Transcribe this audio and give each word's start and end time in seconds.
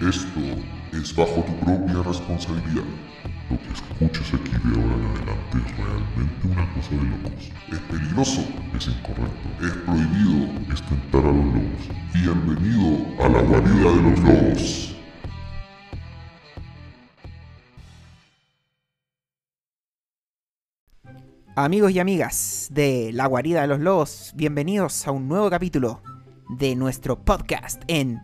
Esto 0.00 0.40
es 0.92 1.16
bajo 1.16 1.42
tu 1.42 1.56
propia 1.64 2.02
responsabilidad. 2.02 2.84
Lo 3.48 3.58
que 3.58 3.72
escuches 3.72 4.34
aquí 4.34 4.50
de 4.50 4.78
ahora 4.78 4.94
en 4.94 5.06
adelante 5.06 5.56
es 5.56 5.76
realmente 5.78 6.48
una 6.48 6.74
cosa 6.74 6.90
de 6.90 7.02
locos. 7.02 7.50
Es 7.72 7.78
peligroso, 7.78 8.44
es 8.76 8.88
incorrecto, 8.88 9.64
es 9.64 9.72
prohibido, 9.72 10.52
es 10.70 10.82
tentar 10.82 11.24
a 11.24 11.32
los 11.32 11.46
lobos. 11.46 11.88
Bienvenido 12.12 13.24
a 13.24 13.28
la 13.30 13.40
guarida 13.40 13.90
de 13.90 14.02
los 14.02 14.20
lobos. 14.20 14.96
Amigos 21.54 21.92
y 21.92 22.00
amigas 22.00 22.68
de 22.70 23.12
La 23.14 23.24
Guarida 23.24 23.62
de 23.62 23.68
los 23.68 23.80
Lobos, 23.80 24.32
bienvenidos 24.36 25.08
a 25.08 25.10
un 25.10 25.26
nuevo 25.26 25.48
capítulo 25.48 26.02
de 26.50 26.76
nuestro 26.76 27.24
podcast 27.24 27.82
en 27.88 28.20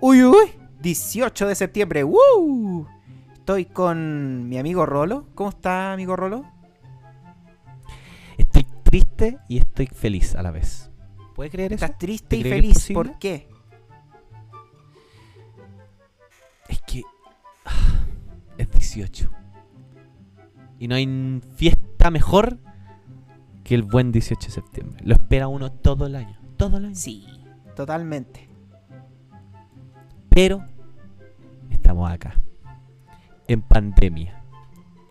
Uy 0.00 0.24
Uy 0.24 0.63
18 0.84 1.48
de 1.48 1.54
septiembre. 1.54 2.04
¡Woo! 2.04 2.86
Estoy 3.32 3.64
con 3.64 4.46
mi 4.48 4.58
amigo 4.58 4.84
Rolo. 4.84 5.26
¿Cómo 5.34 5.48
está, 5.48 5.94
amigo 5.94 6.14
Rolo? 6.14 6.44
Estoy 8.36 8.66
triste 8.82 9.38
y 9.48 9.56
estoy 9.56 9.86
feliz 9.86 10.34
a 10.34 10.42
la 10.42 10.50
vez. 10.50 10.90
¿Puede 11.34 11.48
creer 11.48 11.72
eso? 11.72 11.86
Estás 11.86 11.98
triste 11.98 12.36
y 12.36 12.42
¿Te 12.42 12.48
cree 12.50 12.60
que 12.60 12.68
es 12.68 12.74
feliz. 12.74 12.76
posible? 12.76 12.94
¿Por 13.10 13.18
qué? 13.18 13.48
Es 16.68 16.82
que 16.82 17.02
ah, 17.64 18.06
es 18.58 18.70
18. 18.70 19.30
Y 20.80 20.88
no 20.88 20.96
hay 20.96 21.40
fiesta 21.56 22.10
mejor 22.10 22.58
que 23.64 23.74
el 23.74 23.84
buen 23.84 24.12
18 24.12 24.48
de 24.48 24.52
septiembre. 24.52 25.02
Lo 25.02 25.14
espera 25.14 25.48
uno 25.48 25.72
todo 25.72 26.06
el 26.06 26.14
año. 26.14 26.38
Todo 26.58 26.76
el 26.76 26.84
año. 26.84 26.94
Sí, 26.94 27.26
totalmente. 27.74 28.50
Pero 30.28 30.66
estamos 31.74 32.10
acá. 32.10 32.40
En 33.46 33.62
pandemia. 33.62 34.42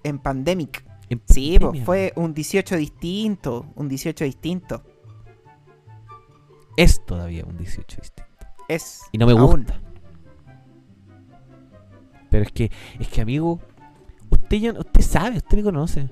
En 0.03 0.19
Pandemic. 0.19 0.85
En 1.09 1.21
Sí, 1.25 1.57
pues 1.59 1.83
fue 1.83 2.13
un 2.15 2.33
18 2.33 2.77
distinto. 2.77 3.65
Un 3.75 3.87
18 3.87 4.25
distinto. 4.25 4.83
Es 6.75 7.05
todavía 7.05 7.45
un 7.45 7.57
18 7.57 8.01
distinto. 8.01 8.23
Es. 8.67 9.01
Y 9.11 9.17
no 9.17 9.25
me 9.27 9.33
aún. 9.33 9.45
gusta. 9.45 9.79
Pero 12.29 12.43
es 12.43 12.51
que, 12.51 12.71
es 12.99 13.07
que 13.07 13.21
amigo, 13.21 13.59
usted 14.31 14.57
ya, 14.57 14.73
usted 14.73 15.01
sabe, 15.01 15.37
usted 15.37 15.57
me 15.57 15.63
conoce. 15.63 16.09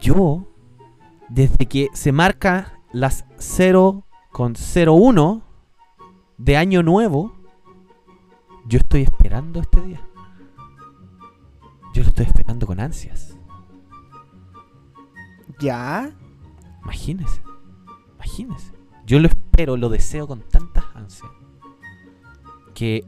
Yo, 0.00 0.48
desde 1.28 1.66
que 1.66 1.88
se 1.92 2.10
marca 2.10 2.80
las 2.92 3.24
0,01 3.36 5.42
de 6.38 6.56
año 6.56 6.82
nuevo, 6.82 7.39
yo 8.70 8.78
estoy 8.78 9.02
esperando 9.02 9.60
este 9.60 9.80
día. 9.82 10.00
Yo 11.92 12.02
lo 12.02 12.08
estoy 12.08 12.24
esperando 12.26 12.66
con 12.66 12.80
ansias. 12.80 13.36
Ya. 15.58 16.10
Imagínese. 16.82 17.42
Imagínese. 18.16 18.72
Yo 19.04 19.18
lo 19.18 19.28
espero, 19.28 19.76
lo 19.76 19.88
deseo 19.88 20.26
con 20.26 20.40
tantas 20.40 20.84
ansias. 20.94 21.30
Que 22.74 23.04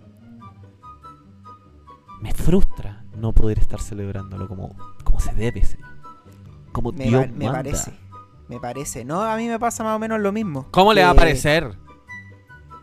me 2.21 2.33
frustra 2.35 3.05
no 3.17 3.33
poder 3.33 3.59
estar 3.59 3.81
celebrándolo 3.81 4.49
como, 4.49 4.77
como 5.05 5.21
se 5.21 5.33
debe, 5.33 5.65
señor. 5.65 5.89
Como 6.73 6.93
Me, 6.93 7.05
Dios 7.07 7.27
pa- 7.27 7.33
me 7.33 7.45
manda. 7.47 7.53
parece. 7.63 7.99
Me 8.49 8.61
parece. 8.61 9.05
No, 9.05 9.23
a 9.23 9.37
mí 9.37 9.49
me 9.49 9.59
pasa 9.59 9.83
más 9.85 9.97
o 9.97 9.99
menos 9.99 10.21
lo 10.21 10.33
mismo. 10.33 10.67
¿Cómo 10.73 10.93
le 10.93 11.03
va 11.03 11.11
a 11.11 11.13
Que- 11.15 11.19
parecer? 11.21 11.77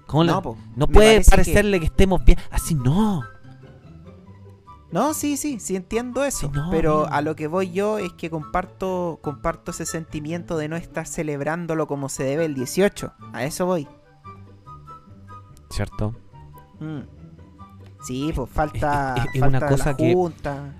¿Cómo 0.10 0.24
No, 0.24 0.58
no 0.76 0.88
puede 0.88 1.20
que- 1.22 1.30
parecerle 1.30 1.80
que... 1.80 1.86
estemos 1.86 2.26
bien. 2.26 2.40
Así 2.50 2.74
no. 2.74 3.22
No, 4.92 5.14
sí, 5.14 5.38
sí, 5.38 5.60
sí 5.60 5.76
entiendo 5.76 6.24
eso. 6.26 6.48
Sí, 6.48 6.52
no, 6.52 6.70
pero 6.72 7.08
a 7.08 7.22
lo 7.22 7.36
que 7.36 7.46
voy 7.46 7.70
yo 7.70 8.00
es 8.00 8.12
que 8.14 8.32
comparto, 8.32 9.20
comparto 9.22 9.70
ese 9.70 9.86
sentimiento 9.86 10.58
de 10.58 10.68
no 10.68 10.76
estar 10.78 11.06
celebrándolo 11.06 11.86
como 11.86 12.10
se 12.10 12.24
debe 12.24 12.46
el 12.46 12.56
18. 12.56 13.14
A 13.34 13.44
eso 13.44 13.68
voy. 13.68 13.88
¿Cierto? 15.70 16.16
Mm. 16.80 17.02
Sí, 18.04 18.32
pues 18.36 18.50
falta, 18.50 19.14
es- 19.18 19.36
es 19.36 19.40
falta 19.42 19.58
una 19.60 19.68
cosa 19.68 19.92
la 19.92 19.98
que- 19.98 20.14
junta. 20.14 20.74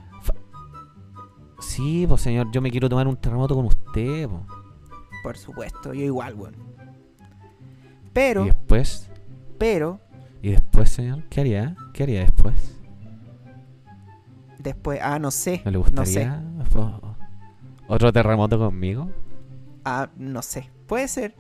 Sí, 1.60 2.06
pues 2.08 2.22
señor, 2.22 2.50
yo 2.52 2.62
me 2.62 2.72
quiero 2.72 2.90
tomar 2.90 3.08
un 3.08 3.18
terremoto 3.18 3.54
con 3.54 3.66
usted. 3.66 4.28
po. 4.28 4.44
Por 5.22 5.38
supuesto, 5.38 5.94
yo 5.94 6.04
igual, 6.04 6.34
weón. 6.34 6.56
Pero, 8.14 8.44
Y 8.44 8.46
después, 8.46 9.09
pero, 9.60 10.00
y 10.42 10.52
después, 10.52 10.90
señor, 10.90 11.24
¿qué 11.30 11.42
haría? 11.42 11.76
¿Qué 11.94 12.04
haría 12.04 12.22
después? 12.22 12.76
después, 14.58 15.00
ah, 15.02 15.20
no 15.20 15.30
sé. 15.32 15.62
¿No 15.64 15.72
le 15.72 15.78
No 15.78 15.84
gustaría 15.84 16.44
otro 17.88 18.12
terremoto 18.14 18.58
conmigo? 18.60 19.10
Ah, 19.86 20.10
no 20.18 20.42
sé. 20.42 20.70
Puede 20.88 21.08
ser. 21.08 21.34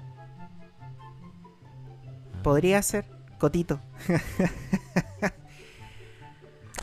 Podría 2.43 2.81
ser. 2.81 3.05
Cotito. 3.37 3.79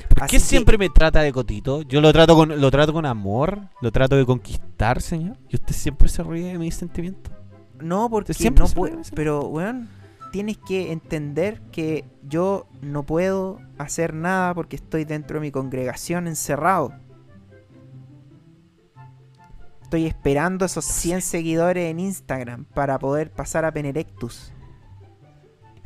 ¿Por 0.09 0.23
Así 0.23 0.31
qué 0.31 0.37
que- 0.37 0.41
siempre 0.41 0.79
me 0.79 0.89
trata 0.89 1.21
de 1.21 1.33
cotito? 1.33 1.83
Yo 1.83 2.01
lo 2.01 2.13
trato 2.13 2.35
con 2.37 2.61
lo 2.61 2.71
trato 2.71 2.93
con 2.93 3.05
amor, 3.07 3.61
lo 3.83 3.91
trato 3.93 4.17
de 4.17 4.25
conquistar, 4.25 5.03
señor. 5.03 5.37
Y 5.49 5.57
usted 5.57 5.75
siempre 5.75 6.09
se 6.09 6.23
ríe 6.23 6.53
de 6.53 6.59
mis 6.59 6.75
sentimientos. 6.75 7.33
No, 7.81 8.09
porque 8.09 8.33
siempre 8.35 8.63
no 8.63 8.69
sí. 8.69 9.13
Pero, 9.15 9.47
weón, 9.49 9.89
tienes 10.37 10.59
que 10.59 10.93
entender 10.93 11.63
que 11.73 12.05
yo 12.23 12.67
no 12.83 13.07
puedo 13.07 13.59
hacer 13.79 14.13
nada 14.13 14.53
porque 14.53 14.77
estoy 14.77 15.07
dentro 15.07 15.37
de 15.37 15.41
mi 15.47 15.51
congregación 15.51 16.27
encerrado. 16.27 16.93
Estoy 19.81 20.05
esperando 20.05 20.67
esos 20.67 20.85
100 20.85 21.23
seguidores 21.23 21.91
en 21.91 22.01
Instagram 22.01 22.67
para 22.67 22.99
poder 22.99 23.31
pasar 23.31 23.65
a 23.65 23.73
Penerectus. 23.73 24.53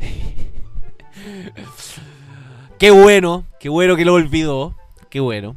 Qué 2.76 2.90
bueno, 2.90 3.44
qué 3.60 3.68
bueno 3.68 3.94
que 3.94 4.04
lo 4.04 4.14
olvidó. 4.14 4.74
Qué 5.10 5.20
bueno. 5.20 5.54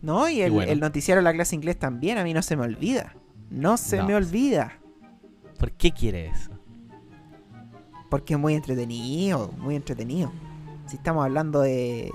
¿No? 0.00 0.30
Y 0.30 0.40
el, 0.40 0.52
bueno. 0.52 0.72
el 0.72 0.80
noticiero 0.80 1.18
de 1.18 1.24
la 1.24 1.34
clase 1.34 1.56
inglés 1.56 1.78
también, 1.78 2.16
a 2.16 2.24
mí 2.24 2.32
no 2.32 2.40
se 2.40 2.56
me 2.56 2.62
olvida. 2.62 3.14
No 3.50 3.76
se 3.76 3.98
No. 3.98 4.06
me 4.06 4.14
olvida. 4.14 4.78
¿Por 5.58 5.72
qué 5.72 5.92
quiere 5.92 6.28
eso? 6.28 6.57
Porque 8.08 8.34
es 8.34 8.40
muy 8.40 8.54
entretenido, 8.54 9.52
muy 9.58 9.76
entretenido. 9.76 10.30
Si 10.86 10.96
estamos 10.96 11.24
hablando 11.24 11.60
de, 11.60 12.10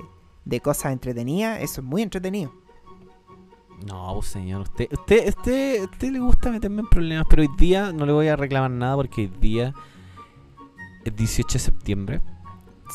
de 0.46 0.60
cosas 0.60 0.92
entretenidas, 0.94 1.62
eso 1.62 1.82
es 1.82 1.88
muy 1.88 2.02
entretenido. 2.02 2.52
No, 3.88 4.14
pues, 4.16 4.28
señor, 4.28 4.62
usted, 4.62 4.88
usted, 4.92 5.28
usted, 5.30 5.84
usted 5.84 6.12
le 6.12 6.20
gusta 6.20 6.50
meterme 6.52 6.82
en 6.82 6.88
problemas, 6.88 7.26
pero 7.30 7.42
hoy 7.44 7.50
día 7.58 7.92
no 7.92 8.06
le 8.06 8.14
voy 8.14 8.28
a 8.30 8.36
reclamar 8.36 8.72
nada 8.72 8.96
porque 8.96 9.22
hoy 9.24 9.34
día 9.40 9.74
es 11.04 11.16
18 11.16 11.54
de 11.54 11.60
septiembre. 11.60 12.22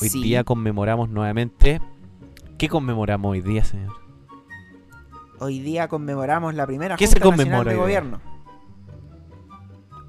Hoy 0.01 0.09
Sí. 0.09 0.23
día 0.23 0.45
conmemoramos 0.45 1.09
nuevamente. 1.11 1.81
¿Qué 2.57 2.69
conmemoramos 2.69 3.33
hoy 3.33 3.41
día, 3.43 3.65
señor? 3.65 3.93
Hoy 5.41 5.61
día 5.61 5.87
conmemoramos 5.89 6.55
la 6.55 6.67
primera 6.67 6.97
¿Qué 6.97 7.07
Junta 7.07 7.21
conmemora 7.21 7.71
de? 7.71 7.77
Gobierno. 7.77 8.21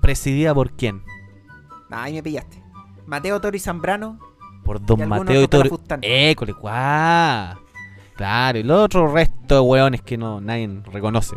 ¿Presidida 0.02 0.56
por 0.56 0.72
quién? 0.72 1.04
Ahí 1.92 2.14
me 2.14 2.24
pillaste. 2.24 2.64
Mateo 3.10 3.42
Toro 3.42 3.58
y 3.58 3.60
Zambrano. 3.60 4.20
Por 4.64 4.86
Don 4.86 5.08
Mateo 5.10 5.42
y 5.44 5.48
Toro. 5.48 5.80
École, 6.02 6.54
cuá. 6.54 7.60
Claro, 8.16 8.58
y 8.58 8.62
el 8.62 8.70
otro 8.72 9.12
resto 9.12 9.56
de 9.56 9.62
hueones 9.62 10.02
que 10.04 10.18
no 10.18 10.40
nadie 10.40 10.70
reconoce. 10.92 11.36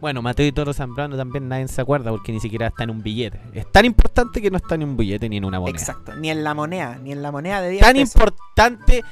Bueno, 0.00 0.20
Mateo 0.22 0.44
y 0.46 0.50
Toro 0.50 0.72
Zambrano 0.72 1.16
también 1.16 1.48
nadie 1.48 1.68
se 1.68 1.80
acuerda 1.80 2.10
porque 2.10 2.32
ni 2.32 2.40
siquiera 2.40 2.66
está 2.66 2.82
en 2.82 2.90
un 2.90 3.02
billete. 3.02 3.40
Es 3.52 3.70
tan 3.70 3.84
importante 3.84 4.42
que 4.42 4.50
no 4.50 4.56
está 4.56 4.74
en 4.74 4.82
un 4.82 4.96
billete 4.96 5.28
ni 5.28 5.36
en 5.36 5.44
una 5.44 5.60
moneda. 5.60 5.78
Exacto. 5.78 6.16
Ni 6.16 6.30
en 6.30 6.42
la 6.42 6.54
moneda, 6.54 6.98
ni 7.00 7.12
en 7.12 7.22
la 7.22 7.30
moneda 7.30 7.60
de 7.62 7.70
10 7.70 7.82
Tan 7.82 7.92
pesos. 7.94 8.14
importante. 8.16 9.04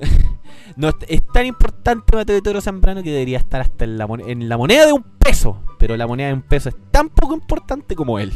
no, 0.76 0.88
es- 1.06 1.22
tan 1.32 1.46
importante 1.46 2.16
Mateo 2.16 2.36
y 2.38 2.42
Toro 2.42 2.60
Zambrano 2.60 3.04
que 3.04 3.12
debería 3.12 3.38
estar 3.38 3.60
hasta 3.60 3.84
en 3.84 3.96
la, 3.96 4.08
en 4.26 4.48
la 4.48 4.56
moneda 4.56 4.86
de 4.86 4.92
un 4.92 5.04
peso. 5.20 5.62
Pero 5.78 5.96
la 5.96 6.08
moneda 6.08 6.28
de 6.28 6.34
un 6.34 6.42
peso 6.42 6.68
es 6.70 6.76
tan 6.90 7.08
poco 7.10 7.34
importante 7.34 7.94
como 7.94 8.18
él. 8.18 8.32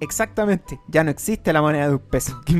Exactamente. 0.00 0.80
Ya 0.88 1.04
no 1.04 1.10
existe 1.10 1.52
la 1.52 1.62
moneda 1.62 1.88
de 1.88 1.94
un 1.94 2.00
peso. 2.00 2.40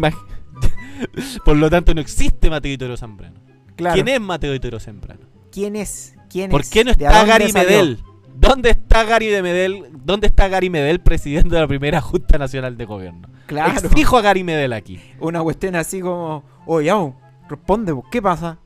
Por 1.44 1.56
lo 1.56 1.70
tanto, 1.70 1.94
no 1.94 2.00
existe 2.00 2.50
Mateo 2.50 2.78
Toro 2.78 2.96
Zambrano. 2.96 3.40
Claro. 3.76 3.94
¿Quién 3.94 4.08
es 4.08 4.20
Mateo 4.20 4.58
Toro 4.60 4.78
Zambrano? 4.80 5.26
¿Quién 5.50 5.76
es? 5.76 6.16
¿Quién 6.30 6.50
¿Por 6.50 6.62
es? 6.62 6.70
qué 6.70 6.84
no 6.84 6.92
¿De 6.92 7.06
a 7.06 7.10
está 7.10 7.24
Gary 7.24 7.50
salió? 7.50 7.70
Medel? 7.70 7.98
¿Dónde 8.36 8.70
está 8.70 9.04
Gary 9.04 9.28
de 9.28 9.42
Medel? 9.42 9.84
¿Dónde 10.04 10.26
está 10.26 10.48
Gary 10.48 10.68
Medel, 10.68 11.00
presidente 11.00 11.54
de 11.54 11.60
la 11.60 11.68
primera 11.68 12.00
Junta 12.00 12.36
Nacional 12.38 12.76
de 12.76 12.84
Gobierno? 12.84 13.28
Claro. 13.46 13.72
Exijo 13.72 14.18
a 14.18 14.22
Gary 14.22 14.42
Medel 14.42 14.72
aquí. 14.72 15.00
Una 15.20 15.42
cuestión 15.42 15.76
así 15.76 16.00
como, 16.00 16.44
oye, 16.66 16.90
au, 16.90 17.14
responde, 17.48 17.94
po, 17.94 18.04
¿qué 18.10 18.20
pasa? 18.20 18.58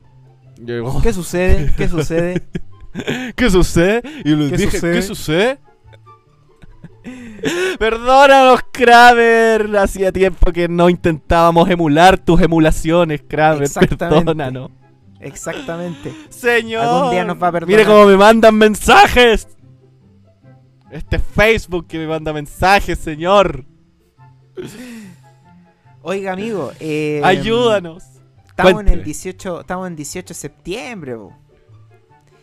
¿Qué 1.03 1.13
sucede? 1.13 1.71
¿Qué 1.77 1.87
sucede? 1.87 2.47
¿Qué 3.35 3.49
sucede? 3.49 4.01
Y 4.25 4.35
les 4.35 4.51
¿Qué 4.51 4.57
dije, 4.57 4.71
sucede? 4.71 4.93
¿qué 4.95 5.01
sucede? 5.03 5.59
Perdónanos, 7.79 8.61
Kramer. 8.71 9.77
Hacía 9.77 10.11
tiempo 10.11 10.51
que 10.51 10.67
no 10.67 10.89
intentábamos 10.89 11.69
emular 11.69 12.17
tus 12.17 12.41
emulaciones, 12.41 13.21
Kramer. 13.27 13.69
Perdónanos. 13.97 14.71
Exactamente. 15.19 16.13
Señor. 16.29 16.83
Algún 16.83 17.11
día 17.11 17.23
nos 17.25 17.41
va 17.41 17.47
a 17.47 17.51
perdonar. 17.51 17.77
Mire 17.77 17.85
cómo 17.85 18.05
me 18.05 18.17
mandan 18.17 18.55
mensajes. 18.55 19.47
Este 20.91 21.19
Facebook 21.19 21.87
que 21.87 21.97
me 21.97 22.07
manda 22.07 22.33
mensajes, 22.33 22.97
señor. 22.97 23.65
Oiga, 26.01 26.33
amigo, 26.33 26.71
eh, 26.79 27.21
Ayúdanos. 27.23 28.03
Estamos 28.47 28.81
en 28.81 28.87
el 28.89 29.03
18, 29.03 29.61
estamos 29.61 29.87
en 29.87 29.95
18 29.95 30.27
de 30.27 30.33
septiembre, 30.33 31.15
bo. 31.15 31.33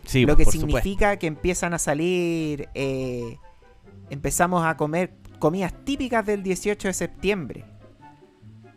Sí, 0.04 0.24
lo 0.24 0.36
que 0.36 0.44
significa 0.44 1.18
que 1.18 1.26
empiezan 1.26 1.74
a 1.74 1.78
salir, 1.78 2.68
eh, 2.74 3.38
empezamos 4.10 4.64
a 4.64 4.76
comer 4.76 5.14
comidas 5.38 5.72
típicas 5.84 6.24
del 6.24 6.42
18 6.42 6.88
de 6.88 6.94
septiembre. 6.94 7.64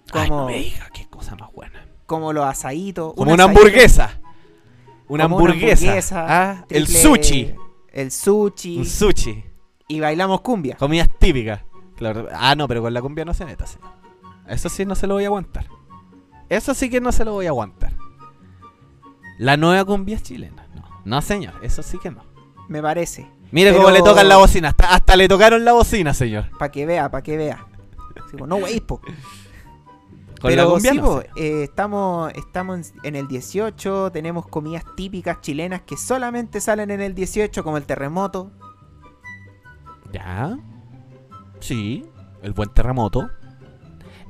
supuesto. 0.05 0.19
Ay, 0.19 0.29
no 0.29 0.35
Como, 0.37 0.47
me 0.47 0.57
diga, 0.57 0.89
qué 0.93 1.05
cosa 1.07 1.35
más 1.35 1.51
buena. 1.53 1.85
como 2.05 2.33
los 2.33 2.45
asaditos. 2.45 3.13
Como 3.13 3.29
un 3.31 3.33
una 3.35 3.43
asadito, 3.45 3.59
hamburguesa. 3.61 4.19
Una 5.07 5.23
como 5.25 5.37
una 5.37 5.53
hamburguesa. 5.53 6.25
Ah, 6.27 6.65
el 6.69 6.87
sushi. 6.87 7.55
El 7.91 8.11
sushi. 8.11 8.77
Un 8.79 8.85
sushi. 8.85 9.43
y 9.87 9.99
bailamos 9.99 10.41
cumbia. 10.41 10.75
Comidas 10.77 11.09
típicas. 11.19 11.61
Claro. 11.95 12.27
Ah, 12.31 12.55
no, 12.55 12.67
pero 12.67 12.81
con 12.81 12.93
la 12.93 13.01
cumbia 13.01 13.25
no 13.25 13.33
se 13.33 13.45
meta, 13.45 13.65
señor. 13.65 13.89
Eso 14.47 14.69
sí 14.69 14.85
no 14.85 14.95
se 14.95 15.05
lo 15.07 15.15
voy 15.15 15.23
a 15.25 15.27
aguantar. 15.27 15.65
Eso 16.47 16.73
sí 16.73 16.89
que 16.89 17.01
no 17.01 17.11
se 17.11 17.25
lo 17.25 17.33
voy 17.33 17.45
a 17.45 17.49
aguantar. 17.49 17.93
La 19.37 19.57
nueva 19.57 19.85
cumbia 19.85 20.19
chilena. 20.19 20.67
No, 20.75 20.83
no 21.05 21.21
señor. 21.21 21.53
Eso 21.63 21.83
sí 21.83 21.97
que 21.99 22.09
no. 22.11 22.23
Me 22.67 22.81
parece. 22.81 23.27
Mire 23.51 23.71
Pero- 23.71 23.83
cómo 23.83 23.91
le 23.93 24.01
tocan 24.01 24.27
la 24.29 24.37
bocina. 24.37 24.69
Hasta, 24.69 24.93
hasta 24.93 25.15
le 25.15 25.27
tocaron 25.27 25.65
la 25.65 25.73
bocina, 25.73 26.13
señor. 26.13 26.49
Para 26.57 26.71
que 26.71 26.85
vea, 26.85 27.09
para 27.09 27.23
que 27.23 27.35
vea. 27.37 27.65
No, 28.47 28.57
wey, 28.57 28.79
po. 28.79 28.99
Con 30.39 30.51
la 30.55 30.57
Pero 30.63 30.71
cumbia 30.71 30.91
sí, 30.91 30.97
no, 30.97 31.03
po, 31.03 31.21
eh, 31.35 31.63
estamos, 31.63 32.31
estamos 32.33 32.93
en- 33.03 33.15
el 33.15 33.27
18, 33.27 34.11
tenemos 34.11 34.47
comidas 34.47 34.83
típicas 34.95 35.41
chilenas 35.41 35.81
que 35.81 35.97
solamente 35.97 36.61
salen 36.61 36.91
en 36.91 37.01
el 37.01 37.13
18, 37.15 37.63
como 37.63 37.75
el 37.77 37.83
terremoto. 37.85 38.51
Ya. 40.13 40.57
Sí. 41.59 42.05
El 42.41 42.53
buen 42.53 42.69
terremoto. 42.69 43.29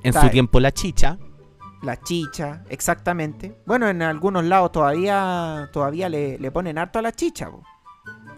En 0.01 0.09
Está 0.09 0.21
su 0.23 0.29
tiempo 0.29 0.59
la 0.59 0.71
chicha. 0.71 1.17
La 1.81 2.01
chicha, 2.01 2.63
exactamente. 2.69 3.55
Bueno, 3.65 3.87
en 3.87 4.01
algunos 4.01 4.43
lados 4.43 4.71
todavía 4.71 5.69
todavía 5.71 6.09
le, 6.09 6.37
le 6.39 6.51
ponen 6.51 6.77
harto 6.77 6.99
a 6.99 7.01
la 7.01 7.11
chicha. 7.11 7.49
po. 7.51 7.63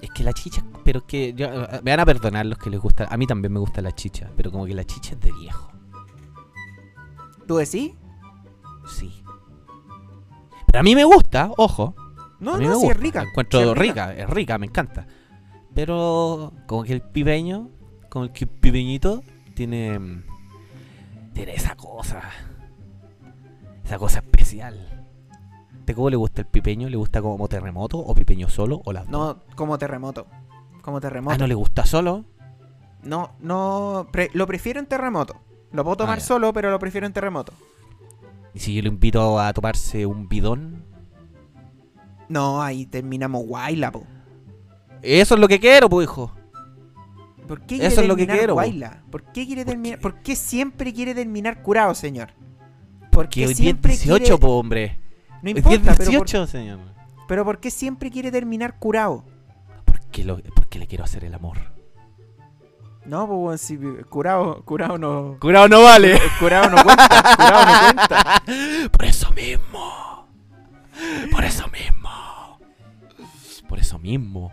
Es 0.02 0.10
que 0.12 0.24
la 0.24 0.34
chicha, 0.34 0.64
pero 0.84 1.00
es 1.00 1.06
que 1.06 1.34
yo- 1.34 1.48
me 1.84 1.92
van 1.92 2.00
a 2.00 2.06
perdonar 2.06 2.46
los 2.46 2.58
que 2.58 2.70
les 2.70 2.80
gusta. 2.80 3.06
A 3.10 3.18
mí 3.18 3.28
también 3.28 3.54
me 3.54 3.60
gusta 3.60 3.82
la 3.82 3.92
chicha, 3.92 4.30
pero 4.36 4.52
como 4.52 4.66
que 4.66 4.74
la 4.74 4.84
chicha 4.84 5.14
es 5.14 5.20
de 5.20 5.32
viejo. 5.32 5.72
¿Tú 7.48 7.58
decís? 7.58 7.94
Sí. 8.88 9.24
Pero 10.68 10.80
a 10.80 10.84
mí 10.84 10.96
me 10.96 11.04
gusta, 11.04 11.52
ojo. 11.58 11.94
No, 12.40 12.56
a 12.56 12.58
mí 12.58 12.64
no, 12.66 12.72
me 12.72 12.76
sí 12.78 12.82
gusta. 12.86 12.94
es 12.98 13.00
rica. 13.00 13.24
La 13.24 13.30
encuentro 13.30 13.62
sí 13.62 13.70
es 13.70 13.78
rica. 13.78 14.14
es 14.14 14.30
rica, 14.30 14.58
me 14.58 14.66
encanta. 14.66 15.06
Pero 15.76 16.54
como 16.68 16.84
que 16.84 16.94
el 16.94 17.02
pipeño, 17.02 17.70
como 18.10 18.26
el 18.26 18.32
que 18.32 18.48
pipeñito, 18.48 19.24
tiene. 19.54 20.00
mm, 20.00 20.24
Tiene 21.34 21.54
esa 21.56 21.76
cosa. 21.76 22.22
Esa 23.86 23.98
cosa 23.98 24.20
especial. 24.20 25.01
¿De 25.86 25.96
cómo 25.96 26.10
le 26.10 26.16
gusta 26.16 26.42
el 26.42 26.48
pipeño? 26.48 26.90
¿Le 26.90 26.98
gusta 26.98 27.22
como 27.22 27.48
terremoto 27.48 27.98
o 27.98 28.14
pipeño 28.14 28.50
solo 28.50 28.82
o 28.86 28.94
las 28.94 29.10
dos? 29.10 29.12
No, 29.12 29.56
como 29.56 29.78
terremoto. 29.78 30.28
Como 30.82 31.00
terremoto. 31.02 31.34
Ah, 31.34 31.38
¿no 31.38 31.48
le 31.48 31.56
gusta 31.56 31.86
solo? 31.86 32.26
No, 33.04 33.32
no, 33.40 34.08
pre- 34.12 34.30
lo 34.34 34.46
prefiero 34.48 34.80
en 34.80 34.86
terremoto. 34.86 35.36
Lo 35.72 35.84
puedo 35.84 35.98
tomar 35.98 36.20
Ah, 36.20 36.22
solo, 36.22 36.54
pero 36.54 36.70
lo 36.70 36.80
prefiero 36.80 37.08
en 37.08 37.14
terremoto. 37.14 37.54
¿Y 38.54 38.60
si 38.60 38.74
yo 38.76 38.82
le 38.82 38.90
invito 38.90 39.40
a 39.40 39.52
tomarse 39.54 40.06
un 40.06 40.28
bidón? 40.28 40.84
No, 42.30 42.62
ahí 42.62 42.86
terminamos 42.86 43.46
guayla, 43.46 43.92
po. 43.92 44.04
Eso 45.02 45.36
es 45.36 45.42
lo 45.42 45.48
que 45.48 45.60
quiero, 45.60 45.90
pues, 45.90 46.06
hijo. 46.06 46.32
¿Por 47.48 47.62
qué 47.62 47.76
Eso 47.76 47.88
quiere 47.88 48.02
es 48.04 48.08
lo 48.08 48.16
que 48.16 48.28
quiero, 48.28 48.48
po. 48.50 48.54
guayla? 48.62 49.02
¿Por 49.10 49.24
qué 49.24 49.46
quiere 49.46 49.64
¿Por 49.66 49.72
terminar? 49.72 49.98
qué? 49.98 50.02
¿Por 50.04 50.16
qué 50.22 50.36
siempre 50.36 50.94
quiere 50.94 51.16
terminar 51.16 51.64
curado, 51.64 51.94
señor? 51.96 52.30
¿Por 53.12 53.28
Que 53.30 53.42
qué 53.42 53.48
hoy 53.48 53.54
día 53.54 53.54
es 53.54 53.58
siempre 53.58 53.92
18, 53.94 54.24
quiere... 54.24 54.38
po, 54.38 54.58
hombre. 54.60 55.00
No 55.42 55.50
importa, 55.50 55.92
es 55.92 55.98
pero 55.98 56.12
por, 56.12 56.28
18, 56.28 56.48
señor. 56.48 56.80
pero 57.28 57.46
¿por 57.46 57.60
qué 57.60 57.72
siempre 57.72 58.12
quiere 58.12 58.32
terminar 58.32 58.78
curado? 58.78 59.24
Porque, 59.86 60.24
lo, 60.24 60.40
porque 60.56 60.80
le 60.80 60.88
quiero 60.88 61.04
hacer 61.04 61.24
el 61.24 61.34
amor. 61.34 61.58
No, 63.06 63.28
pues 63.28 63.40
bueno, 63.40 63.58
si 63.58 64.04
curado, 64.10 64.62
curado 64.64 64.98
no... 64.98 65.38
Curado 65.40 65.68
no 65.68 65.84
vale. 65.84 66.20
Curado 66.40 66.70
no 66.70 66.84
cuenta, 66.84 67.36
curado 67.36 67.66
no 67.66 67.80
cuenta. 67.80 68.44
Por 68.92 69.06
eso 69.06 69.32
mismo. 69.32 70.28
Por 71.32 71.44
eso 71.44 71.68
mismo. 71.70 72.60
Por 73.68 73.80
eso 73.80 73.98
mismo. 73.98 74.52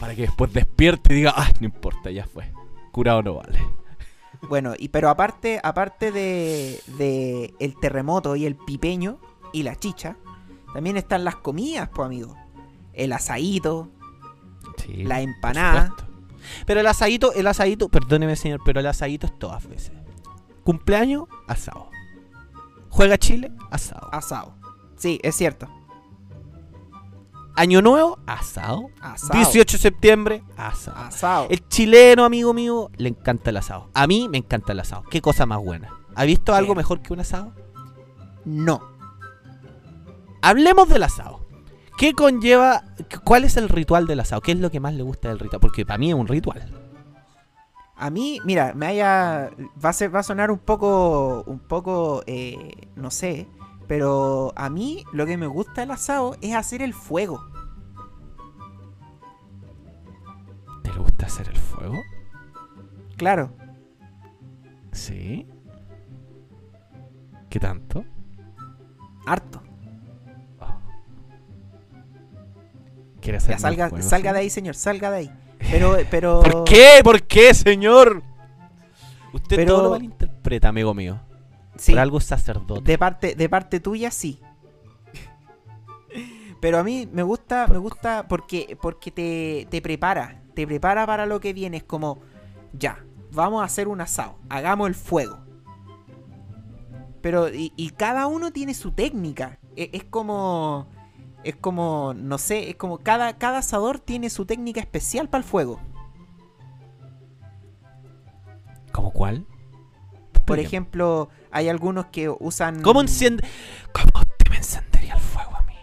Para 0.00 0.14
que 0.14 0.22
después 0.22 0.52
despierte 0.52 1.12
y 1.12 1.16
diga, 1.18 1.34
ah, 1.36 1.50
no 1.60 1.66
importa, 1.66 2.10
ya 2.10 2.24
fue. 2.26 2.50
Curado 2.90 3.22
no 3.22 3.34
vale. 3.34 3.60
Bueno, 4.48 4.74
y 4.78 4.88
pero 4.88 5.08
aparte, 5.08 5.60
aparte 5.62 6.12
de, 6.12 6.80
de 6.98 7.54
el 7.60 7.78
terremoto 7.78 8.36
y 8.36 8.44
el 8.44 8.56
pipeño 8.56 9.18
y 9.52 9.62
la 9.62 9.76
chicha, 9.76 10.16
también 10.74 10.96
están 10.96 11.24
las 11.24 11.36
comidas, 11.36 11.88
pues 11.94 12.06
amigo. 12.06 12.36
El 12.92 13.12
asadito, 13.12 13.90
Sí, 14.78 15.04
la 15.04 15.20
empanada. 15.20 15.94
Pero 16.66 16.80
el 16.80 16.86
asadito, 16.86 17.32
el 17.34 17.46
asadito, 17.46 17.88
perdóneme 17.88 18.36
señor, 18.36 18.60
pero 18.64 18.80
el 18.80 18.86
asadito 18.86 19.26
es 19.26 19.38
todas 19.38 19.66
veces. 19.68 19.92
Cumpleaños, 20.64 21.24
asado. 21.46 21.90
Juega 22.88 23.18
Chile, 23.18 23.52
asado. 23.70 24.08
asado. 24.12 24.54
Sí, 24.96 25.18
es 25.22 25.36
cierto. 25.36 25.68
Año 27.54 27.82
Nuevo, 27.82 28.18
asado. 28.26 28.88
Asado. 29.00 29.34
18 29.38 29.76
de 29.76 29.82
septiembre, 29.82 30.42
asado. 30.56 30.96
Asado. 30.98 31.46
El 31.50 31.66
chileno, 31.68 32.24
amigo 32.24 32.54
mío, 32.54 32.90
le 32.96 33.10
encanta 33.10 33.50
el 33.50 33.58
asado. 33.58 33.90
A 33.94 34.06
mí 34.06 34.28
me 34.28 34.38
encanta 34.38 34.72
el 34.72 34.80
asado. 34.80 35.02
Qué 35.10 35.20
cosa 35.20 35.44
más 35.46 35.58
buena. 35.58 35.90
¿Ha 36.14 36.24
visto 36.24 36.54
algo 36.54 36.68
Bien. 36.72 36.78
mejor 36.78 37.00
que 37.02 37.12
un 37.12 37.20
asado? 37.20 37.52
No. 38.44 38.80
Hablemos 40.40 40.88
del 40.88 41.02
asado. 41.02 41.46
¿Qué 41.98 42.14
conlleva? 42.14 42.82
¿Cuál 43.24 43.44
es 43.44 43.56
el 43.56 43.68
ritual 43.68 44.06
del 44.06 44.20
asado? 44.20 44.40
¿Qué 44.40 44.52
es 44.52 44.58
lo 44.58 44.70
que 44.70 44.80
más 44.80 44.94
le 44.94 45.02
gusta 45.02 45.28
del 45.28 45.38
ritual? 45.38 45.60
Porque 45.60 45.84
para 45.86 45.98
mí 45.98 46.08
es 46.08 46.14
un 46.16 46.26
ritual. 46.26 46.72
A 47.96 48.10
mí, 48.10 48.40
mira, 48.44 48.72
me 48.74 48.86
haya. 48.86 49.50
Va 49.84 49.90
a, 49.90 49.92
ser, 49.92 50.12
va 50.12 50.20
a 50.20 50.24
sonar 50.24 50.50
un 50.50 50.58
poco. 50.58 51.44
Un 51.46 51.60
poco. 51.60 52.24
eh, 52.26 52.88
no 52.96 53.10
sé. 53.10 53.46
Pero 53.92 54.54
a 54.56 54.70
mí 54.70 55.04
lo 55.12 55.26
que 55.26 55.36
me 55.36 55.46
gusta 55.46 55.82
del 55.82 55.90
asado 55.90 56.34
es 56.40 56.54
hacer 56.54 56.80
el 56.80 56.94
fuego. 56.94 57.44
¿Te 60.82 60.90
gusta 60.92 61.26
hacer 61.26 61.50
el 61.50 61.58
fuego? 61.58 62.00
Claro. 63.18 63.50
Sí. 64.92 65.46
¿Qué 67.50 67.60
tanto? 67.60 68.02
Harto. 69.26 69.62
¿Quiere 73.20 73.36
hacer 73.36 73.50
Ya 73.50 73.58
salga, 73.58 73.90
fuego, 73.90 74.08
salga 74.08 74.30
sí? 74.30 74.34
de 74.34 74.40
ahí, 74.40 74.48
señor. 74.48 74.74
Salga 74.74 75.10
de 75.10 75.16
ahí. 75.18 75.32
Pero. 75.70 75.98
pero 76.10 76.40
¿Por 76.40 76.64
qué? 76.64 77.02
¿Por 77.04 77.22
qué, 77.24 77.52
señor? 77.52 78.22
Usted 79.34 79.56
Pero- 79.56 79.74
todo 79.74 79.82
lo 79.84 79.90
malinterpreta, 79.90 80.68
amigo 80.70 80.94
mío. 80.94 81.20
Sí. 81.82 81.90
Por 81.92 81.98
algo 82.00 82.18
es 82.18 82.24
sacerdote. 82.24 82.80
De 82.80 82.96
parte, 82.96 83.34
de 83.34 83.48
parte 83.48 83.80
tuya, 83.80 84.12
sí. 84.12 84.38
Pero 86.60 86.78
a 86.78 86.84
mí 86.84 87.08
me 87.10 87.24
gusta, 87.24 87.66
me 87.66 87.78
gusta 87.78 88.28
porque, 88.28 88.78
porque 88.80 89.10
te, 89.10 89.66
te 89.68 89.82
prepara. 89.82 90.42
Te 90.54 90.64
prepara 90.64 91.04
para 91.06 91.26
lo 91.26 91.40
que 91.40 91.52
viene. 91.52 91.78
Es 91.78 91.82
como, 91.82 92.20
ya, 92.72 93.04
vamos 93.32 93.62
a 93.62 93.64
hacer 93.64 93.88
un 93.88 94.00
asado. 94.00 94.36
Hagamos 94.48 94.86
el 94.86 94.94
fuego. 94.94 95.40
Pero, 97.20 97.48
y, 97.52 97.72
y 97.76 97.90
cada 97.90 98.28
uno 98.28 98.52
tiene 98.52 98.74
su 98.74 98.92
técnica. 98.92 99.58
E- 99.74 99.90
Es, 99.92 100.04
como. 100.04 100.86
Es 101.42 101.56
como, 101.56 102.14
no 102.14 102.38
sé, 102.38 102.70
es 102.70 102.76
como 102.76 102.98
cada, 102.98 103.38
cada 103.38 103.58
asador 103.58 103.98
tiene 103.98 104.30
su 104.30 104.46
técnica 104.46 104.78
especial 104.78 105.28
para 105.28 105.42
el 105.42 105.48
fuego. 105.50 105.80
¿Cómo 108.92 109.10
cuál? 109.10 109.46
Por 110.44 110.58
ejemplo, 110.58 111.28
hay 111.50 111.68
algunos 111.68 112.06
que 112.06 112.28
usan. 112.28 112.82
¿Cómo 112.82 113.00
enciende? 113.00 113.46
¿Cómo 113.92 114.10
usted 114.14 114.50
me 114.50 114.56
encendería 114.56 115.14
el 115.14 115.20
fuego 115.20 115.56
a 115.56 115.62
mí? 115.62 115.74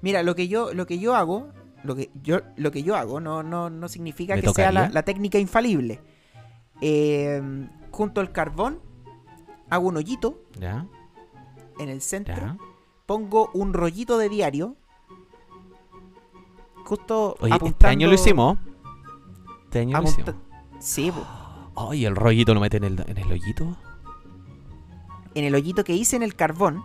Mira, 0.00 0.22
lo 0.22 0.34
que 0.34 0.48
yo, 0.48 0.72
lo 0.74 0.86
que 0.86 0.98
yo 0.98 1.14
hago, 1.14 1.48
lo 1.84 1.94
que 1.96 2.10
yo, 2.22 2.40
lo 2.56 2.70
que 2.70 2.82
yo 2.82 2.96
hago 2.96 3.20
no, 3.20 3.42
no, 3.42 3.70
no 3.70 3.88
significa 3.88 4.36
¿Me 4.36 4.42
que 4.42 4.50
sea 4.50 4.72
la, 4.72 5.02
técnica 5.02 5.38
infalible. 5.38 6.00
Eh, 6.80 7.40
junto 7.90 8.20
al 8.20 8.32
carbón, 8.32 8.80
hago 9.70 9.88
un 9.88 9.96
hoyito 9.96 10.42
¿Ya? 10.58 10.86
en 11.78 11.88
el 11.88 12.00
centro, 12.02 12.36
¿Ya? 12.36 12.56
pongo 13.06 13.50
un 13.54 13.72
rollito 13.72 14.18
de 14.18 14.28
diario. 14.28 14.76
Justo 16.84 17.36
Oye, 17.40 17.52
apuntando. 17.54 17.66
este 17.68 17.86
año 17.86 18.08
lo 18.08 18.14
hicimos. 18.14 18.58
este 19.64 19.80
año 19.80 20.00
lo 20.00 20.04
hicimos. 20.08 20.34
Sí, 20.80 21.10
po. 21.12 21.24
Ay, 21.76 22.04
el 22.04 22.16
rollito 22.16 22.54
lo 22.54 22.60
mete 22.60 22.76
en 22.78 22.84
el, 22.84 23.04
en 23.06 23.18
el 23.18 23.32
hoyito. 23.32 23.76
en 25.34 25.44
el 25.44 25.54
hoyito 25.54 25.84
que 25.84 25.94
hice 25.94 26.16
en 26.16 26.22
el 26.22 26.34
carbón. 26.34 26.84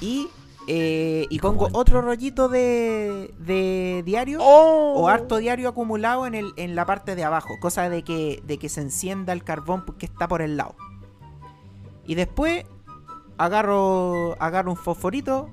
Y, 0.00 0.28
eh, 0.66 1.26
y 1.30 1.36
¿Y 1.36 1.38
cómo 1.38 1.54
pongo 1.54 1.66
entra? 1.66 1.80
otro 1.80 2.02
rollito 2.02 2.48
de, 2.48 3.32
de 3.38 4.02
diario 4.04 4.38
¡Oh! 4.42 4.94
o 4.96 5.08
harto 5.08 5.36
diario 5.36 5.68
acumulado 5.68 6.26
en, 6.26 6.34
el, 6.34 6.52
en 6.56 6.74
la 6.74 6.84
parte 6.86 7.14
de 7.14 7.24
abajo. 7.24 7.50
Cosa 7.60 7.88
de 7.88 8.02
que, 8.02 8.42
de 8.44 8.58
que 8.58 8.68
se 8.68 8.80
encienda 8.80 9.32
el 9.32 9.44
carbón 9.44 9.84
que 9.98 10.06
está 10.06 10.26
por 10.26 10.42
el 10.42 10.56
lado. 10.56 10.74
Y 12.04 12.16
después 12.16 12.64
agarro, 13.38 14.36
agarro 14.42 14.72
un 14.72 14.76
fosforito, 14.76 15.48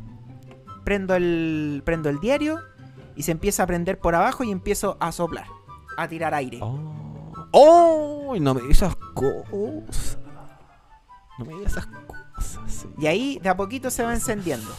prendo 0.84 1.15
el, 1.15 1.84
prendo 1.86 2.10
el 2.10 2.19
diario 2.19 2.60
y 3.15 3.22
se 3.24 3.31
empieza 3.31 3.63
a 3.63 3.67
prender 3.67 4.00
por 4.00 4.15
abajo 4.15 4.43
y 4.43 4.51
empiezo 4.51 4.98
a 5.00 5.12
soplar, 5.12 5.46
a 5.98 6.08
tirar 6.08 6.34
aire. 6.34 6.60
Oh, 6.62 7.34
oh, 7.51 8.36
no 8.39 8.53
me 8.53 8.62
digas 8.62 8.77
esas 8.77 8.96
cosas. 9.13 10.17
No 11.38 11.46
me 11.46 11.53
digas 11.55 11.74
esas 11.74 11.86
cosas. 11.86 12.88
Y 12.98 13.08
ahí 13.08 13.39
de 13.41 13.50
a 13.50 13.58
poquito 13.58 13.89
se 13.89 14.03
va 14.03 14.13
encendiendo. 14.13 14.69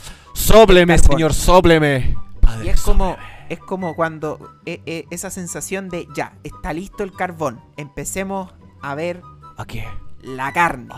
Carbón. 0.96 1.16
señor, 1.16 1.34
sópleme. 1.34 2.14
Padre, 2.40 2.66
Y 2.66 2.68
es 2.70 2.80
como, 2.80 3.16
es 3.48 3.58
como 3.58 3.94
cuando 3.94 4.56
eh, 4.66 4.80
eh, 4.86 5.04
esa 5.10 5.30
sensación 5.30 5.88
de 5.88 6.06
ya, 6.14 6.34
está 6.44 6.72
listo 6.72 7.02
el 7.04 7.12
carbón. 7.12 7.60
Empecemos 7.76 8.52
a 8.82 8.94
ver 8.94 9.22
¿A 9.56 9.64
qué? 9.66 9.86
la 10.22 10.52
carne. 10.52 10.88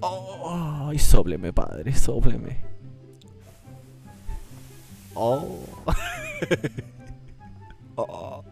Oh, 0.00 0.86
ay, 0.90 0.98
sópleme, 0.98 1.52
padre, 1.52 1.94
sópleme. 1.94 2.66
Oh. 5.20 5.58
Oh. 7.96 8.44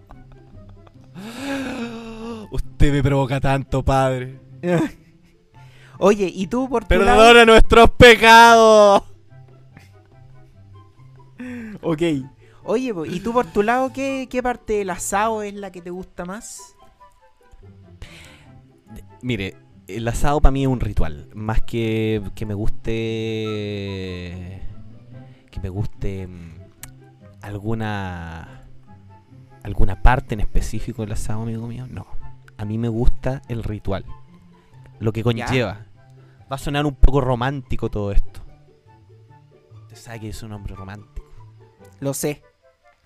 Usted 2.50 2.92
me 2.92 3.02
provoca 3.02 3.40
tanto, 3.40 3.82
padre. 3.84 4.38
Oye, 5.98 6.30
y 6.32 6.46
tú 6.46 6.68
por 6.68 6.84
tu 6.84 6.94
lado. 6.94 7.18
Perdona 7.18 7.44
nuestros 7.44 7.90
pecados. 7.90 9.02
Ok. 11.82 12.00
Oye, 12.64 12.92
y 13.08 13.20
tú 13.20 13.32
por 13.34 13.44
tu 13.46 13.62
lado, 13.62 13.92
¿qué, 13.92 14.26
qué 14.30 14.42
parte 14.42 14.72
del 14.72 14.88
asado 14.90 15.42
es 15.42 15.52
la 15.54 15.70
que 15.70 15.82
te 15.82 15.90
gusta 15.90 16.24
más? 16.24 16.74
Mire, 19.22 19.54
el 19.86 20.08
asado 20.08 20.40
para 20.40 20.50
mí 20.52 20.62
es 20.62 20.68
un 20.68 20.80
ritual. 20.80 21.28
Más 21.34 21.60
que 21.62 22.22
que 22.34 22.46
me 22.46 22.54
guste. 22.54 22.90
Que 25.50 25.60
me 25.62 25.68
guste. 25.68 26.26
mm, 26.26 26.54
Alguna. 27.42 28.55
Alguna 29.66 30.00
parte 30.00 30.34
en 30.34 30.40
específico 30.40 31.02
del 31.02 31.10
asado, 31.10 31.42
amigo 31.42 31.66
mío. 31.66 31.88
No. 31.90 32.06
A 32.56 32.64
mí 32.64 32.78
me 32.78 32.86
gusta 32.86 33.42
el 33.48 33.64
ritual. 33.64 34.04
Lo 35.00 35.12
que 35.12 35.24
conlleva. 35.24 35.86
Va 36.50 36.54
a 36.54 36.58
sonar 36.58 36.86
un 36.86 36.94
poco 36.94 37.20
romántico 37.20 37.90
todo 37.90 38.12
esto. 38.12 38.42
Usted 39.82 39.96
sabe 39.96 40.20
que 40.20 40.28
es 40.28 40.40
un 40.44 40.52
hombre 40.52 40.76
romántico. 40.76 41.26
Lo 41.98 42.14
sé. 42.14 42.44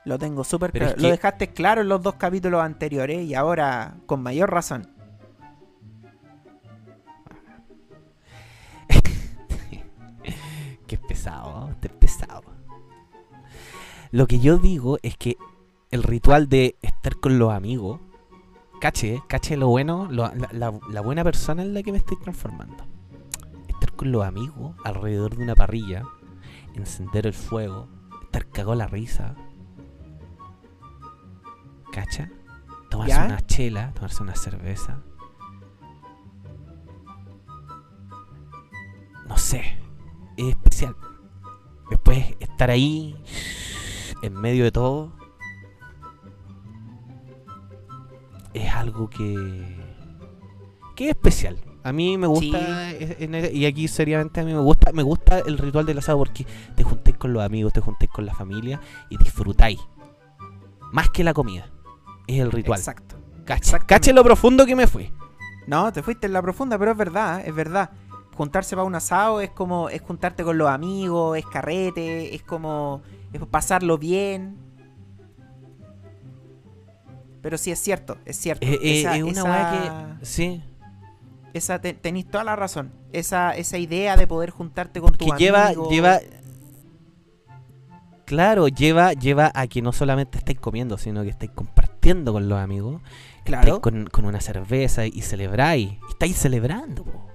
Lo 0.04 0.18
tengo 0.18 0.44
súper 0.44 0.72
claro. 0.72 0.96
es 0.96 1.00
Lo 1.00 1.08
dejaste 1.08 1.48
claro 1.48 1.80
en 1.80 1.88
los 1.88 2.02
dos 2.02 2.16
capítulos 2.16 2.62
anteriores 2.62 3.26
y 3.26 3.34
ahora 3.34 3.94
con 4.04 4.22
mayor 4.22 4.50
razón. 4.50 4.86
Es 10.90 10.98
pesado, 10.98 11.68
¿eh? 11.68 11.72
Usted 11.72 11.90
es 11.90 11.96
pesado. 11.96 12.42
Lo 14.10 14.26
que 14.26 14.40
yo 14.40 14.58
digo 14.58 14.98
es 15.02 15.16
que 15.16 15.38
el 15.90 16.02
ritual 16.02 16.48
de 16.48 16.76
estar 16.82 17.16
con 17.16 17.38
los 17.38 17.52
amigos, 17.52 18.00
cache, 18.80 19.22
cache 19.28 19.56
lo 19.56 19.68
bueno, 19.68 20.06
lo- 20.10 20.32
la, 20.34 20.48
la- 20.52 20.80
la 20.90 21.00
buena 21.00 21.24
persona 21.24 21.62
en 21.62 21.74
la 21.74 21.82
que 21.82 21.92
me 21.92 21.98
estoy 21.98 22.16
transformando. 22.18 22.84
Estar 23.68 23.92
con 23.96 24.12
los 24.12 24.24
amigos 24.24 24.74
alrededor 24.84 25.36
de 25.36 25.42
una 25.44 25.54
parrilla, 25.54 26.04
encender 26.74 27.26
el 27.26 27.34
fuego, 27.34 27.88
estar 28.22 28.46
cagado 28.48 28.74
la 28.74 28.86
risa. 28.86 29.34
¿Cacha? 31.92 32.30
Tomarse 32.88 33.14
¿Ya? 33.14 33.24
una 33.24 33.40
chela, 33.46 33.92
tomarse 33.94 34.22
una 34.22 34.34
cerveza. 34.36 35.02
No 39.28 39.36
sé, 39.36 39.62
es 40.36 40.48
especial. 40.48 40.96
Después 41.90 42.36
estar 42.40 42.70
ahí, 42.70 43.16
en 44.22 44.34
medio 44.34 44.64
de 44.64 44.72
todo, 44.72 45.12
es 48.54 48.72
algo 48.74 49.08
que, 49.08 49.76
que 50.96 51.04
es 51.04 51.10
especial. 51.10 51.58
A 51.82 51.92
mí 51.92 52.18
me 52.18 52.26
gusta, 52.26 52.90
en 52.92 53.34
el- 53.34 53.56
y 53.56 53.64
aquí 53.64 53.88
seriamente 53.88 54.40
a 54.40 54.44
mí 54.44 54.52
me 54.52 54.60
gusta, 54.60 54.92
me 54.92 55.02
gusta 55.02 55.38
el 55.38 55.56
ritual 55.56 55.86
del 55.86 55.98
asado 55.98 56.18
porque 56.18 56.46
te 56.76 56.82
juntéis 56.82 57.16
con 57.16 57.32
los 57.32 57.42
amigos, 57.42 57.72
te 57.72 57.80
juntéis 57.80 58.10
con 58.10 58.26
la 58.26 58.34
familia 58.34 58.80
y 59.08 59.16
disfrutáis. 59.16 59.78
Más 60.92 61.08
que 61.10 61.24
la 61.24 61.32
comida. 61.32 61.70
Es 62.26 62.40
el 62.40 62.52
ritual. 62.52 62.78
Exacto. 62.78 63.16
Cache, 63.44 63.60
exactamente. 63.60 63.86
cache 63.86 64.12
lo 64.12 64.22
profundo 64.22 64.66
que 64.66 64.76
me 64.76 64.86
fue. 64.86 65.10
No, 65.66 65.92
te 65.92 66.02
fuiste 66.02 66.26
en 66.26 66.32
la 66.34 66.42
profunda, 66.42 66.78
pero 66.78 66.92
es 66.92 66.96
verdad, 66.98 67.46
es 67.46 67.54
verdad. 67.54 67.90
Juntarse 68.36 68.76
para 68.76 68.84
un 68.86 68.94
asado 68.94 69.40
es 69.40 69.50
como, 69.50 69.88
es 69.88 70.02
juntarte 70.02 70.44
con 70.44 70.58
los 70.58 70.68
amigos, 70.68 71.38
es 71.38 71.46
carrete, 71.46 72.34
es 72.34 72.42
como, 72.42 73.02
es 73.32 73.40
pasarlo 73.46 73.96
bien. 73.98 74.56
Pero 77.42 77.56
sí 77.58 77.70
es 77.70 77.78
cierto, 77.80 78.18
es 78.24 78.36
cierto. 78.36 78.66
Eh, 78.66 78.78
eh, 78.82 79.00
Esa- 79.00 79.16
es 79.16 79.22
una 79.22 79.30
esa- 79.32 80.16
que. 80.20 80.26
Sí. 80.26 80.62
Esa, 81.54 81.80
te- 81.80 81.94
tenéis 81.94 82.26
toda 82.30 82.44
la 82.44 82.54
razón. 82.54 82.92
Esa, 83.12 83.56
esa 83.56 83.76
idea 83.78 84.16
de 84.16 84.26
poder 84.26 84.50
juntarte 84.50 85.00
con 85.00 85.12
tu 85.14 85.26
lleva, 85.36 85.66
amigo. 85.68 85.88
lleva. 85.90 86.20
Claro, 88.24 88.68
lleva, 88.68 89.12
lleva 89.12 89.50
a 89.54 89.66
que 89.66 89.82
no 89.82 89.92
solamente 89.92 90.38
estáis 90.38 90.60
comiendo, 90.60 90.96
sino 90.98 91.22
que 91.24 91.30
estáis 91.30 91.50
compartiendo 91.50 92.32
con 92.32 92.48
los 92.48 92.58
amigos. 92.60 93.02
Claro. 93.44 93.62
Estáis 93.66 93.80
con, 93.80 94.06
con 94.06 94.24
una 94.26 94.40
cerveza 94.40 95.04
y 95.06 95.20
celebráis. 95.22 95.94
Estáis 96.08 96.36
celebrando, 96.36 97.04
po. 97.04 97.26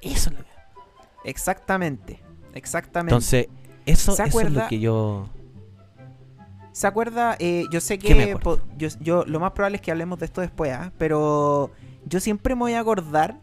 Eso 0.00 0.30
es 0.30 0.36
lo 0.38 0.44
que- 0.44 1.30
Exactamente. 1.30 2.20
Exactamente. 2.52 3.12
Entonces, 3.12 3.48
eso, 3.86 4.12
¿Se 4.12 4.22
eso 4.24 4.40
es 4.40 4.52
lo 4.52 4.68
que 4.68 4.78
yo. 4.78 5.28
¿Se 6.74 6.88
acuerda? 6.88 7.36
Eh, 7.38 7.66
yo 7.70 7.80
sé 7.80 7.98
¿Qué 8.00 8.16
me 8.16 8.26
que 8.26 8.36
po- 8.36 8.58
yo, 8.76 8.88
yo- 9.00 9.24
lo 9.26 9.38
más 9.38 9.52
probable 9.52 9.76
es 9.76 9.80
que 9.82 9.92
hablemos 9.92 10.18
de 10.18 10.24
esto 10.26 10.40
después, 10.40 10.72
¿ah? 10.72 10.92
pero 10.98 11.70
yo 12.04 12.18
siempre 12.18 12.56
me 12.56 12.62
voy 12.62 12.72
a 12.72 12.80
acordar 12.80 13.38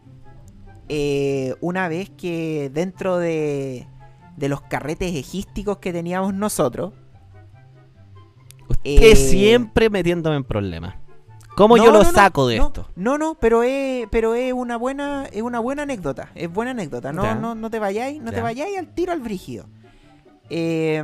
eh, 0.89 1.55
una 1.61 1.87
vez 1.87 2.09
que 2.09 2.69
dentro 2.73 3.17
de, 3.17 3.87
de 4.35 4.49
los 4.49 4.61
carretes 4.63 5.15
egísticos 5.15 5.77
que 5.77 5.93
teníamos 5.93 6.33
nosotros, 6.33 6.91
Usted 8.69 8.83
Eh, 9.11 9.15
siempre 9.15 9.89
metiéndome 9.89 10.35
en 10.37 10.43
problemas. 10.43 10.95
¿Cómo 11.55 11.77
No, 11.77 11.83
yo 11.85 11.91
lo 11.91 11.99
no, 11.99 12.03
no, 12.05 12.11
saco 12.11 12.47
de 12.47 12.57
esto? 12.57 12.87
No, 12.95 13.17
no, 13.17 13.35
pero 13.35 13.63
es, 13.63 14.07
pero 14.09 14.33
es 14.35 14.51
una 14.53 14.75
buena, 14.77 15.25
es 15.31 15.41
una 15.41 15.59
buena 15.59 15.83
anécdota. 15.83 16.31
Es 16.35 16.51
buena 16.51 16.71
anécdota. 16.71 17.11
No, 17.13 17.23
Ya. 17.23 17.35
no, 17.35 17.53
no 17.55 17.69
te 17.69 17.79
vayáis, 17.79 18.21
no 18.21 18.31
te 18.31 18.41
vayáis 18.41 18.77
al 18.77 18.87
tiro 18.93 19.11
al 19.11 19.19
brígido. 19.21 19.65
Eh, 20.53 21.01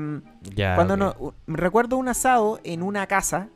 Ya, 0.56 0.76
Cuando 0.76 0.96
ok. 0.96 1.00
no, 1.00 1.34
recuerdo 1.48 1.96
un 1.98 2.10
asado 2.10 2.60
en 2.66 2.84
una 2.84 3.08
casa, 3.08 3.48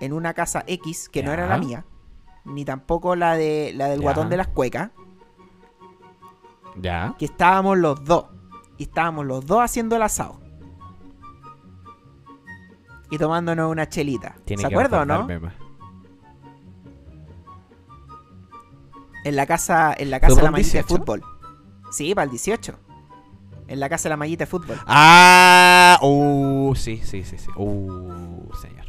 en 0.00 0.12
una 0.12 0.34
casa 0.34 0.64
X, 0.66 1.08
que 1.08 1.22
no 1.22 1.32
era 1.32 1.46
la 1.46 1.58
mía, 1.58 1.84
ni 2.44 2.64
tampoco 2.64 3.14
la 3.14 3.34
de 3.36 3.72
la 3.76 3.86
del 3.86 4.00
Ya. 4.00 4.02
guatón 4.02 4.28
de 4.30 4.36
las 4.36 4.48
cuecas, 4.48 4.90
Ya. 6.80 7.14
que 7.18 7.26
estábamos 7.26 7.78
los 7.78 8.04
dos. 8.04 8.26
Y 8.78 8.84
estábamos 8.84 9.26
los 9.26 9.46
dos 9.46 9.60
haciendo 9.62 9.94
el 9.96 10.02
asado. 10.02 10.40
Y 13.10 13.18
tomándonos 13.18 13.70
una 13.70 13.88
chelita. 13.88 14.36
Tiene 14.44 14.60
¿Se 14.62 14.66
acuerda 14.66 15.02
o 15.02 15.04
no? 15.04 15.28
En 19.24 19.36
la 19.36 19.46
casa, 19.46 19.94
en 19.96 20.10
la 20.10 20.18
¿Fue 20.18 20.28
casa 20.28 20.36
de 20.36 20.42
la 20.42 20.50
mallita 20.50 20.78
de 20.78 20.82
18? 20.82 20.96
fútbol. 20.96 21.22
Sí, 21.90 22.14
para 22.14 22.24
el 22.24 22.30
18. 22.30 22.78
En 23.68 23.80
la 23.80 23.88
casa 23.88 24.04
de 24.04 24.10
la 24.10 24.16
mallita 24.16 24.44
de 24.44 24.50
fútbol. 24.50 24.76
Ah, 24.86 25.98
uh, 26.02 26.74
sí, 26.74 27.00
sí, 27.04 27.22
sí, 27.22 27.36
sí. 27.38 27.50
Uh, 27.56 28.48
señor. 28.60 28.86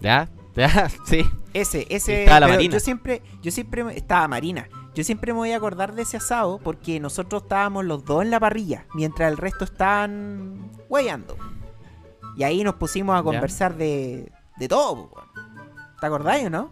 ¿Ya? 0.00 0.28
¿Ya? 0.56 0.88
Sí. 1.06 1.24
Ese, 1.52 1.86
ese. 1.90 2.22
Estaba 2.24 2.40
la 2.40 2.48
Marina. 2.48 2.72
Yo 2.74 2.80
siempre, 2.80 3.22
yo 3.42 3.50
siempre 3.52 3.96
estaba 3.96 4.26
Marina. 4.28 4.68
Yo 4.94 5.04
siempre 5.04 5.32
me 5.32 5.38
voy 5.38 5.52
a 5.52 5.56
acordar 5.56 5.94
de 5.94 6.02
ese 6.02 6.16
asado 6.16 6.58
porque 6.58 7.00
nosotros 7.00 7.42
estábamos 7.42 7.84
los 7.84 8.04
dos 8.04 8.22
en 8.22 8.30
la 8.30 8.40
parrilla, 8.40 8.86
mientras 8.94 9.30
el 9.30 9.36
resto 9.36 9.64
estaban 9.64 10.70
hueando. 10.88 11.36
Y 12.36 12.44
ahí 12.44 12.64
nos 12.64 12.74
pusimos 12.76 13.14
a 13.14 13.18
Ya. 13.18 13.22
conversar 13.24 13.76
de, 13.76 14.32
de 14.56 14.68
todo. 14.68 15.10
¿Te 16.00 16.06
acordáis 16.06 16.46
o 16.46 16.50
no? 16.50 16.70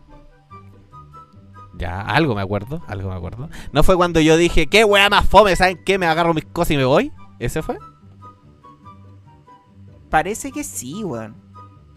Ya, 1.82 2.00
algo 2.00 2.36
me 2.36 2.42
acuerdo, 2.42 2.80
algo 2.86 3.08
me 3.10 3.16
acuerdo. 3.16 3.48
¿No 3.72 3.82
fue 3.82 3.96
cuando 3.96 4.20
yo 4.20 4.36
dije, 4.36 4.68
qué 4.68 4.84
weá 4.84 5.10
más 5.10 5.28
fome, 5.28 5.56
¿saben 5.56 5.80
qué? 5.84 5.98
Me 5.98 6.06
agarro 6.06 6.32
mis 6.32 6.44
cosas 6.44 6.70
y 6.70 6.76
me 6.76 6.84
voy. 6.84 7.10
¿Ese 7.40 7.60
fue? 7.60 7.76
Parece 10.08 10.52
que 10.52 10.62
sí, 10.62 11.02
weón. 11.02 11.34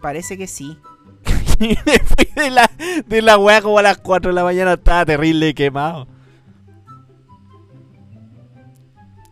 Parece 0.02 0.36
que 0.36 0.48
sí. 0.48 0.76
Y 1.60 1.68
me 1.86 1.98
fui 2.00 2.28
de 2.34 2.50
la, 2.50 2.68
de 3.06 3.22
la 3.22 3.38
weá 3.38 3.62
como 3.62 3.78
a 3.78 3.82
las 3.82 3.98
4 3.98 4.30
de 4.30 4.34
la 4.34 4.42
mañana, 4.42 4.72
estaba 4.72 5.06
terrible 5.06 5.54
quemado. 5.54 6.08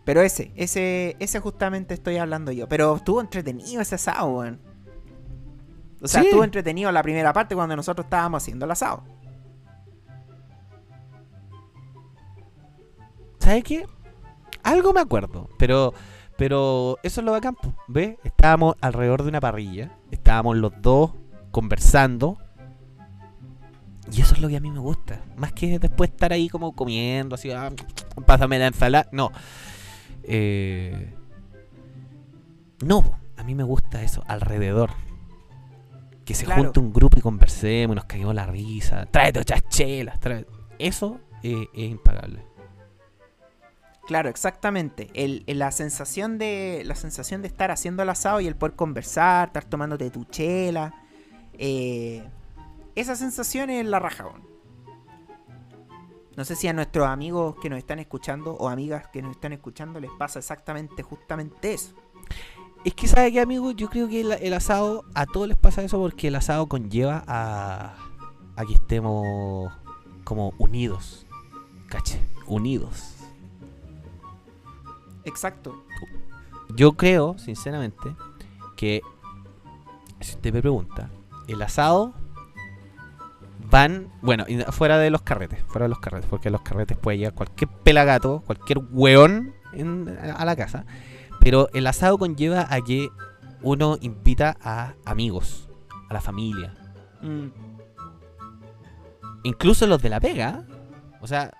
Pero 0.05 0.21
ese, 0.21 0.53
ese, 0.55 1.17
ese 1.19 1.39
justamente 1.41 1.93
estoy 1.95 2.15
hablando 2.15 2.53
yo. 2.53 2.69
Pero 2.69 2.95
estuvo 2.95 3.19
entretenido 3.19 3.81
ese 3.81 3.95
asado, 3.95 4.27
weón. 4.27 4.61
O 6.01 6.07
sea, 6.07 6.21
Sí. 6.21 6.27
estuvo 6.27 6.45
entretenido 6.45 6.91
la 6.93 7.03
primera 7.03 7.33
parte 7.33 7.55
cuando 7.55 7.75
nosotros 7.75 8.05
estábamos 8.05 8.41
haciendo 8.41 8.63
el 8.65 8.71
asado. 8.71 9.03
¿Sabes 13.45 13.63
qué? 13.63 13.85
Algo 14.63 14.91
me 14.91 15.01
acuerdo, 15.01 15.49
pero 15.59 15.93
pero 16.37 16.97
eso 17.03 17.21
es 17.21 17.25
lo 17.25 17.31
bacán, 17.31 17.55
¿ves? 17.87 18.17
Estábamos 18.23 18.75
alrededor 18.81 19.21
de 19.23 19.29
una 19.29 19.39
parrilla, 19.39 19.91
estábamos 20.11 20.57
los 20.57 20.73
dos 20.81 21.11
conversando. 21.51 22.37
Y 24.11 24.21
eso 24.21 24.33
es 24.35 24.41
lo 24.41 24.49
que 24.49 24.57
a 24.57 24.59
mí 24.59 24.69
me 24.71 24.79
gusta. 24.79 25.21
Más 25.37 25.53
que 25.53 25.79
después 25.79 26.09
estar 26.09 26.33
ahí 26.33 26.49
como 26.49 26.73
comiendo, 26.75 27.35
así, 27.35 27.51
ah, 27.51 27.71
pásame 28.25 28.59
la 28.59 28.67
ensalada. 28.67 29.07
No. 29.11 29.31
Eh, 30.23 31.13
no, 32.83 33.03
a 33.37 33.43
mí 33.43 33.55
me 33.55 33.63
gusta 33.63 34.01
eso, 34.03 34.23
alrededor. 34.27 34.89
Que 36.25 36.33
se 36.33 36.45
Claro. 36.45 36.63
junte 36.63 36.79
un 36.79 36.91
grupo 36.91 37.17
y 37.17 37.21
conversemos, 37.21 37.93
y 37.93 37.95
nos 37.95 38.05
caigamos 38.05 38.35
la 38.35 38.45
risa. 38.47 39.05
Tráete 39.05 39.39
otras 39.39 39.67
chelas. 39.69 40.19
trae- 40.19 40.45
Eso 40.79 41.19
eh, 41.43 41.67
es 41.73 41.91
impagable. 41.91 42.43
Claro, 44.07 44.29
exactamente. 44.29 45.09
La 45.47 45.71
sensación 45.71 46.37
de. 46.37 46.85
Estar 47.43 47.71
haciendo 47.71 48.03
el 48.03 48.09
asado 48.09 48.39
y 48.41 48.47
el 48.47 48.55
poder 48.55 48.75
conversar, 48.75 49.47
estar 49.47 49.65
tomándote 49.65 50.09
tu 50.11 50.25
chela. 50.25 50.93
eh, 51.53 52.27
esa 52.95 53.15
sensación 53.15 53.69
es 53.69 53.85
la 53.85 53.99
raja, 53.99 54.25
weón. 54.25 54.55
No 56.37 56.43
sé 56.43 56.55
si 56.55 56.67
a 56.67 56.73
nuestros 56.73 57.07
amigos 57.07 57.55
que 57.61 57.69
nos 57.69 57.77
están 57.77 57.99
escuchando 57.99 58.53
o 58.53 58.67
amigas 58.67 59.07
que 59.07 59.21
nos 59.21 59.31
están 59.31 59.53
escuchando 59.53 59.99
les 59.99 60.11
pasa 60.11 60.39
exactamente 60.39 61.01
justamente 61.01 61.73
eso. 61.73 61.93
Es 62.83 62.93
que, 62.93 63.07
¿sabe 63.07 63.31
qué, 63.31 63.39
amigo? 63.39 63.71
Yo 63.71 63.89
creo 63.89 64.07
que 64.07 64.21
el, 64.21 64.53
asado, 64.53 65.05
a 65.13 65.25
todos 65.25 65.47
les 65.47 65.57
pasa 65.57 65.81
eso 65.81 65.97
porque 65.99 66.27
el 66.27 66.35
asado 66.35 66.67
conlleva 66.67 67.23
a, 67.25 67.95
a 68.55 68.65
que 68.65 68.73
estemos 68.73 69.73
como 70.23 70.53
unidos. 70.57 71.25
¿Caché? 71.87 72.19
Unidos. 72.47 73.14
Exacto. 75.25 75.83
Yo 76.75 76.93
creo, 76.93 77.37
sinceramente, 77.37 78.15
que 78.75 79.01
si 80.19 80.35
usted 80.35 80.53
me 80.53 80.61
pregunta, 80.61 81.09
el 81.47 81.61
asado 81.61 82.13
van, 83.69 84.09
bueno, 84.21 84.45
fuera 84.71 84.97
de 84.97 85.09
los 85.09 85.21
carretes, 85.21 85.63
fuera 85.67 85.85
de 85.85 85.89
los 85.89 85.99
carretes, 85.99 86.27
porque 86.29 86.49
los 86.49 86.61
carretes 86.61 86.97
puede 86.97 87.17
llegar 87.17 87.33
cualquier 87.33 87.69
pelagato, 87.69 88.41
cualquier 88.45 88.79
hueón 88.91 89.53
en- 89.73 90.17
a 90.35 90.45
la 90.45 90.55
casa, 90.55 90.85
pero 91.39 91.67
el 91.73 91.85
asado 91.87 92.17
conlleva 92.17 92.67
a 92.69 92.81
que 92.81 93.09
uno 93.61 93.97
invita 94.01 94.57
a 94.61 94.93
amigos, 95.05 95.67
a 96.09 96.13
la 96.13 96.21
familia, 96.21 96.73
Mm, 97.21 97.47
incluso 99.43 99.87
los 99.87 100.01
de 100.01 100.09
la 100.09 100.19
pega, 100.19 100.63
o 101.21 101.27
sea, 101.27 101.51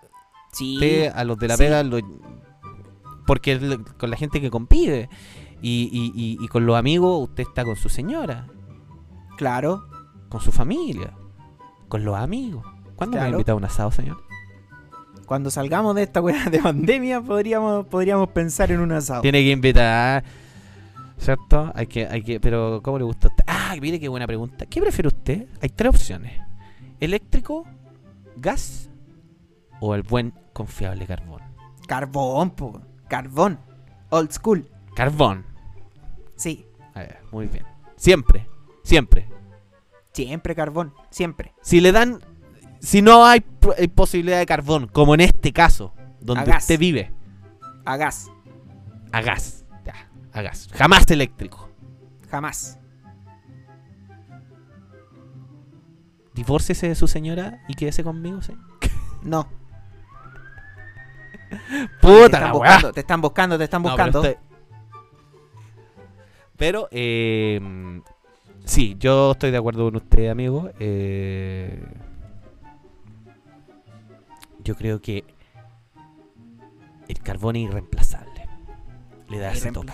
sí. 0.51 1.05
a 1.13 1.23
los 1.23 1.37
de 1.39 1.47
la 1.47 1.57
sí. 1.57 1.63
pega 1.63 1.83
lo- 1.83 1.99
porque 3.25 3.53
es 3.53 3.61
lo- 3.61 3.83
con 3.97 4.09
la 4.09 4.17
gente 4.17 4.39
que 4.41 4.49
convive 4.51 5.09
y, 5.61 5.89
y- 5.91 6.11
y- 6.15 6.37
y 6.43 6.47
con 6.47 6.65
los 6.65 6.75
amigos 6.77 7.23
usted 7.29 7.43
está 7.43 7.63
con 7.63 7.75
su 7.75 7.89
señora 7.89 8.47
Claro. 9.37 9.85
con 10.29 10.41
su 10.41 10.51
familia 10.51 11.11
con 11.87 12.03
los 12.05 12.15
amigos 12.15 12.63
¿cuándo 12.95 13.15
me 13.15 13.21
ha 13.21 13.23
Claro. 13.25 13.37
invitado 13.37 13.55
a 13.57 13.59
un 13.59 13.65
asado 13.65 13.91
señor? 13.91 14.17
Cuando 15.25 15.49
salgamos 15.49 15.95
de 15.95 16.03
esta 16.03 16.21
weá 16.21 16.45
de 16.51 16.59
pandemia, 16.59 17.19
podríamos, 17.21 17.87
podríamos 17.87 18.27
pensar 18.29 18.71
en 18.71 18.79
un 18.79 18.91
asado. 18.91 19.21
tiene 19.21 19.39
que 19.43 19.51
invitar 19.51 20.23
¿cierto? 21.17 21.71
hay 21.73 21.87
que, 21.87 22.05
hay 22.07 22.21
que 22.21 22.39
pero 22.39 22.81
¿cómo 22.83 22.97
le 22.99 23.05
gusta 23.05 23.27
a 23.27 23.31
usted? 23.31 23.43
ah 23.47 23.73
mire 23.81 23.99
qué 23.99 24.07
buena 24.07 24.27
pregunta 24.27 24.65
¿qué 24.67 24.81
prefiere 24.81 25.07
usted? 25.07 25.47
hay 25.61 25.69
tres 25.69 25.89
opciones 25.89 26.39
eléctrico 26.99 27.65
gas 28.37 28.89
o 29.79 29.95
el 29.95 30.03
buen 30.03 30.33
confiable 30.53 31.05
carbón 31.07 31.41
Carbón, 31.87 32.49
po. 32.51 32.81
Carbón. 33.07 33.59
Old 34.09 34.31
school. 34.31 34.69
carbón 34.95 35.45
Sí. 36.35 36.65
A 36.93 36.99
ver, 36.99 37.19
muy 37.31 37.47
bien 37.47 37.65
siempre 37.97 38.47
siempre 38.83 39.27
Siempre 40.13 40.55
carbón. 40.55 40.93
Siempre. 41.09 41.53
si 41.61 41.81
le 41.81 41.91
dan 41.91 42.21
si 42.79 43.01
no 43.01 43.25
hay 43.25 43.41
posibilidad 43.41 44.37
de 44.39 44.45
carbón 44.45 44.87
como 44.87 45.13
en 45.13 45.21
este 45.21 45.51
caso 45.51 45.93
donde 46.21 46.43
A 46.43 46.45
gas. 46.45 46.63
usted 46.63 46.79
vive 46.79 47.11
A 47.85 47.97
gas. 47.97 48.31
a 49.11 49.21
gas 49.21 49.65
ya 49.83 49.93
a 50.33 50.41
gas 50.41 50.69
jamás 50.73 51.09
eléctrico 51.11 51.69
Jamás. 52.29 52.79
divórciese 56.33 56.87
de 56.89 56.95
su 56.95 57.07
señora 57.07 57.63
y 57.67 57.73
quédese 57.75 58.03
conmigo 58.03 58.41
¿sí? 58.41 58.53
No. 59.23 59.47
Te, 61.69 61.87
puta 62.01 62.25
están 62.25 62.41
la 62.41 62.53
weá. 62.53 62.71
buscando, 62.73 62.93
te 62.93 62.99
están 62.99 63.21
buscando, 63.21 63.57
te 63.57 63.63
están 63.65 63.81
No, 63.83 63.89
buscando. 63.89 64.21
pero, 64.21 64.33
estoy- 64.33 64.45
pero, 66.57 66.87
eh, 66.91 68.01
sí, 68.63 68.95
yo 68.99 69.31
estoy 69.31 69.51
de 69.51 69.57
acuerdo 69.57 69.85
con 69.85 69.95
usted, 69.97 70.29
amigo. 70.29 70.69
eh, 70.79 71.83
yo 74.63 74.75
creo 74.75 74.99
que 75.01 75.23
el 77.07 77.19
carbón 77.19 77.55
es 77.57 77.63
irreemplazable. 77.69 78.31
Le 79.27 79.39
da 79.39 79.51
ese 79.51 79.71
toque. 79.71 79.91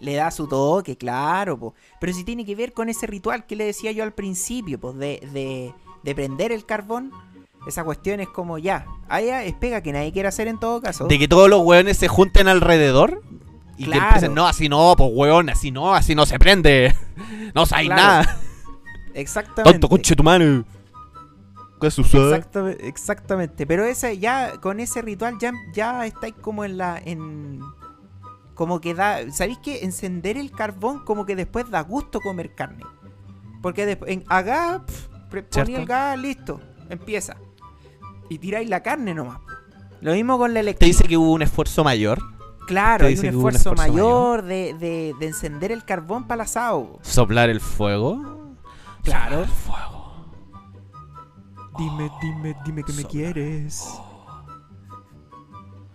Le 0.00 0.14
da 0.14 0.30
su 0.30 0.46
toque, 0.48 0.96
claro, 0.96 1.58
po. 1.58 1.74
Pero 2.00 2.12
si 2.12 2.24
tiene 2.24 2.44
que 2.44 2.54
ver 2.56 2.72
con 2.72 2.88
ese 2.88 3.06
ritual 3.06 3.46
que 3.46 3.54
le 3.56 3.64
decía 3.64 3.92
yo 3.92 4.02
al 4.04 4.12
principio, 4.12 4.78
pues 4.80 4.96
de, 4.96 5.20
de, 5.32 5.72
de 6.02 6.14
prender 6.14 6.52
el 6.52 6.64
carbón. 6.66 7.10
Esa 7.66 7.82
cuestión 7.84 8.20
es 8.20 8.28
como 8.28 8.58
ya. 8.58 8.86
Allá 9.08 9.42
es 9.44 9.54
pega 9.54 9.80
que 9.82 9.92
nadie 9.92 10.12
quiere 10.12 10.28
hacer 10.28 10.48
en 10.48 10.58
todo 10.58 10.80
caso. 10.82 11.06
De 11.06 11.18
que 11.18 11.28
todos 11.28 11.48
los 11.48 11.62
hueones 11.62 11.96
se 11.96 12.08
junten 12.08 12.46
alrededor 12.48 13.22
y 13.76 13.84
que 13.84 13.90
Claro. 13.90 14.04
empiecen, 14.06 14.34
no, 14.34 14.46
así 14.46 14.68
no, 14.68 14.94
pues 14.96 15.10
hueón, 15.12 15.48
así 15.50 15.70
no, 15.70 15.94
así 15.94 16.14
no 16.14 16.26
se 16.26 16.38
prende. 16.38 16.94
No 17.54 17.66
sabéis 17.66 17.90
Claro. 17.90 18.02
nada. 18.02 18.38
Exactamente. 19.14 19.72
Tonto 19.72 19.88
conche 19.88 20.16
tu 20.16 20.22
mano. 20.24 20.64
¿Qué 21.80 21.90
sucede? 21.90 22.30
Exactamente, 22.36 22.88
exactamente. 22.88 23.66
Pero 23.66 23.84
ese 23.84 24.18
ya, 24.18 24.58
con 24.60 24.80
ese 24.80 25.02
ritual 25.02 25.36
ya, 25.38 25.52
ya 25.72 26.04
estáis 26.06 26.34
como 26.40 26.64
en 26.64 26.78
la. 26.78 26.98
en 27.04 27.60
Como 28.54 28.80
que 28.80 28.94
da. 28.94 29.30
¿Sabéis 29.32 29.58
que 29.58 29.84
encender 29.84 30.36
el 30.36 30.50
carbón 30.50 31.04
como 31.04 31.26
que 31.26 31.36
después 31.36 31.68
da 31.70 31.80
gusto 31.82 32.20
comer 32.20 32.54
carne? 32.54 32.84
Porque 33.62 33.86
después, 33.86 34.10
en 34.10 34.24
acá, 34.28 34.82
pf, 34.86 35.08
pre- 35.30 35.42
poní 35.44 35.64
¿Cierto? 35.66 35.80
el 35.82 35.86
gas, 35.86 36.18
listo, 36.18 36.60
empieza. 36.90 37.36
Y 38.28 38.38
tiráis 38.38 38.68
la 38.68 38.82
carne 38.82 39.14
nomás. 39.14 39.38
Lo 40.00 40.12
mismo 40.12 40.38
con 40.38 40.50
la 40.52 40.58
Te 40.58 40.60
electricidad. 40.60 40.98
dice 40.98 41.08
que 41.08 41.16
hubo 41.16 41.32
un 41.32 41.42
esfuerzo 41.42 41.84
mayor. 41.84 42.18
Claro, 42.66 43.04
te 43.06 43.12
hay 43.12 43.18
un 43.18 43.24
esfuerzo, 43.26 43.74
mayor, 43.74 44.42
De, 44.42 44.74
de, 44.74 45.14
de 45.18 45.26
encender 45.26 45.70
el 45.72 45.84
carbón 45.84 46.26
para 46.26 46.36
el 46.42 46.48
asado. 46.48 46.98
Soplar 47.02 47.50
el 47.50 47.60
fuego. 47.60 48.56
Claro. 49.02 49.44
Soplar 49.44 49.44
el 49.44 49.48
fuego. 49.48 49.94
Dime, 51.78 52.10
dime, 52.22 52.56
dime 52.64 52.82
que 52.84 52.92
me 52.92 53.04
quieres. 53.04 53.84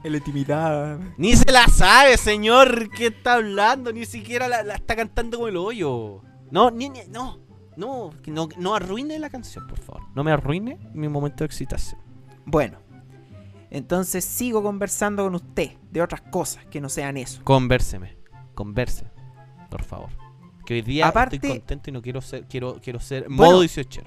En 0.03 0.11
la 0.11 0.17
intimidad. 0.17 0.99
Ni 1.17 1.35
se 1.35 1.51
la 1.51 1.67
sabe, 1.67 2.17
señor. 2.17 2.89
¿Qué 2.89 3.07
está 3.07 3.33
hablando? 3.35 3.91
Ni 3.91 4.05
siquiera 4.05 4.47
la, 4.47 4.63
la 4.63 4.75
está 4.75 4.95
cantando 4.95 5.37
como 5.37 5.47
el 5.49 5.57
hoyo. 5.57 6.21
No, 6.51 6.69
ni, 6.71 6.89
ni- 6.89 7.05
no. 7.09 7.39
No, 7.77 8.09
no, 8.27 8.49
no 8.57 8.75
arruine 8.75 9.17
la 9.19 9.29
canción, 9.29 9.65
por 9.67 9.79
favor. 9.79 10.01
No 10.13 10.23
me 10.23 10.31
arruine 10.33 10.77
mi 10.93 11.07
momento 11.07 11.39
de 11.39 11.45
excitación. 11.45 12.01
Bueno, 12.51 12.79
entonces 13.69 14.25
sigo 14.25 14.63
conversando 14.63 15.23
con 15.23 15.35
usted 15.35 15.71
de 15.91 16.01
otras 16.01 16.21
cosas 16.21 16.65
que 16.65 16.81
no 16.81 16.89
sean 16.89 17.15
eso. 17.17 17.41
Convérseme. 17.43 18.17
Converse. 18.55 19.05
Por 19.69 19.83
favor. 19.83 20.09
Que 20.65 20.75
hoy 20.75 20.81
día 20.81 21.07
Aparte- 21.07 21.35
estoy 21.35 21.51
contento 21.51 21.89
y 21.89 21.93
no 21.93 22.01
quiero 22.01 22.21
ser, 22.21 22.45
quiero, 22.47 22.79
quiero 22.81 22.99
ser 22.99 23.25
Bueno. 23.29 23.51
modo 23.53 23.59
18. 23.62 24.01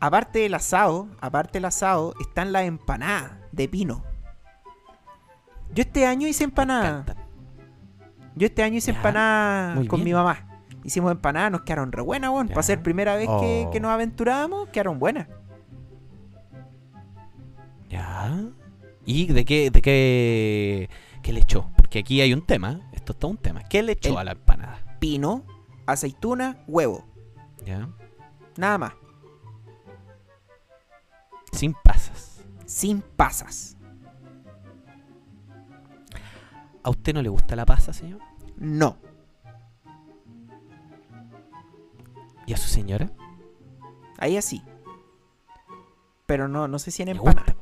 Aparte 0.00 0.40
del 0.40 0.54
asado, 0.54 1.08
aparte 1.20 1.54
del 1.54 1.64
asado, 1.66 2.14
están 2.20 2.52
las 2.52 2.64
empanadas 2.64 3.32
de 3.52 3.68
pino. 3.68 4.02
Yo 5.74 5.82
este 5.82 6.06
año 6.06 6.26
hice 6.26 6.44
empanadas. 6.44 7.16
Yo 8.34 8.46
este 8.46 8.62
año 8.62 8.76
hice 8.76 8.92
Ya, 8.92 9.72
muy 9.76 9.86
con 9.88 9.98
bien. 9.98 10.04
mi 10.06 10.12
mamá. 10.14 10.44
Hicimos 10.84 11.10
empanadas, 11.12 11.50
nos 11.52 11.62
quedaron 11.62 11.90
re 11.92 12.02
buenas, 12.02 12.30
weón. 12.30 12.48
Para 12.48 12.62
ser 12.62 12.82
primera 12.82 13.16
vez 13.16 13.28
que, 13.40 13.64
Oh. 13.66 13.70
que 13.70 13.80
nos 13.80 13.90
aventurábamos, 13.90 14.68
quedaron 14.68 14.98
buenas. 14.98 15.26
Ya. 17.88 18.50
¿Y 19.04 19.26
de 19.32 19.44
qué, 19.44 19.70
de 19.70 19.80
qué, 19.80 20.90
qué 21.22 21.32
le 21.32 21.40
echó? 21.40 21.70
Porque 21.76 22.00
aquí 22.00 22.20
hay 22.20 22.32
un 22.34 22.42
tema. 22.44 22.80
Esto 22.92 23.12
es 23.12 23.18
todo 23.18 23.30
un 23.30 23.38
tema. 23.38 23.62
¿Qué 23.64 23.82
le 23.82 23.92
echó 23.92 24.10
El- 24.10 24.18
a 24.18 24.24
la 24.24 24.32
empanada? 24.32 24.96
Pino, 25.00 25.44
aceituna, 25.86 26.62
huevo. 26.66 27.04
Ya. 27.64 27.88
Nada 28.56 28.78
más. 28.78 28.92
Sin 31.52 31.74
pasas. 31.82 32.42
Sin 32.66 33.00
pasas. 33.00 33.76
¿A 36.82 36.90
usted 36.90 37.14
no 37.14 37.22
le 37.22 37.28
gusta 37.28 37.56
la 37.56 37.64
pasa, 37.64 37.92
señor? 37.92 38.20
No. 38.56 38.96
¿Y 42.46 42.52
a 42.52 42.56
su 42.56 42.68
señora? 42.68 43.10
Ahí 44.18 44.36
así. 44.36 44.62
Pero 46.26 46.48
no, 46.48 46.66
no 46.68 46.78
sé 46.78 46.90
si 46.90 47.02
en 47.02 47.08
empanada. 47.08 47.54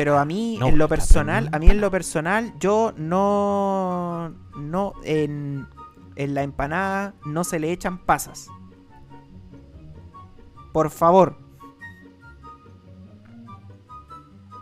Pero 0.00 0.18
a 0.18 0.24
mí, 0.24 0.56
No 0.58 0.68
en 0.68 0.78
lo 0.78 0.88
personal, 0.88 1.50
a 1.52 1.58
mí 1.58 1.68
en 1.68 1.78
lo 1.78 1.90
personal, 1.90 2.54
yo 2.58 2.94
no. 2.96 4.32
No. 4.56 4.94
En, 5.04 5.68
en 6.16 6.32
la 6.32 6.42
empanada 6.42 7.12
no 7.26 7.44
se 7.44 7.60
le 7.60 7.70
echan 7.70 7.98
pasas. 7.98 8.48
Por 10.72 10.88
favor. 10.88 11.36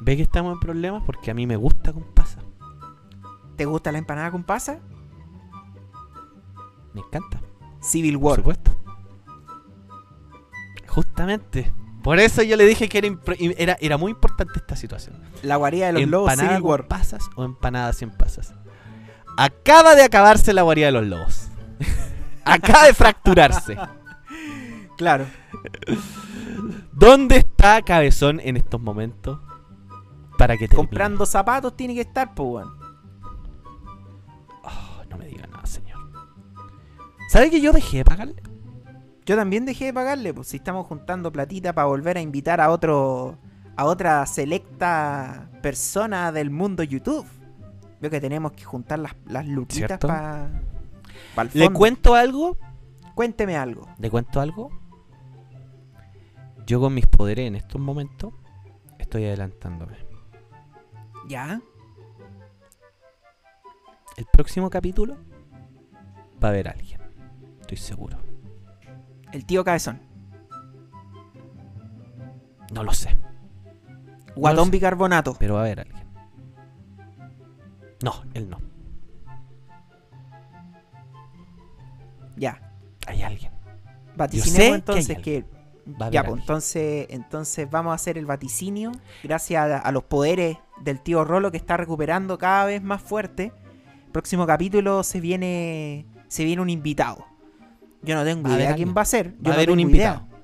¿Ve 0.00 0.16
que 0.16 0.22
estamos 0.22 0.54
en 0.54 0.58
problemas? 0.58 1.04
Porque 1.06 1.30
a 1.30 1.34
mí 1.34 1.46
me 1.46 1.54
gusta 1.54 1.92
con 1.92 2.02
pasas. 2.02 2.42
¿Te 3.54 3.64
gusta 3.64 3.92
la 3.92 3.98
empanada 3.98 4.32
con 4.32 4.42
pasas? 4.42 4.80
Me 6.94 7.00
encanta. 7.00 7.40
Civil 7.78 8.14
Por 8.18 8.24
War. 8.24 8.36
supuesto. 8.38 8.72
Justamente. 10.88 11.72
Por 12.02 12.20
eso 12.20 12.42
yo 12.42 12.56
le 12.56 12.64
dije 12.64 12.88
que 12.88 12.98
era, 12.98 13.08
era, 13.58 13.76
era 13.80 13.96
muy 13.96 14.12
importante 14.12 14.52
esta 14.56 14.76
situación. 14.76 15.16
La 15.42 15.56
guarida 15.56 15.86
de 15.86 15.92
los 15.94 16.06
lobos 16.08 16.30
¿Empanada 16.30 16.48
Civil 16.56 16.62
con 16.62 16.70
War. 16.70 16.88
pasas 16.88 17.22
o 17.36 17.44
empanada 17.44 17.92
sin 17.92 18.10
pasas? 18.10 18.54
Acaba 19.36 19.94
de 19.94 20.02
acabarse 20.02 20.52
la 20.52 20.62
guarida 20.62 20.86
de 20.86 20.92
los 20.92 21.06
lobos. 21.06 21.48
Acaba 22.44 22.86
de 22.86 22.94
fracturarse. 22.94 23.76
Claro. 24.96 25.26
¿Dónde 26.92 27.36
está 27.38 27.82
Cabezón 27.82 28.40
en 28.40 28.56
estos 28.56 28.80
momentos? 28.80 29.38
Para 30.36 30.56
que 30.56 30.66
termine? 30.68 30.88
Comprando 30.88 31.26
zapatos 31.26 31.76
tiene 31.76 31.94
que 31.94 32.00
estar, 32.02 32.34
pues. 32.34 32.66
Oh, 34.64 35.04
no 35.08 35.18
me 35.18 35.26
diga 35.26 35.46
nada, 35.46 35.66
señor. 35.66 35.98
¿Sabe 37.28 37.50
que 37.50 37.60
yo 37.60 37.72
dejé 37.72 37.98
de 37.98 38.04
pagarle? 38.04 38.42
Yo 39.28 39.36
también 39.36 39.66
dejé 39.66 39.84
de 39.84 39.92
pagarle, 39.92 40.32
pues 40.32 40.48
si 40.48 40.56
estamos 40.56 40.86
juntando 40.86 41.30
platita 41.30 41.74
para 41.74 41.86
volver 41.86 42.16
a 42.16 42.22
invitar 42.22 42.62
a 42.62 42.70
otro. 42.70 43.36
a 43.76 43.84
otra 43.84 44.24
selecta 44.24 45.50
persona 45.60 46.32
del 46.32 46.48
mundo 46.48 46.82
YouTube. 46.82 47.26
Veo 48.00 48.10
que 48.10 48.22
tenemos 48.22 48.52
que 48.52 48.64
juntar 48.64 48.98
las, 49.00 49.14
las 49.26 49.44
para. 50.00 50.48
el 51.36 51.50
¿Le 51.52 51.70
cuento 51.70 52.14
algo? 52.14 52.56
Cuénteme 53.14 53.58
algo. 53.58 53.86
¿Le 53.98 54.08
cuento 54.08 54.40
algo? 54.40 54.70
Yo 56.66 56.80
con 56.80 56.94
mis 56.94 57.06
poderes 57.06 57.48
en 57.48 57.56
estos 57.56 57.78
momentos 57.82 58.32
estoy 58.98 59.26
adelantándome. 59.26 59.98
¿Ya? 61.28 61.60
El 64.16 64.24
próximo 64.32 64.70
capítulo 64.70 65.18
va 66.42 66.48
a 66.48 66.50
haber 66.50 66.68
alguien. 66.68 67.02
Estoy 67.60 67.76
seguro. 67.76 68.27
El 69.32 69.44
tío 69.44 69.64
Cabezón. 69.64 70.00
No 72.72 72.82
lo 72.82 72.92
sé, 72.92 73.16
Guatón 74.36 74.66
sé. 74.66 74.70
bicarbonato. 74.70 75.36
pero 75.38 75.54
va 75.54 75.60
a 75.60 75.64
haber 75.64 75.80
alguien. 75.80 76.06
No, 78.02 78.22
él 78.34 78.48
no. 78.48 78.60
Ya. 82.36 82.60
Hay 83.06 83.22
alguien. 83.22 83.52
Vaticinemos 84.16 84.68
que 84.68 84.74
entonces 84.74 85.18
que. 85.18 85.44
Ya, 86.10 86.22
pues 86.22 86.40
entonces, 86.42 87.06
entonces 87.08 87.68
vamos 87.70 87.92
a 87.92 87.94
hacer 87.94 88.18
el 88.18 88.26
vaticinio. 88.26 88.92
Gracias 89.22 89.62
a, 89.62 89.78
a 89.78 89.92
los 89.92 90.04
poderes 90.04 90.58
del 90.82 91.00
tío 91.00 91.24
Rolo 91.24 91.50
que 91.50 91.56
está 91.56 91.78
recuperando 91.78 92.36
cada 92.36 92.66
vez 92.66 92.82
más 92.82 93.00
fuerte. 93.00 93.52
Próximo 94.12 94.46
capítulo 94.46 95.02
se 95.02 95.20
viene. 95.20 96.06
Se 96.28 96.44
viene 96.44 96.60
un 96.60 96.68
invitado. 96.68 97.24
Yo 98.02 98.14
no 98.14 98.24
tengo 98.24 98.48
Va 98.48 98.56
idea 98.56 98.74
quién 98.74 98.94
va 98.96 99.02
a 99.02 99.04
ser. 99.04 99.34
Yo 99.38 99.44
Va 99.44 99.50
a 99.50 99.52
no 99.52 99.54
haber 99.54 99.70
un 99.70 99.80
invitado. 99.80 100.26
idea. 100.28 100.38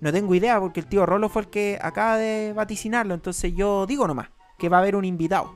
No 0.00 0.12
tengo 0.12 0.34
idea 0.34 0.60
porque 0.60 0.80
el 0.80 0.86
tío 0.86 1.06
Rolo 1.06 1.28
fue 1.28 1.42
el 1.42 1.48
que 1.48 1.78
acaba 1.80 2.16
de 2.16 2.52
vaticinarlo. 2.54 3.14
Entonces 3.14 3.54
yo 3.54 3.86
digo 3.86 4.06
nomás 4.06 4.28
que 4.58 4.68
va 4.68 4.78
a 4.78 4.80
haber 4.80 4.96
un 4.96 5.04
invitado. 5.04 5.54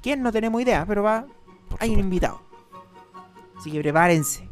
¿Quién? 0.00 0.22
No 0.22 0.32
tenemos 0.32 0.60
idea, 0.62 0.84
pero 0.86 1.02
va. 1.02 1.26
Por 1.68 1.82
Hay 1.82 1.90
un 1.90 2.00
invitado. 2.00 2.40
Así 3.58 3.70
que 3.70 3.80
prepárense. 3.80 4.48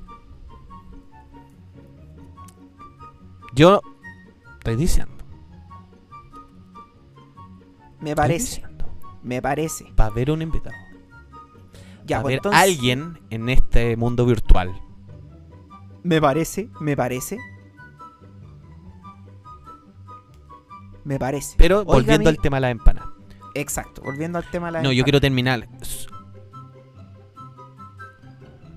Yo 3.54 3.80
estoy 4.58 4.76
diciendo. 4.76 5.12
Me 8.00 8.14
parece. 8.14 8.56
diciendo, 8.56 8.84
Me 9.22 9.42
parece. 9.42 9.84
Va 9.98 10.04
a 10.04 10.06
haber 10.08 10.30
un 10.30 10.42
invitado. 10.42 10.76
Ya, 12.06 12.16
va 12.16 12.20
a 12.20 12.22
pues 12.22 12.32
haber 12.32 12.34
entonces- 12.38 12.60
alguien 12.62 13.18
en 13.30 13.48
este 13.48 13.96
mundo 13.96 14.24
virtual. 14.26 14.80
Me 16.02 16.20
parece, 16.20 16.68
me 16.80 16.96
parece. 16.96 17.38
Me 21.04 21.18
parece. 21.18 21.56
Pero 21.58 21.78
Oiga, 21.80 21.92
volviendo 21.92 22.30
mi- 22.30 22.36
al 22.36 22.38
tema 22.42 22.56
de 22.58 22.60
la 22.62 22.70
empanadas. 22.70 23.08
Exacto, 23.54 24.02
volviendo 24.02 24.38
al 24.38 24.48
tema 24.50 24.66
de 24.68 24.72
la 24.72 24.78
No, 24.82 24.84
yo 24.84 24.90
empanada. 24.90 25.04
quiero 25.04 25.20
terminar. 25.20 25.68
Su, 25.82 26.10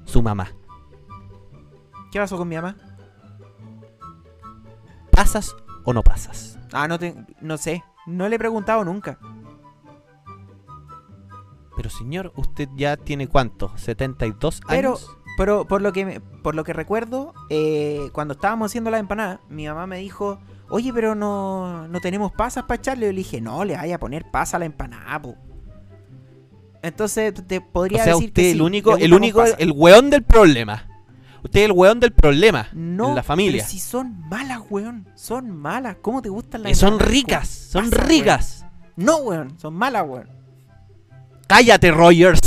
su 0.06 0.22
mamá. 0.22 0.52
¿Qué 2.12 2.20
pasó 2.20 2.38
con 2.38 2.48
mi 2.48 2.56
mamá? 2.56 2.76
¿Pasas 5.12 5.56
o 5.84 5.94
no 5.94 6.04
pasas? 6.04 6.58
Ah, 6.72 6.88
no, 6.88 6.98
te, 6.98 7.16
no 7.42 7.58
sé. 7.58 7.84
No 8.08 8.28
le 8.30 8.36
he 8.36 8.40
preguntado 8.40 8.84
nunca. 8.84 9.20
Pero 11.76 11.90
señor, 11.90 12.32
usted 12.36 12.70
ya 12.76 12.98
tiene 12.98 13.28
cuánto? 13.28 13.70
¿72 13.76 14.60
Pero, 14.68 14.90
años? 14.90 15.18
Pero 15.38 15.66
por 15.66 15.82
lo 15.82 15.92
que 15.94 16.06
me- 16.06 16.20
por 16.20 16.56
lo 16.56 16.64
que 16.64 16.74
recuerdo, 16.74 17.34
eh, 17.50 18.10
cuando 18.14 18.34
estábamos 18.34 18.72
haciendo 18.72 18.92
la 18.92 19.00
empanada, 19.00 19.40
mi 19.50 19.66
mamá 19.68 19.88
me 19.88 19.98
dijo, 19.98 20.40
oye, 20.70 20.92
pero 20.94 21.16
no, 21.16 21.88
no 21.88 22.00
tenemos 22.02 22.32
pasas 22.32 22.64
para 22.64 22.80
echarle. 22.80 23.06
Yo 23.08 23.12
le 23.12 23.18
dije, 23.18 23.42
no, 23.42 23.64
le 23.66 23.76
vaya 23.76 23.96
a 23.96 24.00
poner 24.00 24.26
pasa 24.32 24.58
a 24.58 24.60
la 24.60 24.66
empanada, 24.66 25.22
po". 25.22 25.36
Entonces 26.82 27.34
te 27.48 27.58
O 27.60 27.66
podría 27.72 28.04
sea, 28.04 28.14
decir 28.14 28.30
usted 28.30 28.42
que 28.42 28.52
el 28.52 28.58
sí, 28.58 28.62
único, 28.62 28.98
el 28.98 29.14
único, 29.14 29.40
pasas. 29.40 29.56
el 29.60 29.72
weón 29.72 30.10
del 30.10 30.24
problema. 30.24 30.88
Usted 31.44 31.60
es 31.62 31.66
el 31.66 31.72
weón 31.74 32.00
del 32.00 32.12
problema 32.14 32.70
No, 32.74 33.10
en 33.10 33.16
la 33.16 33.24
familia. 33.24 33.62
pero 33.64 33.70
si 33.72 33.80
son 33.80 34.28
malas, 34.30 34.60
weón. 34.70 35.08
Son 35.16 35.50
malas. 35.50 35.98
¿Cómo 36.02 36.22
te 36.22 36.30
gustan 36.30 36.64
las 36.64 36.72
Eh, 36.72 36.76
son 36.76 36.94
empanadas 36.94 37.12
ricas, 37.14 37.48
son 37.50 37.92
ricas. 37.92 38.60
weón? 38.62 38.74
No, 38.96 39.18
weón. 39.18 39.60
Son 39.60 39.74
malas, 39.74 40.06
weón. 40.08 40.30
Cállate, 41.48 41.92
Rogers. 41.92 42.40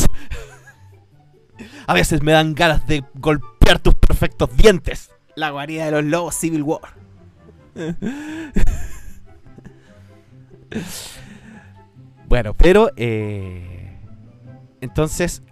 A 1.87 1.95
veces 1.95 2.23
me 2.23 2.33
dan 2.33 2.55
ganas 2.55 2.87
de 2.87 3.05
golpear 3.15 3.79
tus 3.79 3.95
perfectos 3.95 4.55
dientes. 4.57 5.11
La 5.37 5.51
guarida 5.51 5.85
de 5.87 5.91
los 5.93 6.05
lobos 6.05 6.35
Civil 6.35 6.63
War. 6.63 6.81
Bueno, 12.29 12.55
pero 12.55 12.91
eh, 12.97 13.99
entonces 14.81 15.43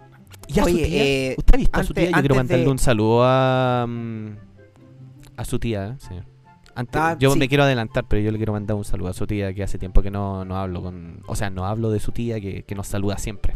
ya 0.47 0.63
su 0.63 0.69
Oye, 0.69 0.85
tía, 0.85 1.03
eh, 1.03 1.35
¿usted 1.37 1.55
ha 1.55 1.57
visto 1.57 1.79
a 1.79 1.83
su 1.83 1.93
tía? 1.93 2.09
Yo 2.11 2.19
quiero 2.19 2.35
mandarle 2.35 2.65
de- 2.65 2.69
un 2.71 2.79
saludo 2.79 3.21
a 3.23 3.85
mm, 3.87 4.27
a 5.37 5.45
su 5.45 5.57
tía, 5.59 5.87
¿eh? 5.87 5.95
Sí. 5.99 6.15
Antes, 6.75 7.01
Ah, 7.01 7.15
yo 7.17 7.31
sí. 7.31 7.39
me 7.39 7.47
quiero 7.47 7.63
adelantar, 7.63 8.05
pero 8.09 8.21
yo 8.21 8.31
le 8.31 8.37
quiero 8.37 8.51
mandar 8.51 8.75
un 8.75 8.83
saludo 8.83 9.07
a 9.09 9.13
su 9.13 9.25
tía 9.25 9.53
que 9.53 9.63
hace 9.63 9.77
tiempo 9.77 10.01
que 10.01 10.11
no, 10.11 10.43
no 10.43 10.57
hablo 10.57 10.81
con, 10.83 11.21
o 11.25 11.35
sea, 11.35 11.49
no 11.49 11.65
hablo 11.65 11.89
de 11.89 12.01
su 12.01 12.11
tía 12.11 12.41
que, 12.41 12.63
que 12.63 12.75
nos 12.75 12.87
saluda 12.87 13.17
siempre. 13.17 13.55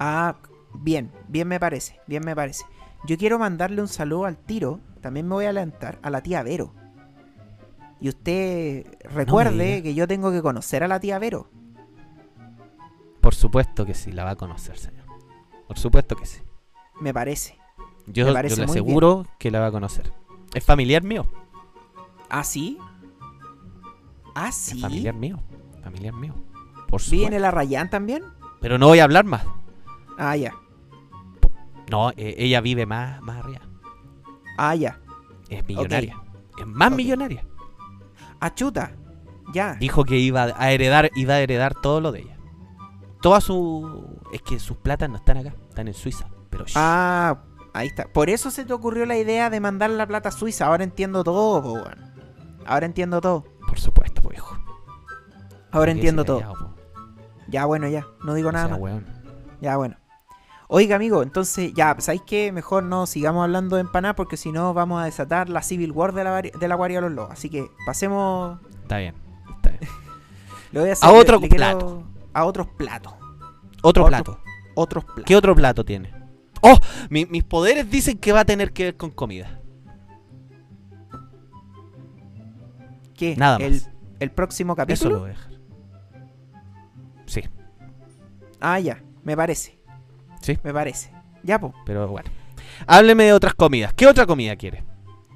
Ah, 0.00 0.34
bien. 0.82 1.12
Bien 1.28 1.48
me 1.48 1.60
parece. 1.60 2.00
Bien 2.06 2.22
me 2.24 2.34
parece. 2.34 2.64
Yo 3.06 3.16
quiero 3.16 3.38
mandarle 3.38 3.80
un 3.80 3.88
saludo 3.88 4.26
al 4.26 4.36
tiro. 4.36 4.80
También 5.00 5.28
me 5.28 5.34
voy 5.34 5.44
a 5.44 5.48
adelantar 5.48 5.98
a 6.02 6.10
la 6.10 6.22
tía 6.22 6.42
Vero. 6.42 6.74
Y 8.00 8.08
usted 8.08 8.86
recuerde 9.04 9.82
que 9.82 9.94
yo 9.94 10.06
tengo 10.06 10.30
que 10.30 10.42
conocer 10.42 10.82
a 10.82 10.88
la 10.88 11.00
tía 11.00 11.18
Vero. 11.18 11.48
Por 13.20 13.34
supuesto 13.34 13.86
que 13.86 13.94
sí, 13.94 14.12
la 14.12 14.24
va 14.24 14.32
a 14.32 14.36
conocer, 14.36 14.78
señor. 14.78 15.06
Por 15.66 15.78
supuesto 15.78 16.14
que 16.16 16.26
sí. 16.26 16.40
Me 17.00 17.12
parece. 17.12 17.58
Yo, 18.06 18.24
Me 18.24 18.30
yo 18.30 18.34
parece 18.34 18.56
le 18.56 18.64
aseguro 18.64 19.26
que 19.38 19.50
la 19.50 19.60
va 19.60 19.66
a 19.66 19.72
conocer. 19.72 20.12
Es 20.54 20.64
familiar 20.64 21.02
mío. 21.02 21.26
¿Ah, 22.30 22.44
sí? 22.44 22.78
¿Ah, 24.34 24.52
sí? 24.52 24.76
Es 24.76 24.82
familiar 24.82 25.14
mío. 25.14 25.40
Familiar 25.82 26.14
mío. 26.14 26.34
Por 26.88 27.02
¿Viene 27.10 27.40
la 27.40 27.50
Rayán 27.50 27.90
también? 27.90 28.22
Pero 28.60 28.78
no 28.78 28.86
voy 28.86 29.00
a 29.00 29.04
hablar 29.04 29.24
más. 29.24 29.44
Ah, 30.18 30.36
ya. 30.36 30.54
No, 31.90 32.10
eh, 32.10 32.34
ella 32.38 32.60
vive 32.60 32.86
más, 32.86 33.20
más 33.22 33.38
arriba. 33.38 33.60
Ah, 34.58 34.74
ya. 34.74 34.98
Es 35.48 35.66
millonaria. 35.66 36.16
Es 36.58 36.66
más 36.66 36.90
millonaria. 36.90 37.44
Ah, 38.40 38.54
chuta. 38.54 38.92
Ya. 39.52 39.74
Dijo 39.74 40.04
que 40.04 40.18
iba 40.18 40.42
a 40.56 40.72
heredar, 40.72 41.10
iba 41.14 41.34
a 41.34 41.40
heredar 41.40 41.74
todo 41.74 42.00
lo 42.00 42.12
de 42.12 42.20
ella. 42.22 42.36
Toda 43.22 43.40
su. 43.40 44.20
Es 44.32 44.42
que 44.42 44.58
sus 44.58 44.76
platas 44.76 45.08
no 45.08 45.16
están 45.16 45.36
acá, 45.38 45.54
están 45.68 45.88
en 45.88 45.94
Suiza. 45.94 46.28
Pero 46.50 46.64
Ah, 46.74 47.38
Ahí 47.72 47.88
está. 47.88 48.06
Por 48.06 48.30
eso 48.30 48.50
se 48.50 48.64
te 48.64 48.72
ocurrió 48.72 49.04
la 49.04 49.18
idea 49.18 49.50
de 49.50 49.60
mandar 49.60 49.90
la 49.90 50.06
plata 50.06 50.30
a 50.30 50.32
Suiza. 50.32 50.66
Ahora 50.66 50.82
entiendo 50.82 51.22
todo, 51.22 51.62
po. 51.62 51.84
Ahora 52.66 52.86
entiendo 52.86 53.20
todo. 53.20 53.44
Por 53.68 53.78
supuesto, 53.78 54.22
pues, 54.22 54.38
hijo. 54.38 54.56
Ahora 55.70 55.90
entiendo 55.92 56.24
todo. 56.24 56.38
callado, 56.38 56.54
po. 56.54 56.74
Ya, 57.48 57.66
bueno, 57.66 57.86
ya. 57.88 58.06
No 58.24 58.32
digo 58.32 58.48
O 58.48 58.52
nada 58.52 58.64
sea, 58.66 58.72
más. 58.74 58.80
weón. 58.80 59.06
Ya, 59.60 59.76
bueno. 59.76 59.96
Oiga, 60.68 60.96
amigo, 60.96 61.22
entonces, 61.22 61.72
ya, 61.74 61.94
¿sabéis 62.00 62.22
qué? 62.26 62.50
Mejor 62.52 62.82
no 62.82 63.06
sigamos 63.06 63.44
hablando 63.44 63.76
de 63.76 63.82
empanar 63.82 64.16
porque 64.16 64.36
si 64.36 64.50
no 64.50 64.74
vamos 64.74 65.00
a 65.00 65.04
desatar 65.04 65.48
la 65.48 65.62
Civil 65.62 65.92
War 65.92 66.12
de 66.12 66.24
la, 66.24 66.42
de 66.42 66.68
la 66.68 66.74
Guardia 66.74 66.98
de 66.98 67.02
los 67.02 67.12
Lobos. 67.12 67.30
Así 67.30 67.48
que 67.48 67.66
pasemos. 67.86 68.58
Está 68.82 68.98
bien. 68.98 69.14
Está 69.56 69.70
bien. 69.70 69.80
Le 70.72 70.80
voy 70.80 70.90
a 70.90 70.92
hacer, 70.94 71.08
A 71.08 71.12
otro 71.12 71.38
le 71.38 71.48
quiero- 71.48 71.56
plato. 71.78 72.02
A 72.34 72.44
otros 72.44 72.66
platos. 72.76 73.12
Otro, 73.82 74.04
Otro- 74.04 74.06
plato. 74.06 74.38
Otros 74.74 75.04
platos. 75.04 75.24
¿Qué 75.24 75.36
otro 75.36 75.54
plato 75.54 75.84
tiene? 75.84 76.12
¡Oh! 76.60 76.76
Mi- 77.10 77.26
mis 77.26 77.44
poderes 77.44 77.88
dicen 77.90 78.18
que 78.18 78.32
va 78.32 78.40
a 78.40 78.44
tener 78.44 78.72
que 78.72 78.84
ver 78.84 78.96
con 78.96 79.10
comida. 79.10 79.60
¿Qué? 83.16 83.36
Nada 83.36 83.56
el, 83.58 83.72
más. 83.74 83.90
el 84.20 84.30
próximo 84.32 84.72
Eso 84.72 84.76
capítulo. 84.76 85.10
lo 85.14 85.20
voy 85.20 85.30
a 85.30 85.32
dejar. 85.32 85.52
Sí, 87.26 87.42
Ah, 88.60 88.78
ya. 88.80 89.02
Me 89.22 89.36
parece. 89.36 89.75
Sí. 90.46 90.58
Me 90.62 90.72
parece. 90.72 91.10
Ya, 91.42 91.58
po. 91.58 91.74
pero 91.84 92.06
bueno. 92.08 92.30
Hábleme 92.86 93.24
de 93.24 93.32
otras 93.32 93.54
comidas. 93.54 93.92
¿Qué 93.94 94.06
otra 94.06 94.26
comida 94.26 94.54
quiere? 94.56 94.84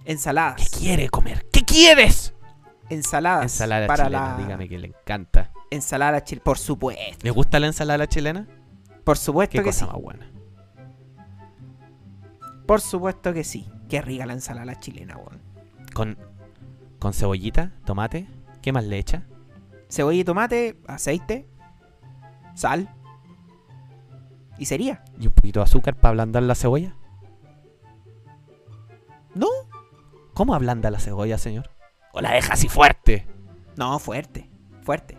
¿Qué 0.05 0.13
Ensaladas. 0.13 0.69
quiere 0.71 1.09
comer? 1.09 1.47
¿Qué 1.53 1.65
quieres? 1.65 2.33
Ensaladas. 2.89 3.43
Ensalada 3.53 3.87
para 3.87 4.05
chilena, 4.07 4.31
la 4.33 4.37
dígame 4.43 4.69
que 4.69 4.79
le 4.79 4.89
encanta. 4.89 5.53
ensalada 5.71 6.23
chilena. 6.25 6.45
Por 6.45 6.59
supuesto. 6.59 7.19
¿Le 7.23 7.31
gusta 7.31 7.59
la 7.61 7.67
ensalada 7.69 8.07
chilena? 8.07 8.47
Por 9.05 9.17
supuesto 9.19 9.53
Qué 9.53 9.59
que 9.59 9.65
cosa 9.65 9.87
sí. 9.87 9.93
más 9.93 10.01
buena. 10.01 10.31
Por 12.67 12.81
supuesto 12.81 13.33
que 13.33 13.45
sí. 13.45 13.69
Qué 13.89 14.01
rica 14.03 14.27
la 14.27 14.33
ensalada 14.35 14.79
chilena, 14.79 15.17
weón. 15.17 15.41
Con, 15.95 16.19
con 16.99 17.13
cebollita, 17.13 17.73
tomate. 17.85 18.29
¿Qué 18.63 18.73
más 18.73 18.85
le 18.85 18.99
echa? 18.99 19.25
Cebolla 19.89 20.19
y 20.21 20.25
tomate, 20.25 20.77
aceite, 20.87 21.49
sal. 22.55 22.89
Y 24.61 24.67
sería. 24.67 25.03
¿Y 25.19 25.27
un 25.27 25.33
poquito 25.33 25.59
de 25.61 25.65
azúcar 25.65 25.97
para 25.97 26.11
ablandar 26.11 26.45
la 26.45 26.55
cebolla? 26.55 26.95
¿No? 29.35 29.49
¿Cómo 30.35 30.55
ablanda 30.55 30.91
la 30.91 31.01
cebolla, 31.01 31.39
señor? 31.39 31.71
¿O 32.13 32.21
la 32.21 32.33
deja 32.33 32.53
así 32.53 32.69
fuerte? 32.69 33.27
No, 33.77 33.99
fuerte. 33.99 34.49
Fuerte. 34.83 35.17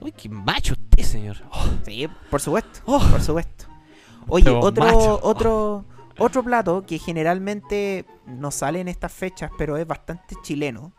Uy, 0.00 0.12
qué 0.12 0.28
macho 0.28 0.72
usted, 0.74 1.02
señor. 1.04 1.36
Oh, 1.52 1.64
Sí, 1.84 2.08
por 2.30 2.40
supuesto. 2.40 2.80
oh. 2.86 3.00
Por 3.10 3.20
supuesto. 3.22 3.66
Oye, 4.28 4.44
Pero 4.44 4.60
otro, 4.60 4.84
macho. 4.84 5.20
otro, 5.22 5.84
otro 6.18 6.42
plato 6.42 6.82
que 6.86 6.98
generalmente 6.98 8.06
no 8.26 8.50
sale 8.50 8.80
en 8.80 8.88
estas 8.88 9.12
fechas, 9.12 9.50
pero 9.58 9.76
es 9.76 9.86
bastante 9.86 10.36
chileno. 10.42 10.92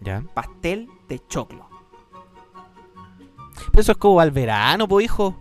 ¿Ya? 0.00 0.24
Pastel 0.34 0.88
de 1.08 1.20
choclo. 1.28 1.68
Eso 3.76 3.92
es 3.92 3.98
como 3.98 4.20
al 4.20 4.30
verano, 4.30 4.86
pues, 4.88 5.04
hijo. 5.06 5.36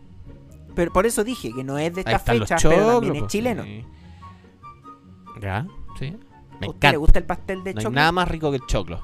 Pero 0.76 0.91
por 0.91 1.06
eso 1.06 1.24
dije 1.24 1.54
que 1.54 1.63
no 1.63 1.78
es 1.78 1.93
de 1.93 2.04
los 2.04 2.22
fechas, 2.22 2.63
pero 2.63 2.88
también 3.00 3.15
es 3.17 3.28
chileno. 3.28 3.63
sí. 3.63 3.86
¿Ya? 5.41 5.67
Sí. 6.00 6.12
Me 6.60 6.67
¿A 6.67 6.69
usted 6.69 6.88
encanta. 6.88 6.91
le 6.91 6.98
gusta 6.98 7.19
el 7.19 7.26
pastel 7.26 7.63
de 7.63 7.74
No 7.74 7.80
hay 7.80 7.84
choclo? 7.84 7.96
nada 7.96 8.12
más 8.12 8.28
rico 8.30 8.50
que 8.52 8.58
el 8.58 8.65
choclo. 8.65 9.00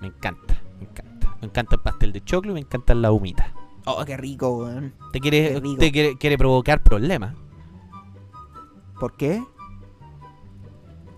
Me 0.00 0.08
encanta, 0.08 0.60
me 0.78 0.84
encanta. 0.86 1.36
Me 1.40 1.46
encanta 1.46 1.76
el 1.76 1.80
pastel 1.82 2.12
de 2.12 2.20
choclo 2.22 2.50
y 2.50 2.54
me 2.54 2.60
encanta 2.60 2.94
la 2.94 3.10
humita. 3.12 3.52
Oh, 3.86 4.04
qué 4.04 4.16
rico, 4.16 4.58
weón. 4.58 4.92
¿Usted 5.06 5.20
quiere, 5.20 5.48
Qué 5.48 5.54
rico. 5.60 5.68
usted 5.70 5.92
quiere, 5.92 6.18
quiere 6.18 6.36
provocar 6.38 6.82
problemas? 6.82 7.34
¿Por 9.00 9.16
qué? 9.16 9.42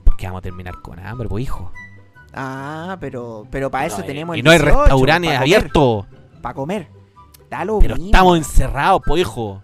Porque 0.05 0.27
vamos 0.27 0.39
a 0.39 0.43
terminar 0.43 0.81
con 0.83 0.99
hambre, 1.01 1.29
pues, 1.29 1.43
hijo. 1.45 1.73
Ah, 2.33 2.97
pero, 3.01 3.47
pero 3.51 3.71
para 3.71 3.87
eso 3.87 3.99
No, 3.99 4.05
y- 4.05 4.07
tenemos 4.07 4.37
y, 4.37 4.41
el 4.41 4.45
no 4.45 4.51
hay 4.53 4.59
18, 4.59 4.81
restaurantes 4.81 5.31
para 5.31 5.41
abiertos. 5.41 6.07
Para 6.41 6.55
comer. 6.55 6.89
Da 7.53 7.67
lo 7.67 7.81
Pero 7.81 7.97
mismo. 7.97 8.07
estamos 8.07 8.39
encerrados, 8.39 9.03
pues, 9.05 9.21
hijo. 9.21 9.63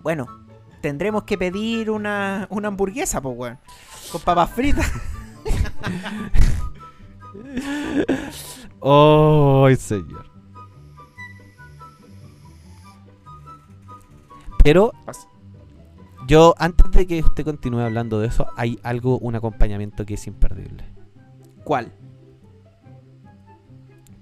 Bueno, 0.00 0.26
tendremos 0.80 1.24
que 1.24 1.36
pedir 1.36 1.90
una, 1.90 2.46
una 2.48 2.68
hamburguesa, 2.68 3.20
pues, 3.20 3.36
weón. 3.36 3.58
Con 4.10 4.22
papas 4.22 4.50
fritas. 4.52 4.90
¡Ay, 8.82 9.76
señor! 9.76 10.30
Pero 14.64 14.92
yo, 16.26 16.54
antes 16.56 16.90
de 16.92 17.06
que 17.06 17.20
usted 17.20 17.44
continúe 17.44 17.80
hablando 17.80 18.18
de 18.18 18.28
eso, 18.28 18.46
hay 18.56 18.80
algo, 18.82 19.18
un 19.18 19.36
acompañamiento 19.36 20.06
que 20.06 20.14
es 20.14 20.26
imperdible. 20.26 20.86
¿Cuál? 21.64 21.92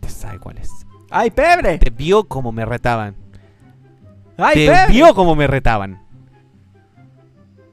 Usted 0.00 0.08
sabe 0.08 0.40
cuál 0.40 0.58
es. 0.58 0.85
¡Ay, 1.10 1.30
pebre! 1.30 1.78
Te 1.78 1.90
vio 1.90 2.24
como 2.24 2.52
me 2.52 2.64
retaban. 2.64 3.14
¡Ay, 4.36 4.54
Te 4.54 4.66
pebre! 4.72 4.92
vio 4.92 5.14
como 5.14 5.34
me 5.34 5.46
retaban. 5.46 6.02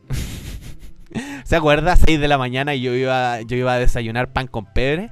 ¿Se 1.44 1.56
acuerda? 1.56 1.96
6 1.96 2.20
de 2.20 2.28
la 2.28 2.38
mañana 2.38 2.76
y 2.76 2.82
yo 2.82 2.94
iba, 2.94 3.42
yo 3.42 3.56
iba 3.58 3.74
a 3.74 3.80
desayunar 3.80 4.32
pan 4.32 4.48
con 4.48 4.66
pebre. 4.66 5.12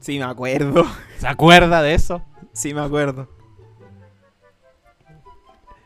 Sí, 0.00 0.18
me 0.18 0.24
acuerdo. 0.24 0.84
¿Se 1.18 1.26
acuerda 1.26 1.82
de 1.82 1.94
eso? 1.94 2.22
Sí, 2.52 2.74
me 2.74 2.80
acuerdo. 2.82 3.28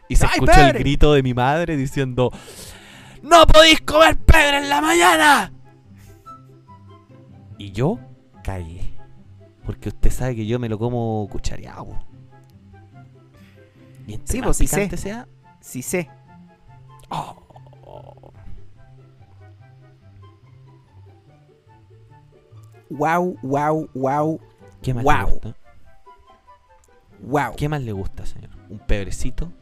Y 0.09 0.17
se 0.17 0.25
¡Ay, 0.25 0.31
escuchó 0.35 0.53
pebre! 0.53 0.71
el 0.71 0.79
grito 0.79 1.13
de 1.13 1.23
mi 1.23 1.35
madre 1.35 1.77
diciendo: 1.77 2.31
¡No 3.23 3.47
podéis 3.47 3.81
comer 3.83 4.17
pebre 4.19 4.59
en 4.59 4.69
la 4.71 4.81
mañana! 4.81 5.53
Y 7.59 7.73
yo 7.73 7.99
caí. 8.43 8.88
Porque 9.69 9.91
usted 9.91 10.11
sabe 10.11 10.35
que 10.35 10.47
yo 10.47 10.59
me 10.59 10.67
lo 10.67 10.79
como 10.79 11.29
cuchareado. 11.31 11.89
Y 14.07 14.15
entre 14.15 14.33
Sí, 14.33 14.39
más 14.39 14.47
pues, 14.47 14.57
sí 14.57 14.67
sé. 14.67 14.77
picante 14.77 14.97
sea. 14.97 15.29
Sí 15.61 15.83
sé. 15.83 16.09
oh, 17.11 17.37
Wow, 22.89 23.37
wow, 23.43 23.91
wow, 23.93 24.41
¿Qué 24.81 24.95
más 24.95 25.05
le 25.05 25.25
gusta? 25.25 25.57
wow. 27.21 27.55
¿Qué 27.55 27.69
más 27.69 27.83
le 27.83 27.93
gusta, 27.93 28.25
señor? 28.25 28.49
¿Un 28.71 28.79
pebrecito? 28.79 29.53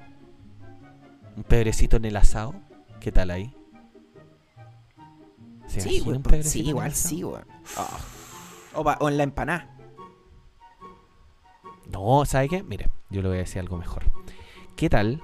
¿Un 1.37 1.43
pebrecito 1.43 1.97
en 1.97 2.05
el 2.05 2.17
asado? 2.17 2.55
¿Qué 3.01 3.11
tal 3.11 3.33
ahí? 3.33 3.53
¿Se 5.67 5.81
Sí, 5.81 5.99
güey, 5.99 6.19
un 6.19 6.23
pues, 6.23 6.31
pebrecito 6.31 6.63
sí, 6.65 6.71
igual 6.71 6.95
sí, 6.95 7.25
weón. 7.25 7.45
Ah. 7.77 7.99
O, 8.73 8.83
o 8.83 9.09
en 9.09 9.17
la 9.17 9.25
empanada. 9.25 9.76
No, 11.91 12.25
¿sabe 12.25 12.49
qué? 12.49 12.63
Mire, 12.63 12.91
yo 13.11 13.23
le 13.23 13.29
voy 13.29 13.37
a 13.39 13.41
decir 13.41 13.61
algo 13.61 13.77
mejor. 13.77 14.05
¿Qué 14.75 14.89
tal 14.91 15.23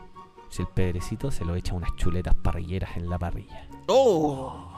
si 0.48 0.62
el 0.62 0.68
pedrecito 0.68 1.31
se 1.31 1.44
lo 1.44 1.55
echa 1.55 1.75
unas 1.75 1.94
chuletas 1.96 2.35
parrilleras 2.35 2.96
en 2.96 3.09
la 3.11 3.18
parrilla? 3.18 3.66
¡Oh! 3.88 4.68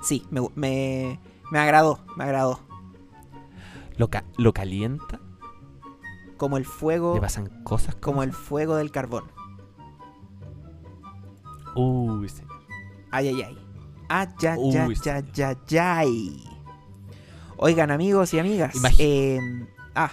Sí, 0.00 0.24
me, 0.30 0.40
me, 0.54 1.18
me 1.50 1.58
agradó, 1.58 1.98
me 2.16 2.24
agradó. 2.24 2.60
Lo, 3.96 4.08
ca- 4.08 4.24
lo 4.36 4.52
calienta, 4.52 5.18
Como 6.36 6.56
el 6.56 6.64
fuego, 6.64 7.14
le 7.14 7.20
pasan 7.20 7.48
cosas 7.64 7.96
como 7.96 8.22
el 8.22 8.32
fuego 8.32 8.76
del 8.76 8.92
carbón. 8.92 9.24
Uy, 11.74 12.28
señor. 12.28 12.52
Ay, 13.10 13.28
ay, 13.28 13.42
ay. 13.42 13.58
Ay, 14.08 14.28
ay, 14.48 14.58
Uy, 14.58 14.76
ay, 14.76 14.94
ay, 15.04 15.24
ay, 15.42 15.78
ay. 15.78 16.44
Oigan, 17.58 17.90
amigos 17.90 18.32
y 18.34 18.38
amigas. 18.38 18.74
Eh, 18.98 19.38
ah, 19.94 20.12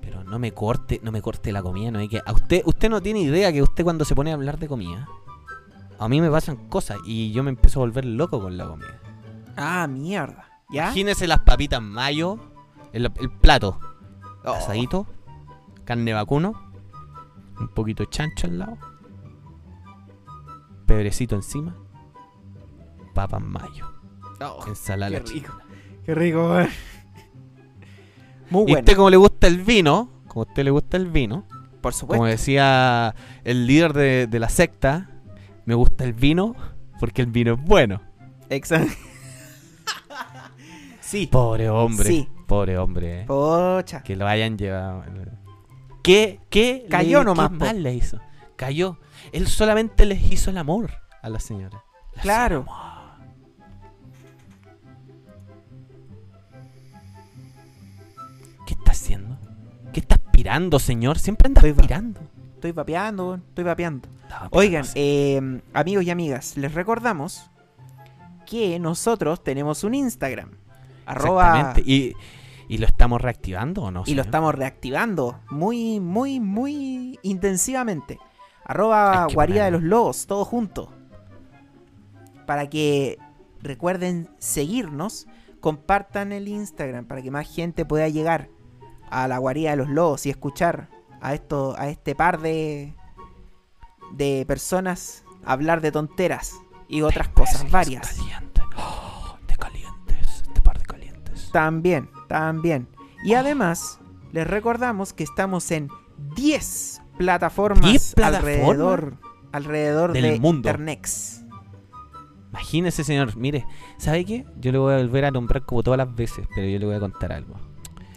Pero 0.00 0.24
no 0.24 0.38
me 0.38 0.52
corte, 0.52 1.00
no 1.02 1.12
me 1.12 1.20
corte 1.22 1.52
la 1.52 1.62
comida, 1.62 1.90
no 1.90 1.98
hay 1.98 2.08
que. 2.08 2.20
A 2.24 2.32
usted, 2.32 2.62
usted 2.64 2.88
no 2.90 3.00
tiene 3.00 3.20
idea 3.20 3.52
que 3.52 3.62
usted 3.62 3.84
cuando 3.84 4.04
se 4.04 4.14
pone 4.14 4.30
a 4.30 4.34
hablar 4.34 4.58
de 4.58 4.66
comida, 4.68 5.06
a 5.98 6.08
mí 6.08 6.20
me 6.20 6.30
pasan 6.30 6.56
cosas 6.68 6.98
y 7.04 7.30
yo 7.32 7.42
me 7.42 7.50
empiezo 7.50 7.80
a 7.80 7.84
volver 7.84 8.04
loco 8.04 8.40
con 8.40 8.56
la 8.56 8.66
comida. 8.66 8.98
ah, 9.56 9.86
mierda. 9.86 10.46
¿Ya? 10.70 10.84
Imagínese 10.84 11.26
las 11.26 11.40
papitas 11.40 11.82
mayo, 11.82 12.38
el, 12.92 13.04
el 13.16 13.30
plato, 13.30 13.78
Oh, 14.44 14.52
asadito, 14.54 15.06
carne 15.84 16.12
vacuno, 16.14 16.54
un 17.58 17.68
poquito 17.68 18.04
de 18.04 18.08
chancho 18.08 18.46
al 18.46 18.58
lado, 18.60 18.78
pebrecito 20.86 21.34
encima, 21.34 21.76
papas 23.14 23.42
mayo, 23.42 23.90
oh, 24.40 24.64
ensalada. 24.66 25.18
qué 25.18 25.24
china. 25.24 25.58
Qué 26.10 26.14
rico. 26.16 26.52
Muy 28.50 28.62
Y 28.62 28.64
bueno, 28.64 28.78
usted 28.80 28.96
como 28.96 29.10
le 29.10 29.16
gusta 29.16 29.46
el 29.46 29.58
vino, 29.62 30.10
como 30.26 30.42
a 30.42 30.48
usted 30.48 30.64
le 30.64 30.72
gusta 30.72 30.96
el 30.96 31.06
vino, 31.06 31.46
por 31.80 31.94
supuesto. 31.94 32.18
como 32.18 32.26
decía 32.26 33.14
el 33.44 33.68
líder 33.68 33.92
de, 33.92 34.26
de 34.26 34.38
la 34.40 34.48
secta, 34.48 35.08
me 35.66 35.76
gusta 35.76 36.02
el 36.02 36.12
vino 36.12 36.56
porque 36.98 37.22
el 37.22 37.28
vino 37.28 37.54
es 37.54 37.62
bueno. 37.62 38.02
Exacto. 38.48 38.92
sí. 41.00 41.28
Pobre 41.30 41.70
hombre, 41.70 42.06
Sí. 42.08 42.28
pobre 42.48 42.76
hombre, 42.76 43.20
eh. 43.20 43.24
Pocha. 43.26 44.02
que 44.02 44.16
lo 44.16 44.26
hayan 44.26 44.58
llevado. 44.58 45.04
¿Qué 46.02 46.40
¿Qué, 46.50 46.86
Cayó 46.90 47.20
le, 47.20 47.24
nomás, 47.26 47.50
qué 47.50 47.56
mal 47.56 47.84
le 47.84 47.94
hizo? 47.94 48.18
Cayó. 48.56 48.98
Él 49.30 49.46
solamente 49.46 50.06
les 50.06 50.28
hizo 50.32 50.50
el 50.50 50.58
amor 50.58 50.90
a 51.22 51.28
la 51.28 51.38
señora. 51.38 51.84
Claro. 52.20 52.66
¿Qué 59.92 60.00
está 60.00 60.14
aspirando, 60.16 60.78
señor? 60.78 61.18
Siempre 61.18 61.48
anda 61.48 61.60
Estoy 61.60 61.70
aspirando. 61.70 62.20
Estoy 62.54 62.72
vapeando, 62.72 63.34
estoy 63.36 63.64
vapeando. 63.64 64.08
Oigan, 64.50 64.84
eh, 64.94 65.60
amigos 65.72 66.04
y 66.04 66.10
amigas, 66.10 66.56
les 66.56 66.74
recordamos 66.74 67.50
que 68.46 68.78
nosotros 68.78 69.42
tenemos 69.42 69.82
un 69.82 69.94
Instagram. 69.94 70.50
Arroba, 71.06 71.46
Exactamente. 71.46 71.90
¿Y, 71.90 72.14
¿Y 72.68 72.78
lo 72.78 72.86
estamos 72.86 73.20
reactivando 73.20 73.82
o 73.82 73.90
no? 73.90 74.04
y 74.06 74.14
lo 74.14 74.22
estamos 74.22 74.54
reactivando 74.54 75.40
muy, 75.50 76.00
muy, 76.00 76.38
muy 76.38 77.18
intensivamente. 77.22 78.18
Arroba 78.64 79.26
Guarida 79.32 79.64
de 79.64 79.70
los 79.72 79.82
Lobos, 79.82 80.26
todo 80.26 80.44
junto. 80.44 80.92
Para 82.46 82.68
que 82.68 83.18
recuerden 83.60 84.28
seguirnos, 84.38 85.26
compartan 85.60 86.30
el 86.30 86.46
Instagram 86.46 87.06
para 87.06 87.22
que 87.22 87.30
más 87.30 87.52
gente 87.52 87.84
pueda 87.84 88.08
llegar 88.08 88.48
a 89.10 89.28
la 89.28 89.38
Guarida 89.38 89.70
de 89.70 89.76
los 89.76 89.88
Lobos 89.88 90.26
y 90.26 90.30
escuchar 90.30 90.88
a 91.20 91.34
esto, 91.34 91.74
a 91.76 91.88
este 91.88 92.14
par 92.14 92.40
de, 92.40 92.94
de 94.12 94.44
personas 94.46 95.24
hablar 95.44 95.80
de 95.80 95.92
tonteras 95.92 96.54
y 96.88 97.02
otras 97.02 97.28
cosas 97.28 97.70
varias. 97.70 98.08
calientes. 98.08 98.64
Oh, 98.76 99.36
de 99.46 99.56
calientes. 99.56 100.42
Este 100.42 100.60
par 100.60 100.78
de 100.78 100.84
calientes. 100.84 101.50
También, 101.52 102.10
también. 102.28 102.88
Y 103.24 103.34
además, 103.34 104.00
les 104.32 104.46
recordamos 104.46 105.12
que 105.12 105.24
estamos 105.24 105.70
en 105.70 105.88
10 106.34 107.02
plataformas, 107.18 107.90
10 107.90 108.14
plataformas 108.14 108.58
alrededor, 108.58 109.16
alrededor 109.52 110.12
del 110.12 110.22
de 110.22 110.40
mundo. 110.40 110.68
Internex. 110.68 111.44
Imagínese, 112.50 113.04
señor. 113.04 113.36
Mire, 113.36 113.64
¿sabe 113.96 114.24
qué? 114.24 114.44
Yo 114.58 114.72
le 114.72 114.78
voy 114.78 114.94
a 114.94 114.96
volver 114.96 115.24
a 115.24 115.30
nombrar 115.30 115.64
como 115.64 115.82
todas 115.82 115.98
las 115.98 116.12
veces, 116.14 116.48
pero 116.54 116.66
yo 116.66 116.78
le 116.78 116.86
voy 116.86 116.96
a 116.96 117.00
contar 117.00 117.32
algo. 117.32 117.54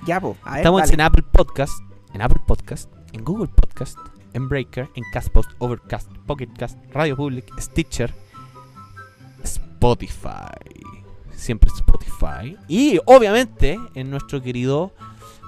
Ya, 0.05 0.19
po, 0.19 0.35
a 0.43 0.51
ver, 0.51 0.59
Estamos 0.59 0.81
dale. 0.81 0.93
en 0.93 1.01
Apple 1.01 1.23
Podcast, 1.31 1.73
en 2.13 2.21
Apple 2.21 2.41
Podcast, 2.45 2.91
en 3.13 3.23
Google 3.23 3.47
Podcast, 3.47 3.97
en 4.33 4.49
Breaker, 4.49 4.89
en 4.95 5.03
Castbox, 5.13 5.47
Overcast, 5.59 6.11
Pocketcast, 6.25 6.77
Radio 6.93 7.15
Public, 7.15 7.45
Stitcher, 7.59 8.13
Spotify. 9.43 10.49
Siempre 11.31 11.69
Spotify. 11.75 12.57
Y 12.67 12.99
obviamente 13.05 13.79
en 13.95 14.09
nuestro 14.09 14.41
querido. 14.41 14.93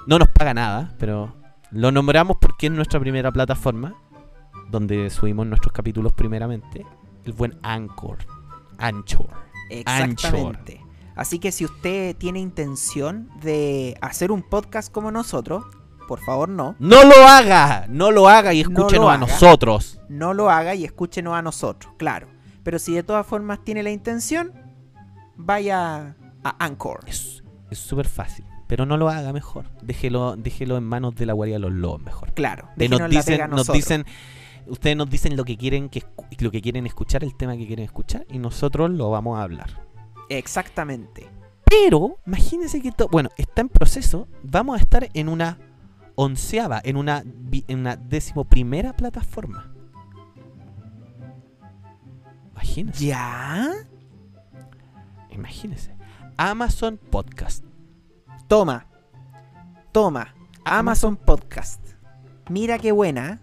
No 0.06 0.18
nos 0.18 0.28
paga 0.28 0.54
nada, 0.54 0.94
pero 0.98 1.34
lo 1.70 1.90
nombramos 1.90 2.36
porque 2.40 2.66
es 2.66 2.72
nuestra 2.72 3.00
primera 3.00 3.32
plataforma. 3.32 3.94
Donde 4.70 5.10
subimos 5.10 5.46
nuestros 5.46 5.72
capítulos 5.72 6.12
primeramente. 6.12 6.84
El 7.24 7.32
buen 7.32 7.58
Anchor. 7.62 8.18
Anchor. 8.78 9.28
Exactamente. 9.70 10.84
Así 11.16 11.38
que 11.38 11.50
si 11.50 11.64
usted 11.64 12.14
tiene 12.16 12.38
intención 12.40 13.30
de 13.42 13.96
hacer 14.02 14.30
un 14.30 14.42
podcast 14.42 14.92
como 14.92 15.10
nosotros, 15.10 15.64
por 16.06 16.20
favor 16.20 16.48
no, 16.48 16.76
¡No 16.78 17.02
lo 17.04 17.26
haga! 17.26 17.86
No 17.88 18.12
lo 18.12 18.28
haga 18.28 18.52
y 18.54 18.62
No 18.62 18.68
escúchenos 18.70 19.10
a 19.10 19.18
nosotros. 19.18 19.98
no 20.08 20.34
lo 20.34 20.50
haga 20.50 20.74
y 20.74 20.84
escúchenos 20.84 21.34
a 21.34 21.42
nosotros, 21.42 21.92
claro. 21.96 22.28
Pero 22.62 22.78
si 22.78 22.94
de 22.94 23.02
todas 23.02 23.26
formas 23.26 23.64
tiene 23.64 23.82
la 23.82 23.90
intención, 23.90 24.52
vaya 25.36 26.16
a 26.44 26.64
Anchor. 26.64 27.00
Es 27.06 27.42
súper 27.70 28.06
fácil. 28.06 28.44
Pero 28.66 28.84
no 28.84 28.96
lo 28.96 29.08
haga 29.08 29.32
mejor. 29.32 29.66
Déjelo, 29.82 30.36
déjelo 30.36 30.76
en 30.76 30.84
manos 30.84 31.14
de 31.14 31.26
la 31.26 31.32
guardia 31.32 31.56
de 31.56 31.60
los 31.60 31.72
lobos 31.72 32.02
mejor. 32.02 32.32
Claro, 32.34 32.68
De 32.76 32.88
nos 32.88 33.08
dicen, 33.08 33.40
a 33.40 33.46
nos 33.46 33.68
dicen, 33.68 34.04
ustedes 34.66 34.96
nos 34.96 35.08
dicen 35.08 35.36
lo 35.36 35.44
que 35.44 35.56
quieren 35.56 35.88
que 35.88 36.02
lo 36.40 36.50
que 36.50 36.60
quieren 36.60 36.86
escuchar, 36.86 37.22
el 37.22 37.36
tema 37.36 37.56
que 37.56 37.66
quieren 37.66 37.84
escuchar, 37.84 38.26
y 38.28 38.38
nosotros 38.38 38.90
lo 38.90 39.10
vamos 39.10 39.38
a 39.38 39.42
hablar. 39.42 39.85
Exactamente. 40.28 41.28
Pero, 41.64 42.18
imagínense 42.26 42.80
que 42.80 42.92
to- 42.92 43.08
bueno, 43.08 43.30
está 43.36 43.60
en 43.60 43.68
proceso. 43.68 44.28
Vamos 44.42 44.76
a 44.78 44.80
estar 44.82 45.08
en 45.14 45.28
una 45.28 45.58
onceava, 46.14 46.80
en 46.84 46.96
una, 46.96 47.24
en 47.66 47.78
una 47.80 47.96
decimoprimera 47.96 48.92
plataforma. 48.94 49.72
Imagínense. 52.52 53.04
¿Ya? 53.06 53.72
Imagínense. 55.30 55.94
Amazon 56.36 56.98
Podcast. 57.10 57.64
Toma. 58.48 58.86
Toma. 59.92 60.34
Amazon 60.64 61.16
Podcast. 61.16 61.80
Mira 62.48 62.78
qué 62.78 62.92
buena. 62.92 63.40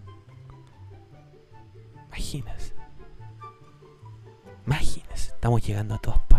Imagínense. 2.08 2.74
Imagínense. 4.66 5.30
Estamos 5.30 5.62
llegando 5.66 5.94
a 5.94 5.98
todas 5.98 6.18
partes. 6.20 6.33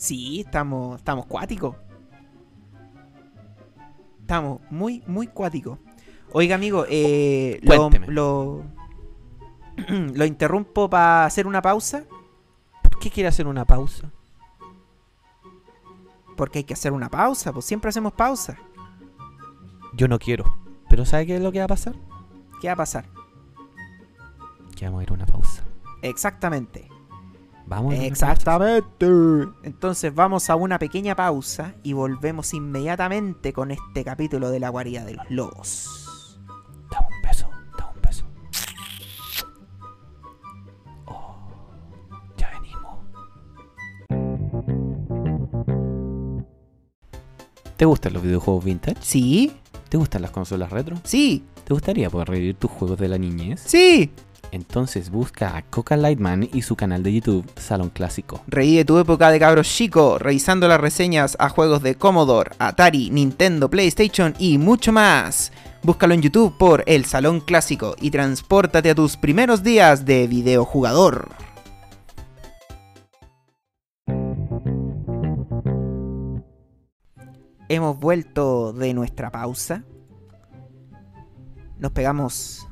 Sí, 0.00 0.40
estamos, 0.46 0.96
estamos 0.96 1.26
cuáticos. 1.26 1.76
Estamos 4.22 4.62
muy, 4.70 5.02
muy 5.06 5.26
cuáticos. 5.26 5.78
Oiga, 6.32 6.54
amigo, 6.54 6.86
eh, 6.88 7.60
lo, 7.60 7.90
lo, 8.06 8.64
lo 10.14 10.24
interrumpo 10.24 10.88
para 10.88 11.26
hacer 11.26 11.46
una 11.46 11.60
pausa. 11.60 12.04
¿Por 12.82 12.98
qué 12.98 13.10
quiere 13.10 13.28
hacer 13.28 13.46
una 13.46 13.66
pausa? 13.66 14.10
Porque 16.34 16.60
hay 16.60 16.64
que 16.64 16.72
hacer 16.72 16.92
una 16.92 17.10
pausa, 17.10 17.52
pues 17.52 17.66
siempre 17.66 17.90
hacemos 17.90 18.14
pausa. 18.14 18.56
Yo 19.92 20.08
no 20.08 20.18
quiero. 20.18 20.46
Pero 20.88 21.04
¿sabe 21.04 21.26
qué 21.26 21.36
es 21.36 21.42
lo 21.42 21.52
que 21.52 21.58
va 21.58 21.66
a 21.66 21.68
pasar? 21.68 21.94
¿Qué 22.62 22.68
va 22.68 22.72
a 22.72 22.76
pasar? 22.76 23.04
Que 24.74 24.86
vamos 24.86 25.00
a 25.00 25.02
ir 25.02 25.10
a 25.10 25.12
una 25.12 25.26
pausa. 25.26 25.62
Exactamente. 26.00 26.88
Vamos 27.70 27.94
Exactamente. 27.94 29.06
Entonces 29.62 30.12
vamos 30.12 30.50
a 30.50 30.56
una 30.56 30.76
pequeña 30.80 31.14
pausa 31.14 31.72
y 31.84 31.92
volvemos 31.92 32.52
inmediatamente 32.52 33.52
con 33.52 33.70
este 33.70 34.02
capítulo 34.04 34.50
de 34.50 34.58
la 34.58 34.70
guarida 34.70 35.04
de 35.04 35.14
los 35.14 35.30
lobos. 35.30 35.86
pausa. 35.86 36.40
Da 36.90 36.98
un 36.98 37.22
beso. 37.22 37.48
Da 37.78 37.86
un 37.94 38.02
beso. 38.02 38.24
Oh, 41.06 41.36
ya 42.36 42.50
venimos. 42.60 42.98
¿Te 47.76 47.84
gustan 47.84 48.12
los 48.14 48.22
videojuegos 48.24 48.64
vintage? 48.64 48.96
¿Sí? 49.00 49.52
¿Te 49.88 49.96
gustan 49.96 50.22
las 50.22 50.32
consolas 50.32 50.70
retro? 50.70 50.96
Sí, 51.04 51.44
¿Te 51.64 51.72
gustaría 51.72 52.10
poder 52.10 52.26
revivir 52.30 52.56
tus 52.56 52.68
juegos 52.72 52.98
de 52.98 53.06
la 53.08 53.16
niñez? 53.16 53.62
sí. 53.64 54.10
Entonces 54.52 55.10
busca 55.10 55.56
a 55.56 55.62
Coca 55.62 55.96
Lightman 55.96 56.48
y 56.52 56.62
su 56.62 56.76
canal 56.76 57.02
de 57.02 57.12
YouTube 57.12 57.50
Salón 57.56 57.90
Clásico. 57.90 58.42
Revive 58.46 58.84
tu 58.84 58.98
época 58.98 59.30
de 59.30 59.38
cabros 59.38 59.68
chico, 59.68 60.18
revisando 60.18 60.68
las 60.68 60.80
reseñas 60.80 61.36
a 61.38 61.48
juegos 61.48 61.82
de 61.82 61.94
Commodore, 61.94 62.52
Atari, 62.58 63.10
Nintendo, 63.10 63.70
PlayStation 63.70 64.34
y 64.38 64.58
mucho 64.58 64.92
más. 64.92 65.52
Búscalo 65.82 66.12
en 66.14 66.22
YouTube 66.22 66.56
por 66.58 66.84
El 66.86 67.04
Salón 67.06 67.40
Clásico 67.40 67.96
y 68.00 68.10
transpórtate 68.10 68.90
a 68.90 68.94
tus 68.94 69.16
primeros 69.16 69.62
días 69.62 70.04
de 70.04 70.26
videojugador. 70.26 71.28
Hemos 77.68 78.00
vuelto 78.00 78.72
de 78.72 78.92
nuestra 78.92 79.30
pausa. 79.30 79.84
Nos 81.78 81.92
pegamos 81.92 82.66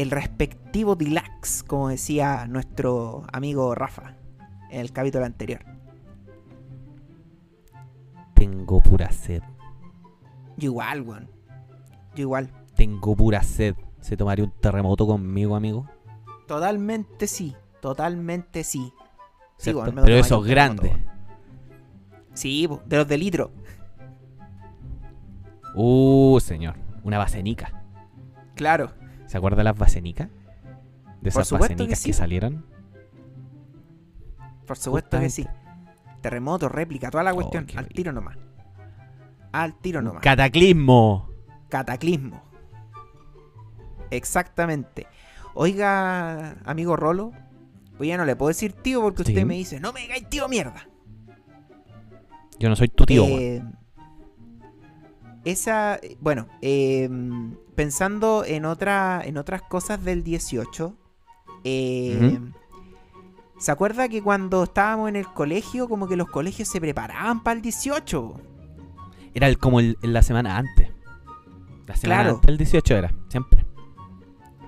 el 0.00 0.10
respectivo 0.10 0.96
deluxe, 0.96 1.62
como 1.62 1.88
decía 1.88 2.46
nuestro 2.46 3.24
amigo 3.32 3.74
Rafa 3.74 4.14
en 4.70 4.80
el 4.80 4.92
capítulo 4.92 5.24
anterior. 5.24 5.60
Tengo 8.34 8.82
pura 8.82 9.10
sed. 9.10 9.42
Yo 10.56 10.70
igual, 10.70 11.02
weón. 11.02 11.30
Yo 12.14 12.22
igual. 12.22 12.50
Tengo 12.76 13.14
pura 13.14 13.42
sed. 13.42 13.74
¿Se 14.00 14.16
tomaría 14.16 14.44
un 14.44 14.52
terremoto 14.52 15.06
conmigo, 15.06 15.54
amigo? 15.54 15.86
Totalmente 16.46 17.26
sí. 17.26 17.54
Totalmente 17.80 18.64
sí. 18.64 18.92
Sí, 19.58 19.74
me 19.74 20.02
Pero 20.02 20.16
esos 20.16 20.46
grandes. 20.46 20.92
Sí, 22.32 22.66
de 22.86 22.96
los 22.96 23.06
de 23.06 23.18
litro. 23.18 23.50
Uh, 25.74 26.40
señor. 26.40 26.76
Una 27.04 27.18
basenica. 27.18 27.84
Claro. 28.54 28.99
¿Se 29.30 29.38
acuerda 29.38 29.58
de 29.58 29.62
las 29.64 29.78
basenicas? 29.78 30.28
De 31.20 31.28
esas 31.28 31.48
que 31.48 31.56
basenicas 31.56 32.00
sí, 32.00 32.08
que 32.10 32.14
po. 32.14 32.18
salieron. 32.18 32.66
Por 34.66 34.76
supuesto 34.76 35.20
que 35.20 35.30
sí. 35.30 35.46
Terremoto, 36.20 36.68
réplica, 36.68 37.12
toda 37.12 37.22
la 37.22 37.30
Oh, 37.30 37.36
cuestión. 37.36 37.64
al 37.76 37.86
tiro 37.86 38.10
nomás. 38.10 38.36
Al 39.52 39.78
tiro 39.78 40.02
nomás. 40.02 40.20
Cataclismo. 40.20 41.30
Cataclismo. 41.68 42.42
Exactamente. 44.10 45.06
Oiga, 45.54 46.56
amigo 46.64 46.96
Rolo. 46.96 47.30
Pues 47.98 48.08
ya 48.08 48.16
no 48.16 48.24
le 48.24 48.34
puedo 48.34 48.48
decir 48.48 48.72
tío 48.72 49.00
porque 49.00 49.22
Sí. 49.22 49.30
usted 49.30 49.46
me 49.46 49.54
dice, 49.54 49.78
no 49.78 49.92
me 49.92 50.00
digáis 50.00 50.28
tío 50.28 50.48
mierda. 50.48 50.88
Yo 52.58 52.68
no 52.68 52.74
soy 52.74 52.88
tu 52.88 53.06
tío. 53.06 53.24
Eh, 53.26 53.62
esa, 55.44 55.98
bueno, 56.20 56.46
eh, 56.62 57.08
pensando 57.74 58.44
en, 58.46 58.64
otra, 58.64 59.22
en 59.24 59.36
otras 59.38 59.62
cosas 59.62 60.04
del 60.04 60.22
18, 60.22 60.94
eh, 61.64 62.38
¿se 63.58 63.70
acuerda 63.72 64.08
que 64.08 64.22
cuando 64.22 64.64
estábamos 64.64 65.08
en 65.08 65.16
el 65.16 65.26
colegio, 65.26 65.88
como 65.88 66.08
que 66.08 66.16
los 66.16 66.28
colegios 66.28 66.68
se 66.68 66.80
preparaban 66.80 67.42
para 67.42 67.56
el 67.56 67.62
18? 67.62 68.40
Era 69.34 69.46
el- 69.48 69.58
como 69.58 69.80
el- 69.80 69.96
la 70.02 70.22
semana 70.22 70.56
antes. 70.56 70.90
La 71.86 71.96
semana 71.96 72.22
Claro. 72.22 72.34
antes 72.36 72.46
del 72.46 72.58
18 72.58 72.96
era, 72.96 73.12
siempre. 73.28 73.64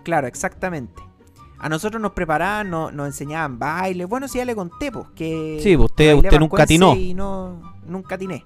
Claro, 0.05 0.27
exactamente. 0.27 1.01
A 1.59 1.69
nosotros 1.69 2.03
nos 2.03 2.11
preparaban, 2.13 2.71
no- 2.71 2.91
nos 2.91 3.07
enseñaban 3.07 3.59
bailes. 3.59 4.09
Bueno, 4.09 4.27
sí, 4.27 4.39
ya 4.39 4.45
le 4.45 4.55
conté, 4.57 4.91
pues, 4.91 5.07
que... 5.15 5.61
Sí, 5.63 5.77
pues, 5.77 5.91
usted- 5.91 6.15
usted 6.17 6.41
nunca 6.41 6.65
atinó. 6.65 6.97
Y 6.97 7.15
no, 7.15 7.61
nunca 7.87 8.17
atiné. 8.17 8.45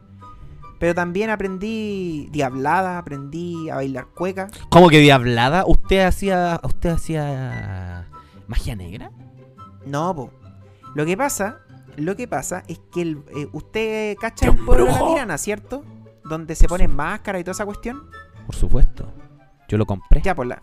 Pero 0.78 0.94
también 0.94 1.30
aprendí 1.30 2.28
diablada, 2.30 2.98
aprendí 2.98 3.70
a 3.70 3.76
bailar 3.76 4.06
cueca. 4.14 4.48
¿Cómo 4.68 4.88
que 4.88 4.98
diablada? 5.00 5.64
¿Usted 5.66 6.04
hacía. 6.04 6.60
¿Usted 6.62 6.90
hacía. 6.90 8.08
magia 8.46 8.76
negra? 8.76 9.10
No, 9.86 10.14
po. 10.14 10.30
Lo 10.94 11.06
que 11.06 11.16
pasa, 11.16 11.60
lo 11.96 12.16
que 12.16 12.26
pasa 12.28 12.62
es 12.68 12.80
que 12.92 13.02
el, 13.02 13.22
eh, 13.36 13.48
usted 13.52 14.16
cacha 14.18 14.46
¡Qué 14.46 14.52
el 14.52 14.64
pueblo 14.64 14.86
de 14.86 14.92
la 14.92 15.06
tirana, 15.06 15.38
¿cierto? 15.38 15.84
Donde 16.24 16.54
se 16.54 16.66
ponen 16.68 16.94
máscara 16.94 17.38
y 17.38 17.44
toda 17.44 17.52
esa 17.52 17.64
cuestión. 17.64 18.10
Por 18.46 18.54
supuesto. 18.54 19.12
Yo 19.68 19.78
lo 19.78 19.86
compré. 19.86 20.22
Ya, 20.22 20.34
pues 20.34 20.48
la. 20.48 20.60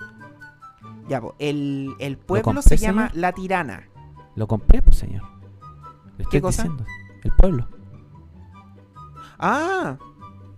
Ya, 1.10 1.22
pues. 1.22 1.34
El, 1.40 1.94
el 2.00 2.18
pueblo 2.18 2.44
compré, 2.44 2.62
se 2.64 2.78
llama? 2.78 3.10
La 3.14 3.32
Tirana. 3.32 3.88
Lo 4.36 4.48
compré, 4.48 4.82
pues, 4.82 4.98
señor. 4.98 5.24
Le 6.18 6.24
estoy 6.24 6.40
¿Qué 6.40 6.42
cosa? 6.42 6.64
diciendo. 6.64 6.86
El 7.24 7.32
pueblo. 7.34 7.68
Ah, 9.46 9.98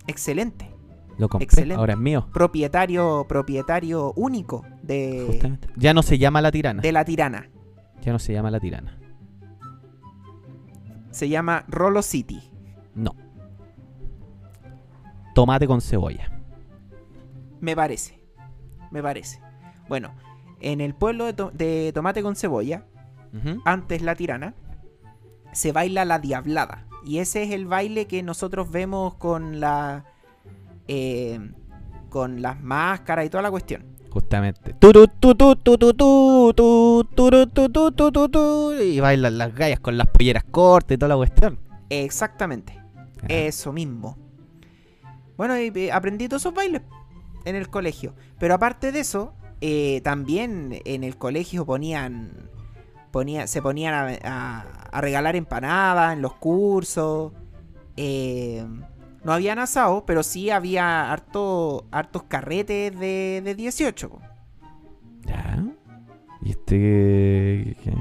excelente. 0.08 0.72
Lo 1.18 1.28
compré. 1.30 1.46
Excelente. 1.46 1.76
Ahora 1.80 1.94
es 1.94 2.00
mío. 2.00 2.28
Propietario, 2.34 3.26
propietario 3.28 4.14
único 4.16 4.64
de, 4.84 5.26
Justamente. 5.28 5.70
Ya 5.78 5.94
no 5.94 6.04
se 6.04 6.18
llama 6.18 6.42
la 6.42 6.52
tirana. 6.52 6.82
de 6.82 6.92
La 6.92 7.04
Tirana. 7.06 7.50
Ya 8.02 8.12
no 8.12 8.20
se 8.20 8.34
llama 8.34 8.52
la 8.52 8.60
tirana. 8.60 9.00
Se 11.12 11.30
llama 11.30 11.64
Rolo 11.68 12.02
City. 12.02 12.42
No. 12.94 13.16
Tomate 15.34 15.68
con 15.68 15.82
cebolla. 15.82 16.32
Me 17.62 17.76
parece. 17.76 18.20
Me 18.92 19.02
parece. 19.02 19.42
Bueno, 19.90 20.14
en 20.60 20.82
el 20.82 20.94
pueblo 20.94 21.26
de, 21.26 21.34
To- 21.34 21.52
de 21.54 21.92
Tomate 21.94 22.22
con 22.22 22.36
Cebolla, 22.36 22.86
antes 23.66 24.02
La 24.02 24.16
Tirana, 24.16 24.54
se 25.52 25.72
baila 25.72 26.06
la 26.06 26.20
Diablada. 26.20 26.86
Y 27.06 27.20
ese 27.20 27.44
es 27.44 27.52
el 27.52 27.66
baile 27.68 28.08
que 28.08 28.24
nosotros 28.24 28.72
vemos 28.72 29.16
con 29.16 29.60
la. 29.60 30.06
eh, 30.88 31.40
con 32.10 32.42
las 32.42 32.62
máscaras 32.62 33.26
y 33.26 33.30
toda 33.30 33.42
la 33.44 33.52
cuestión. 33.52 33.84
Justamente. 34.10 34.74
Y 38.82 39.02
bailan 39.02 39.38
las 39.38 39.54
gallas 39.54 39.82
con 39.82 39.98
las 39.98 40.08
polleras 40.08 40.46
cortas 40.46 40.96
y 40.96 40.98
toda 40.98 41.10
la 41.10 41.18
cuestión. 41.18 41.60
Exactamente. 41.90 42.72
Ajá. 43.18 43.28
Eso 43.28 43.74
mismo. 43.74 44.18
Bueno, 45.36 45.60
y, 45.60 45.74
eh, 45.76 45.92
aprendí 45.92 46.30
todos 46.30 46.44
esos 46.44 46.54
bailes 46.54 46.84
en 47.44 47.58
el 47.58 47.70
colegio. 47.70 48.16
Pero 48.40 48.54
aparte 48.54 48.94
de 48.94 49.02
eso, 49.02 49.34
eh, 49.60 50.00
también 50.06 50.80
en 50.86 51.04
el 51.04 51.18
colegio 51.18 51.66
ponían. 51.66 52.50
Ponía- 53.16 53.48
se 53.48 53.62
ponían 53.62 53.94
a, 53.94 54.10
a- 54.26 54.66
a 54.92 55.02
regalar 55.02 55.38
empanadas 55.38 56.12
en 56.14 56.22
los 56.22 56.34
cursos. 56.34 57.32
eh, 57.96 58.66
no 59.24 59.32
habían 59.34 59.58
asado, 59.58 60.06
pero 60.06 60.22
sí 60.22 60.50
había 60.52 61.12
harto, 61.12 61.86
hartos 61.92 62.24
carretes 62.24 63.00
de, 63.00 63.42
de 63.44 63.56
18. 63.56 64.10
po. 64.10 64.20
Ya. 65.26 65.64
¿Y 66.42 66.50
este 66.52 67.78
qué? 67.82 67.94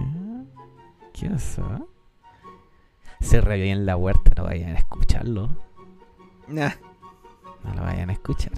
¿Qué 1.14 1.30
pasó? 1.30 1.88
Se 3.20 3.40
reía 3.40 3.72
en 3.72 3.86
la 3.86 3.96
huerta, 3.96 4.32
no 4.36 4.44
vayan 4.44 4.74
a 4.76 4.78
escucharlo. 4.80 5.56
Nah. 6.48 6.70
No 7.64 7.72
lo 7.72 7.82
vayan 7.82 8.10
a 8.10 8.12
escuchar. 8.12 8.52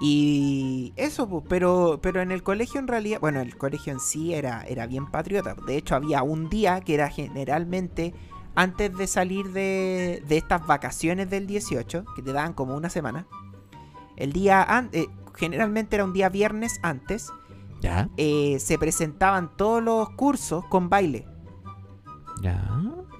Y 0.00 0.92
eso, 0.96 1.42
pero, 1.48 1.98
pero 2.00 2.20
en 2.20 2.30
el 2.30 2.42
colegio 2.42 2.78
en 2.78 2.86
realidad, 2.86 3.18
bueno, 3.20 3.40
el 3.40 3.56
colegio 3.56 3.92
en 3.92 4.00
sí 4.00 4.32
era, 4.32 4.62
era 4.62 4.86
bien 4.86 5.06
patriota. 5.06 5.54
De 5.66 5.76
hecho, 5.76 5.96
había 5.96 6.22
un 6.22 6.48
día 6.48 6.80
que 6.80 6.94
era 6.94 7.08
generalmente 7.10 8.14
antes 8.54 8.96
de 8.96 9.06
salir 9.06 9.52
de, 9.52 10.22
de 10.26 10.36
estas 10.36 10.66
vacaciones 10.66 11.28
del 11.30 11.46
18, 11.46 12.04
que 12.14 12.22
te 12.22 12.32
daban 12.32 12.52
como 12.54 12.76
una 12.76 12.90
semana. 12.90 13.26
El 14.16 14.32
día 14.32 14.62
antes, 14.62 15.06
generalmente 15.34 15.96
era 15.96 16.04
un 16.04 16.12
día 16.12 16.28
viernes 16.28 16.78
antes, 16.82 17.32
¿Ya? 17.80 18.08
eh, 18.16 18.58
se 18.60 18.78
presentaban 18.78 19.56
todos 19.56 19.82
los 19.82 20.10
cursos 20.10 20.64
con 20.66 20.88
baile, 20.88 21.26
¿Ya? 22.42 22.68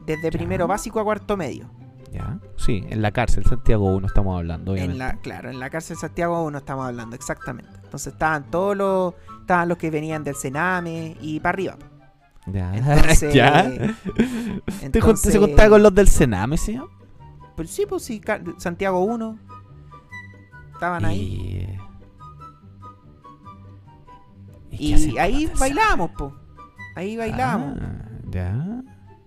desde 0.06 0.30
Ya. 0.30 0.30
primero 0.30 0.66
básico 0.66 0.98
a 1.00 1.04
cuarto 1.04 1.36
medio. 1.36 1.70
¿Ya? 2.12 2.38
Sí, 2.56 2.84
en 2.88 3.02
la 3.02 3.10
cárcel, 3.12 3.44
Santiago 3.44 3.94
1 3.94 4.06
estamos 4.06 4.36
hablando, 4.38 4.72
obviamente. 4.72 4.92
En 4.94 4.98
la, 4.98 5.16
claro, 5.20 5.50
en 5.50 5.60
la 5.60 5.68
cárcel 5.70 5.96
Santiago 5.96 6.50
no 6.50 6.58
estamos 6.58 6.86
hablando, 6.86 7.14
exactamente. 7.16 7.70
Entonces 7.84 8.12
estaban 8.14 8.50
todos 8.50 8.76
los, 8.76 9.14
estaban 9.40 9.68
los 9.68 9.76
que 9.78 9.90
venían 9.90 10.24
del 10.24 10.34
Sename 10.34 11.16
y 11.20 11.38
para 11.40 11.50
arriba. 11.50 11.76
Ya. 12.46 12.74
Entonces, 12.76 13.34
¿Ya? 13.34 13.62
¿Te 13.62 13.78
jun- 13.78 13.92
entonces- 14.80 15.32
¿Se 15.32 15.38
contaba 15.38 15.68
con 15.68 15.82
los 15.82 15.94
del 15.94 16.08
Sename, 16.08 16.56
señor? 16.56 16.88
Pues 17.56 17.70
sí, 17.70 17.84
pues 17.86 18.02
sí, 18.04 18.22
Santiago 18.56 19.00
1. 19.00 19.38
Estaban 20.74 21.04
ahí. 21.04 21.66
Y... 24.70 24.94
Y, 24.94 25.18
ahí 25.18 25.50
bailábamos, 25.58 26.10
pues. 26.16 26.32
Ahí 26.96 27.16
Sename? 27.16 27.30
bailábamos. 27.30 27.78
Ah, 27.80 28.08
ya. 28.30 28.82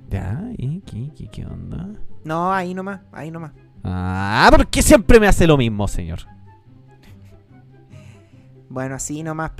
Ya. 0.10 0.44
¿Y 0.58 0.82
qué, 0.82 1.12
qué, 1.16 1.28
qué 1.30 1.46
onda? 1.46 1.90
No, 2.24 2.54
ahí 2.54 2.74
nomás, 2.74 3.02
ahí 3.12 3.32
nomás. 3.32 3.52
Ah, 3.84 4.48
¿por 4.52 4.68
qué 4.68 4.82
siempre 4.82 5.20
me 5.20 5.28
hace 5.28 5.48
lo 5.48 5.58
mismo, 5.58 5.88
señor? 5.88 6.20
Bueno, 8.70 8.96
así 8.96 9.24
nomás. 9.24 9.52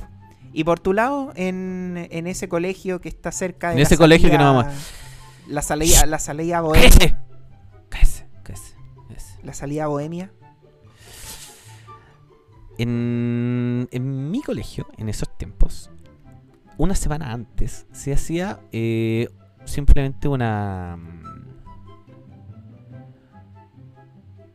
Y 0.52 0.64
por 0.64 0.80
tu 0.80 0.92
lado, 0.92 1.32
en, 1.34 2.08
en 2.10 2.26
ese 2.26 2.48
colegio 2.48 3.00
que 3.00 3.08
está 3.08 3.32
cerca 3.32 3.70
de 3.70 3.76
En 3.76 3.80
ese 3.80 3.96
colegio 3.96 4.30
que 4.30 4.38
no 4.38 4.44
vamos 4.54 4.66
La 5.48 5.62
salida, 5.62 6.06
la 6.06 6.18
salida 6.18 6.60
bohemia. 6.60 6.88
¡Cállese! 6.90 7.16
Cállese, 7.88 8.26
cállese, 8.42 8.74
cállese. 9.08 9.38
La 9.42 9.54
salida 9.54 9.86
bohemia. 9.86 10.30
En, 12.78 13.88
en 13.90 14.30
mi 14.30 14.42
colegio, 14.42 14.86
en 14.96 15.08
esos 15.08 15.36
tiempos, 15.36 15.90
una 16.78 16.94
semana 16.94 17.32
antes, 17.32 17.86
se 17.92 18.12
hacía 18.12 18.60
eh, 18.72 19.28
simplemente 19.64 20.28
una. 20.28 20.98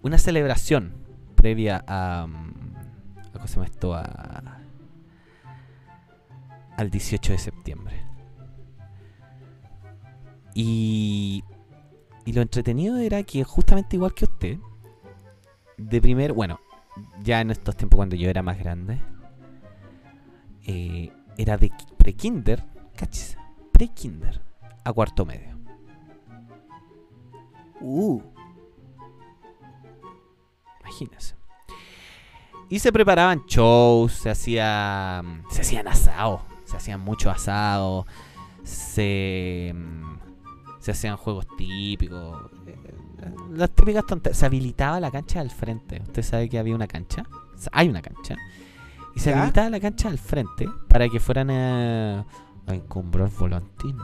Una 0.07 0.17
celebración 0.17 0.93
previa 1.35 1.83
a. 1.85 2.25
mm, 2.27 2.75
a 3.27 3.31
¿Cómo 3.33 3.47
se 3.47 3.55
llama 3.55 3.65
esto? 3.65 3.93
A, 3.93 4.61
al 6.77 6.89
18 6.89 7.33
de 7.33 7.37
septiembre. 7.37 8.03
Y. 10.53 11.43
Y 12.25 12.33
lo 12.33 12.41
entretenido 12.41 12.97
era 12.97 13.23
que, 13.23 13.43
justamente 13.43 13.95
igual 13.97 14.13
que 14.13 14.25
usted, 14.25 14.57
de 15.77 16.01
primer. 16.01 16.31
Bueno, 16.33 16.59
ya 17.23 17.41
en 17.41 17.51
estos 17.51 17.75
tiempos 17.75 17.97
cuando 17.97 18.15
yo 18.15 18.29
era 18.29 18.41
más 18.41 18.57
grande, 18.57 18.99
eh, 20.65 21.11
era 21.37 21.57
de 21.57 21.69
ki- 21.69 21.85
pre-kinder, 21.97 22.63
cachis, 22.95 23.37
pre-kinder 23.73 24.41
a 24.85 24.93
cuarto 24.93 25.25
medio. 25.25 25.57
Uh, 27.79 28.21
Imagínense. 30.88 31.35
Y 32.69 32.79
se 32.79 32.91
preparaban 32.91 33.45
shows, 33.45 34.13
se 34.13 34.29
hacía, 34.29 35.21
se 35.49 35.61
hacían 35.61 35.88
asados, 35.88 36.41
se 36.65 36.77
hacían 36.77 37.01
muchos 37.01 37.33
asados, 37.33 38.05
se, 38.63 39.73
se 40.79 40.91
hacían 40.91 41.15
juegos 41.17 41.47
típicos, 41.57 42.51
eh, 42.65 42.77
las 43.51 43.71
típicas 43.71 44.05
tonterías. 44.05 44.38
Se 44.38 44.45
habilitaba 44.45 44.99
la 44.99 45.11
cancha 45.11 45.39
al 45.39 45.49
frente. 45.49 46.01
Usted 46.01 46.23
sabe 46.23 46.49
que 46.49 46.59
había 46.59 46.75
una 46.75 46.88
cancha, 46.88 47.23
hay 47.71 47.88
una 47.88 48.01
cancha, 48.01 48.35
y 49.15 49.19
se 49.19 49.29
¿Ya? 49.29 49.38
habilitaba 49.38 49.69
la 49.69 49.79
cancha 49.79 50.09
al 50.09 50.17
frente 50.17 50.67
para 50.89 51.07
que 51.07 51.19
fueran 51.21 51.49
a, 51.49 52.25
a 52.67 52.75
encumbrar 52.75 53.29
volantín. 53.29 53.97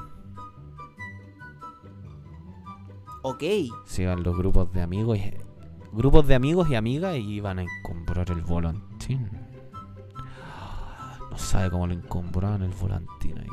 ok. 3.23 3.43
Se 3.86 4.03
iban 4.03 4.23
los 4.23 4.38
grupos 4.38 4.71
de 4.71 4.81
amigos 4.81 5.17
y, 5.17 5.34
grupos 5.93 6.27
de 6.27 6.35
amigos 6.35 6.69
y 6.69 6.75
amigas 6.75 7.15
y 7.15 7.35
iban 7.35 7.59
a 7.59 7.63
encombrar 7.63 8.29
el 8.31 8.41
volantín. 8.41 9.29
No 11.29 11.37
sabe 11.37 11.69
cómo 11.69 11.87
lo 11.87 11.93
encombraban 11.93 12.63
el 12.63 12.71
volantín 12.71 13.39
ahí. 13.39 13.47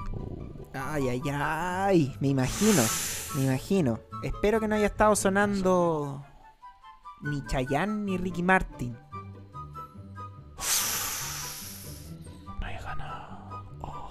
Ay, 0.75 1.09
ay, 1.09 1.23
ay. 1.33 2.17
Me 2.21 2.29
imagino, 2.29 2.83
me 3.37 3.45
imagino. 3.45 4.01
Espero 4.23 4.61
que 4.61 4.69
no 4.69 4.75
haya 4.75 4.87
estado 4.87 5.17
sonando 5.17 6.25
ni 7.23 7.45
Chayanne 7.47 8.05
ni 8.05 8.19
Ricky 8.19 8.43
Martin. 8.43 8.97
No 12.61 12.67
hay 12.67 12.77
ganado. 12.83 13.65
Oh, 13.81 14.11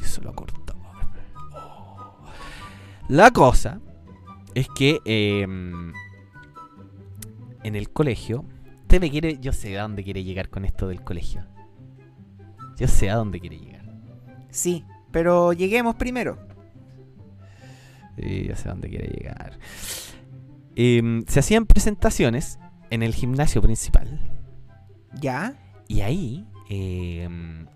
eso 0.00 0.22
lo 0.22 0.32
cortaba. 0.34 0.92
Oh. 1.52 2.24
La 3.08 3.30
cosa 3.32 3.80
es 4.54 4.68
que 4.76 5.00
eh, 5.04 5.46
en 7.64 7.74
el 7.74 7.90
colegio. 7.90 8.44
Usted 8.82 9.00
me 9.00 9.10
quiere. 9.10 9.38
Yo 9.40 9.52
sé 9.52 9.76
a 9.78 9.82
dónde 9.82 10.04
quiere 10.04 10.22
llegar 10.22 10.48
con 10.48 10.64
esto 10.64 10.86
del 10.86 11.02
colegio. 11.02 11.44
Yo 12.78 12.86
sé 12.86 13.10
a 13.10 13.16
dónde 13.16 13.40
quiere 13.40 13.58
llegar. 13.58 13.84
Sí, 14.50 14.84
pero 15.10 15.52
lleguemos 15.52 15.96
primero. 15.96 16.38
Sí, 18.16 18.44
yo 18.46 18.54
sé 18.54 18.68
a 18.68 18.72
dónde 18.72 18.88
quiere 18.88 19.08
llegar. 19.08 19.58
Em, 20.76 21.24
se 21.26 21.40
hacían 21.40 21.66
presentaciones 21.66 22.58
en 22.90 23.02
el 23.02 23.14
gimnasio 23.14 23.62
principal. 23.62 24.20
¿Ya? 25.20 25.54
Y 25.88 26.00
ahí, 26.00 26.46
em, 26.68 27.66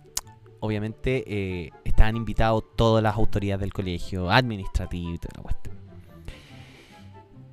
obviamente, 0.60 1.24
eh, 1.26 1.70
estaban 1.84 2.16
invitados 2.16 2.64
todas 2.76 3.02
las 3.02 3.16
autoridades 3.16 3.60
del 3.60 3.72
colegio, 3.72 4.30
administrativo 4.30 5.14
y 5.14 5.18
toda 5.18 5.32
la 5.36 5.42
cuestión. 5.42 5.76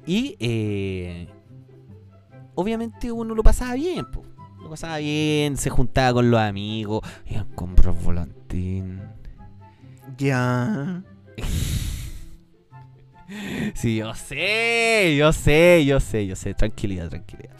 Y, 0.07 0.36
eh, 0.39 1.27
obviamente, 2.56 3.12
uno 3.12 3.36
lo 3.36 3.43
pasaba 3.43 3.74
bien, 3.76 4.06
po. 4.12 4.24
Lo 4.62 4.70
pasaba 4.70 4.97
bien, 4.97 5.58
se 5.58 5.70
juntaba 5.70 6.14
con 6.14 6.32
los 6.32 6.39
amigos, 6.39 7.01
iban 7.28 7.43
a 7.51 7.56
comprar 7.56 7.93
volantín. 7.93 9.01
Ya. 10.18 11.03
Sí, 13.74 13.95
yo 13.97 14.14
sé, 14.14 15.16
yo 15.18 15.34
sé, 15.34 15.84
yo 15.86 15.99
sé, 15.99 16.28
yo 16.28 16.36
sé. 16.36 16.53
Tranquilidad, 16.53 17.10
tranquilidad. 17.10 17.56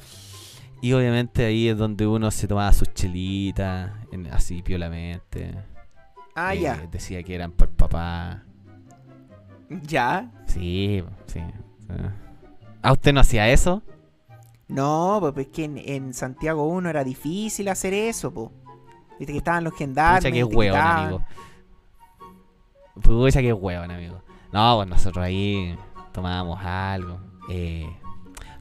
Y 0.80 0.94
obviamente 0.94 1.44
ahí 1.44 1.68
es 1.70 1.78
donde 1.78 2.06
uno 2.06 2.30
se 2.30 2.48
tomaba 2.48 2.72
sus 2.72 2.94
chelitas, 2.94 3.92
en- 4.12 4.28
así 4.28 4.62
piolamente. 4.62 5.56
Ah, 6.36 6.54
Eh, 6.54 6.62
ya. 6.62 6.88
Decía 6.92 7.24
que 7.24 7.34
eran 7.34 7.52
por 7.52 7.70
papá. 7.70 8.44
¿Ya? 9.88 10.32
Sí, 10.46 11.04
sí. 11.26 11.40
sí. 11.80 11.94
¿A 12.84 12.92
usted 12.92 13.14
no 13.14 13.22
hacía 13.22 13.50
eso? 13.50 13.82
No, 14.68 15.20
pues 15.22 15.48
es 15.48 15.54
que 15.54 15.64
en, 15.66 15.78
en 15.78 16.14
Santiago 16.14 16.68
1 16.68 16.90
era 16.90 17.04
difícil 17.04 17.68
hacer 17.68 17.94
eso, 17.94 18.34
po. 18.34 18.52
Viste 19.20 19.32
que 19.32 19.38
estaban 19.38 19.64
los 19.64 19.76
gendarmes. 19.76 20.24
Pucha, 20.24 20.32
que 20.32 20.46
te 20.46 20.56
hueón, 20.56 20.78
amigo. 20.78 21.22
Pucha, 23.02 23.42
que 23.42 23.54
hueón, 23.54 23.92
amigo. 23.92 24.22
No, 24.52 24.76
pues 24.78 24.88
nosotros 24.88 25.24
ahí 25.24 25.78
tomábamos 26.12 26.60
algo. 26.64 27.20
Eh, 27.50 27.88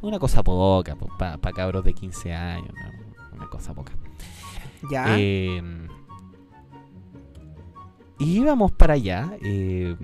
una 0.03 0.19
cosa 0.19 0.43
poca, 0.43 0.97
para 1.19 1.53
cabros 1.53 1.85
de 1.85 1.95
15 1.95 2.35
años, 2.35 2.75
¿no? 2.75 3.37
Una 3.37 3.47
cosa 3.49 3.73
poca. 3.73 3.93
Ya. 4.91 5.07
Eh, 5.17 5.63
íbamos 8.19 8.73
para 8.73 8.95
allá, 8.95 9.33
eh, 9.43 9.97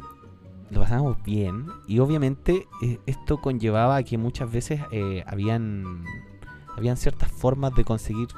lo 0.71 0.81
pasábamos 0.81 1.23
bien 1.23 1.67
y 1.87 1.99
obviamente 1.99 2.69
eh, 2.83 3.01
esto 3.07 3.41
conllevaba 3.41 3.97
a 3.97 4.03
que 4.03 4.17
muchas 4.19 4.51
veces 4.51 4.81
eh, 4.93 5.25
habían, 5.27 6.05
habían 6.77 6.97
ciertas 6.97 7.31
formas 7.31 7.75
de 7.75 7.85
conseguir 7.85 8.29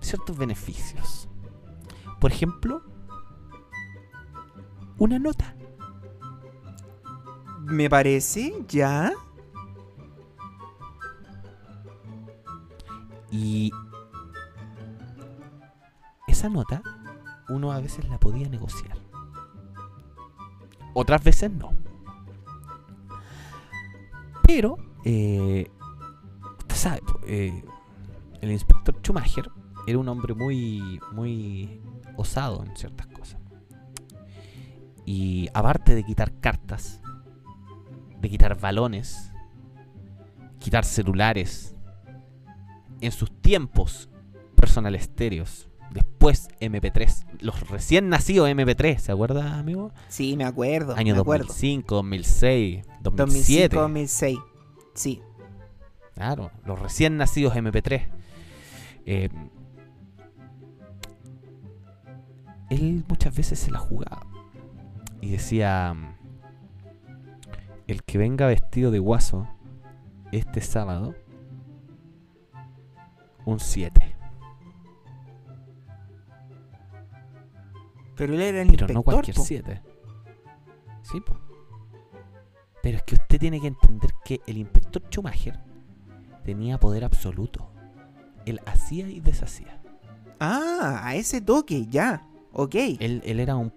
ciertos 0.00 0.36
beneficios. 0.36 1.28
Por 2.20 2.32
ejemplo, 2.32 2.82
una 4.98 5.18
nota. 5.18 5.54
Me 7.60 7.88
parece, 7.88 8.52
ya. 8.68 9.12
Y 13.30 13.70
esa 16.26 16.48
nota 16.48 16.82
uno 17.48 17.72
a 17.72 17.80
veces 17.80 18.08
la 18.08 18.18
podía 18.18 18.48
negociar. 18.48 18.99
Otras 20.94 21.22
veces 21.22 21.50
no. 21.50 21.72
Pero, 24.42 24.78
eh, 25.04 25.70
usted 26.58 26.76
sabe, 26.76 27.00
eh, 27.26 27.64
el 28.40 28.50
inspector 28.50 28.96
Schumacher 29.00 29.50
era 29.86 29.98
un 29.98 30.08
hombre 30.08 30.34
muy, 30.34 31.00
muy 31.12 31.80
osado 32.16 32.64
en 32.64 32.76
ciertas 32.76 33.06
cosas. 33.06 33.40
Y 35.06 35.48
aparte 35.54 35.94
de 35.94 36.04
quitar 36.04 36.32
cartas, 36.40 37.00
de 38.20 38.28
quitar 38.28 38.58
balones, 38.58 39.32
quitar 40.58 40.84
celulares, 40.84 41.74
en 43.00 43.12
sus 43.12 43.30
tiempos 43.40 44.10
personal 44.54 44.94
estéreos, 44.94 45.69
después 46.20 46.50
MP3, 46.60 47.40
los 47.40 47.70
recién 47.70 48.10
nacidos 48.10 48.46
MP3, 48.50 48.98
¿se 48.98 49.10
acuerda, 49.10 49.58
amigo? 49.58 49.90
Sí, 50.08 50.36
me 50.36 50.44
acuerdo. 50.44 50.94
Año 50.94 51.14
me 51.14 51.20
acuerdo. 51.22 51.46
2005, 51.46 51.94
2006, 51.94 52.84
2007. 53.00 53.76
2005, 53.76 53.80
2006. 53.80 54.38
Sí. 54.92 55.22
Claro, 56.12 56.50
los 56.66 56.78
recién 56.78 57.16
nacidos 57.16 57.54
MP3. 57.54 58.06
Eh, 59.06 59.30
él 62.68 63.02
muchas 63.08 63.34
veces 63.34 63.58
se 63.58 63.70
la 63.70 63.78
jugaba. 63.78 64.26
Y 65.22 65.30
decía, 65.30 65.96
el 67.86 68.02
que 68.02 68.18
venga 68.18 68.46
vestido 68.46 68.90
de 68.90 68.98
guaso 68.98 69.48
este 70.32 70.60
sábado, 70.60 71.14
un 73.46 73.58
7. 73.58 74.09
Pero 78.20 78.34
él 78.34 78.42
era 78.42 78.60
el 78.60 78.66
Pero 78.66 78.72
inspector, 78.72 78.94
no 78.94 79.02
cualquier 79.02 79.34
po. 79.34 79.42
7. 79.42 79.82
Sí, 81.02 81.20
po. 81.22 81.40
Pero 82.82 82.98
es 82.98 83.02
que 83.04 83.14
usted 83.14 83.38
tiene 83.38 83.58
que 83.62 83.68
entender 83.68 84.10
que 84.22 84.42
el 84.46 84.58
inspector 84.58 85.02
Schumacher 85.08 85.58
tenía 86.44 86.78
poder 86.78 87.04
absoluto. 87.04 87.70
Él 88.44 88.60
hacía 88.66 89.08
y 89.08 89.20
deshacía. 89.20 89.80
Ah, 90.38 91.00
a 91.02 91.14
ese 91.14 91.40
toque, 91.40 91.86
ya. 91.86 92.28
Ok. 92.52 92.74
Él, 92.74 93.22
él 93.24 93.40
era 93.40 93.56
un. 93.56 93.72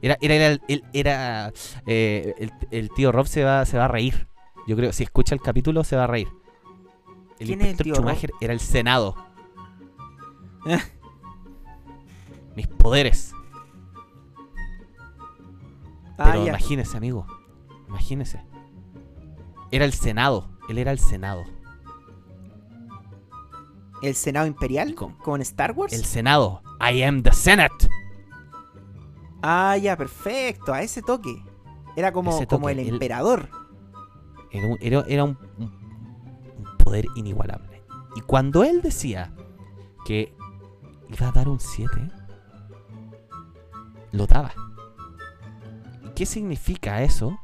Era, 0.00 0.16
era, 0.20 0.34
era, 0.34 0.58
él 0.68 0.84
era 0.92 1.52
eh, 1.84 2.34
el, 2.38 2.52
el 2.70 2.90
tío 2.90 3.10
Rob 3.10 3.26
se 3.26 3.42
va, 3.42 3.64
se 3.64 3.78
va 3.78 3.86
a 3.86 3.88
reír. 3.88 4.28
Yo 4.68 4.76
creo, 4.76 4.92
si 4.92 5.02
escucha 5.02 5.34
el 5.34 5.40
capítulo, 5.40 5.82
se 5.82 5.96
va 5.96 6.04
a 6.04 6.06
reír. 6.06 6.28
El 7.40 7.48
¿Quién 7.48 7.62
es 7.62 7.64
el 7.64 7.70
inspector 7.70 7.84
tío 7.84 7.94
Rob? 7.94 8.02
Schumacher 8.02 8.30
era 8.40 8.52
el 8.52 8.60
Senado. 8.60 9.16
Ah. 10.66 10.84
Mis 12.54 12.68
poderes. 12.68 13.32
Ah, 16.18 16.24
Pero 16.32 16.42
ya. 16.44 16.48
imagínese, 16.50 16.96
amigo. 16.96 17.26
Imagínese. 17.88 18.44
Era 19.70 19.84
el 19.84 19.92
Senado. 19.92 20.48
Él 20.68 20.78
era 20.78 20.90
el 20.92 20.98
Senado. 20.98 21.44
¿El 24.02 24.14
Senado 24.14 24.46
Imperial? 24.46 24.94
¿Cómo? 24.94 25.18
¿Como 25.18 25.36
en 25.36 25.42
Star 25.42 25.72
Wars? 25.72 25.92
El 25.92 26.04
Senado. 26.04 26.62
I 26.80 27.02
am 27.02 27.22
the 27.22 27.32
Senate. 27.32 27.74
Ah, 29.42 29.76
ya, 29.76 29.96
perfecto. 29.96 30.72
A 30.72 30.82
ese 30.82 31.02
toque. 31.02 31.42
Era 31.96 32.12
como, 32.12 32.30
Ese 32.30 32.46
como 32.46 32.62
toque, 32.68 32.72
el 32.72 32.78
el- 32.80 32.88
emperador. 32.90 33.48
Era 34.50 34.66
un, 34.68 34.78
era, 34.80 35.24
un- 35.24 35.38
un 35.58 36.76
poder 36.78 37.06
inigualable. 37.16 37.82
Y 38.16 38.20
cuando 38.22 38.62
él 38.64 38.80
decía 38.82 39.32
que 40.06 40.34
iba 41.08 41.28
a 41.28 41.32
dar 41.32 41.48
un 41.48 41.58
7, 41.60 42.10
lo 44.12 44.26
daba. 44.26 44.52
¿Y 46.18 46.22
qué 46.22 46.26
significa 46.26 47.00
eso? 47.04 47.38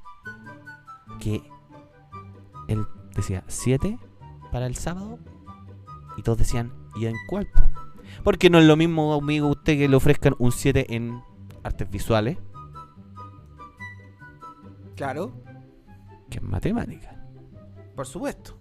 Que 1.21 1.41
él 2.67 2.85
decía 3.15 3.45
7 3.47 4.01
para 4.51 4.67
el 4.67 4.75
sábado 4.75 5.21
y 6.17 6.23
todos 6.23 6.39
decían, 6.39 6.73
¿y 6.97 7.07
en 7.07 7.15
cuál? 7.29 7.47
po?". 7.55 7.63
Porque 8.25 8.51
no 8.51 8.59
es 8.59 8.65
lo 8.65 8.75
mismo, 8.77 9.15
amigo, 9.15 9.47
usted 9.47 9.79
que 9.79 9.89
le 9.89 9.95
ofrezcan 9.95 10.35
un 10.41 10.51
7 10.51 10.93
en 10.93 11.23
artes 11.63 11.89
visuales 11.89 12.37
Claro, 14.97 15.33
que 16.29 16.39
en 16.39 16.51
matemáticas. 16.51 17.15
por 17.95 18.09
supuesto. 18.09 18.59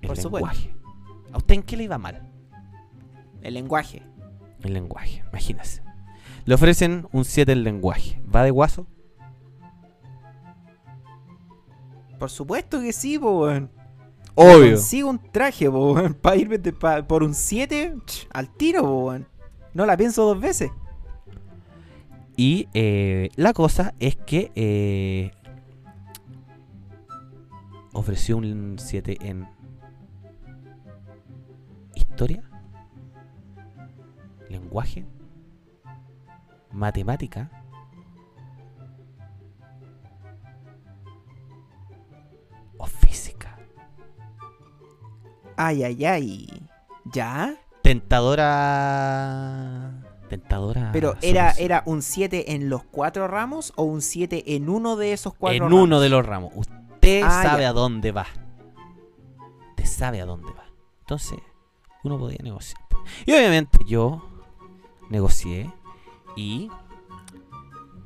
El 0.00 0.08
Por 0.08 0.16
supuesto. 0.16 0.48
lenguaje. 0.48 0.74
¿A 1.30 1.36
usted 1.36 1.56
en 1.56 1.62
qué 1.62 1.76
le 1.76 1.84
iba 1.84 1.98
mal? 1.98 2.26
El 3.42 3.52
lenguaje. 3.52 4.02
El 4.62 4.72
lenguaje, 4.72 5.22
imagínese. 5.28 5.82
Le 6.46 6.54
ofrecen 6.54 7.06
un 7.12 7.26
7 7.26 7.52
en 7.52 7.64
lenguaje. 7.64 8.21
¿Va 8.34 8.42
de 8.44 8.50
guaso? 8.50 8.86
Por 12.18 12.30
supuesto 12.30 12.80
que 12.80 12.92
sí, 12.92 13.18
po, 13.18 13.40
weón. 13.40 13.70
Me 14.36 14.44
Obvio. 14.44 14.70
Consigo 14.76 15.10
un 15.10 15.18
traje, 15.18 15.70
po, 15.70 15.92
weón. 15.94 16.14
Para 16.14 16.36
irme 16.36 16.58
de- 16.58 16.72
pa- 16.72 17.02
por 17.06 17.22
un 17.22 17.34
7 17.34 17.94
al 18.32 18.48
tiro, 18.48 18.82
po, 18.82 19.04
weón. 19.06 19.26
No 19.74 19.86
la 19.86 19.96
pienso 19.96 20.24
dos 20.24 20.40
veces. 20.40 20.70
Y 22.36 22.68
eh, 22.74 23.28
la 23.36 23.52
cosa 23.52 23.94
es 23.98 24.16
que 24.16 24.50
eh, 24.54 25.32
ofreció 27.92 28.36
un 28.38 28.76
7 28.78 29.18
en 29.20 29.46
historia, 31.94 32.42
lenguaje, 34.48 35.04
matemática, 36.70 37.50
Ay, 45.56 45.84
ay, 45.84 46.04
ay. 46.04 46.48
¿Ya? 47.12 47.54
Tentadora. 48.82 49.92
Tentadora. 50.28 50.90
Pero 50.92 51.14
era, 51.20 51.50
era 51.52 51.82
un 51.86 52.00
7 52.02 52.54
en 52.54 52.68
los 52.70 52.84
cuatro 52.84 53.28
ramos 53.28 53.72
o 53.76 53.82
un 53.84 54.00
7 54.00 54.54
en 54.56 54.68
uno 54.68 54.96
de 54.96 55.12
esos 55.12 55.34
cuatro 55.34 55.56
en 55.56 55.62
ramos. 55.64 55.82
uno 55.82 56.00
de 56.00 56.08
los 56.08 56.24
ramos. 56.24 56.52
Usted 56.54 57.22
Ah, 57.24 57.42
sabe 57.42 57.62
ya. 57.62 57.70
a 57.70 57.72
dónde 57.72 58.12
va. 58.12 58.26
Usted 59.70 59.84
sabe 59.84 60.20
a 60.20 60.26
dónde 60.26 60.48
va. 60.52 60.64
Entonces, 61.00 61.38
uno 62.04 62.18
podía 62.18 62.38
negociar. 62.42 62.80
Y 63.26 63.32
obviamente 63.32 63.78
yo 63.86 64.22
negocié 65.10 65.70
y 66.36 66.70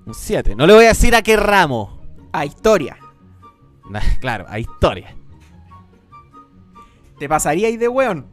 un 0.07 0.15
7. 0.15 0.57
No 0.57 0.67
le 0.67 0.73
voy 0.75 0.85
a 0.87 0.89
decir 0.89 1.15
a 1.15 1.23
qué 1.23 1.37
ramo. 1.37 2.01
A 2.33 2.45
historia. 2.45 2.97
Claro, 4.21 4.47
a 4.49 4.59
historia. 4.59 5.16
¿Te 7.19 7.29
pasaría 7.29 7.69
ahí 7.69 7.77
de 7.77 7.89
weón? 7.89 8.27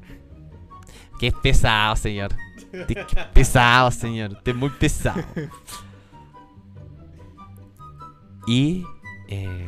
Qué 1.19 1.31
pesado, 1.31 1.95
señor. 1.95 2.35
Qué 2.87 3.05
pesado, 3.33 3.91
señor. 3.91 4.41
Es 4.43 4.55
muy 4.55 4.69
pesado. 4.69 5.23
Y 8.45 8.85
eh, 9.29 9.67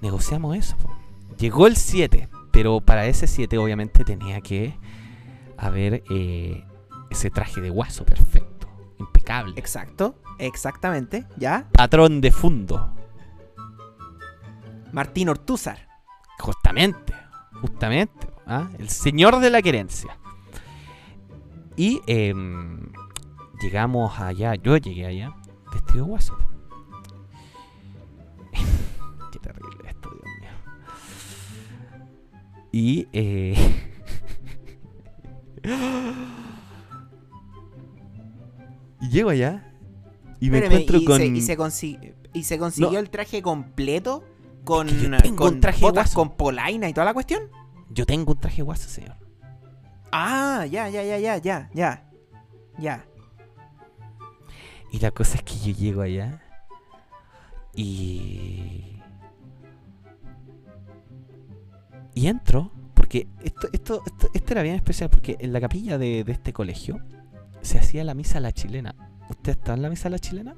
negociamos 0.00 0.56
eso. 0.56 0.76
po. 0.76 0.94
Llegó 1.38 1.66
el 1.66 1.76
7, 1.76 2.28
pero 2.52 2.80
para 2.80 3.06
ese 3.06 3.26
7 3.26 3.58
obviamente 3.58 4.04
tenía 4.04 4.40
que 4.40 4.76
haber 5.56 6.04
eh, 6.10 6.64
ese 7.10 7.30
traje 7.30 7.60
de 7.60 7.70
guaso 7.70 8.04
perfecto, 8.04 8.68
impecable. 8.98 9.54
Exacto, 9.56 10.14
exactamente. 10.38 11.26
¿Ya? 11.36 11.68
Patrón 11.72 12.20
de 12.20 12.30
fondo, 12.30 12.94
Martín 14.92 15.28
Ortúzar. 15.28 15.89
Justamente, 16.40 17.12
justamente. 17.60 18.26
¿ah? 18.46 18.68
El 18.78 18.88
señor 18.88 19.38
de 19.40 19.50
la 19.50 19.62
querencia. 19.62 20.16
Y 21.76 22.00
em, 22.06 22.90
llegamos 23.62 24.18
allá, 24.20 24.54
yo 24.56 24.76
llegué 24.76 25.06
allá, 25.06 25.34
vestido 25.72 26.04
de 26.04 26.10
guaso. 26.10 26.36
Qué 29.32 29.38
terrible 29.38 29.88
esto, 29.88 30.10
Dios 30.10 30.24
mío. 30.40 30.50
Y 32.72 33.06
eh, 33.12 33.54
y 39.00 39.08
llego 39.08 39.30
allá 39.30 39.72
y 40.40 40.50
me 40.50 40.58
Espérame, 40.58 40.82
encuentro 40.82 40.98
y, 40.98 41.04
con 41.04 41.16
se, 41.18 41.26
y, 41.26 41.40
se 41.40 41.58
consi- 41.58 42.14
y 42.32 42.42
se 42.44 42.58
consiguió 42.58 42.92
No. 42.92 42.98
el 42.98 43.10
traje 43.10 43.42
completo 43.42 44.24
con, 44.64 44.88
Es 44.88 44.94
que 44.94 45.02
yo 45.10 45.16
tengo 45.18 45.36
con 45.44 45.54
un 45.54 45.60
traje 45.60 45.80
botas 45.80 46.06
guaso. 46.06 46.14
con 46.14 46.36
polaina 46.36 46.88
y 46.88 46.92
toda 46.92 47.04
la 47.06 47.14
cuestión. 47.14 47.42
yo 47.90 48.06
tengo 48.06 48.32
un 48.32 48.38
traje 48.38 48.62
guaso, 48.62 48.88
señor. 48.88 49.16
Ah, 50.12 50.66
ya, 50.66 50.88
ya, 50.88 51.02
ya, 51.02 51.18
ya, 51.18 51.36
ya, 51.38 51.70
ya. 51.72 52.10
Ya. 52.78 53.04
Y 54.92 54.98
la 54.98 55.10
cosa 55.10 55.36
es 55.36 55.42
que 55.44 55.54
yo 55.58 55.72
llego 55.78 56.02
allá 56.02 56.42
y. 57.74 58.96
Y 62.14 62.26
entro, 62.26 62.72
porque 62.94 63.28
esto, 63.42 63.68
esto, 63.72 64.02
esto, 64.04 64.28
esto 64.34 64.52
era 64.52 64.62
bien 64.62 64.74
especial, 64.74 65.08
porque 65.10 65.36
en 65.38 65.52
la 65.52 65.60
capilla 65.60 65.96
de, 65.96 66.24
de 66.24 66.32
este 66.32 66.52
colegio 66.52 66.98
se 67.62 67.78
hacía 67.78 68.02
la 68.04 68.14
misa 68.14 68.38
a 68.38 68.40
la 68.40 68.52
chilena. 68.52 68.94
¿Usted 69.28 69.52
está 69.52 69.74
en 69.74 69.82
la 69.82 69.90
misa 69.90 70.08
a 70.08 70.10
la 70.10 70.18
chilena? 70.18 70.56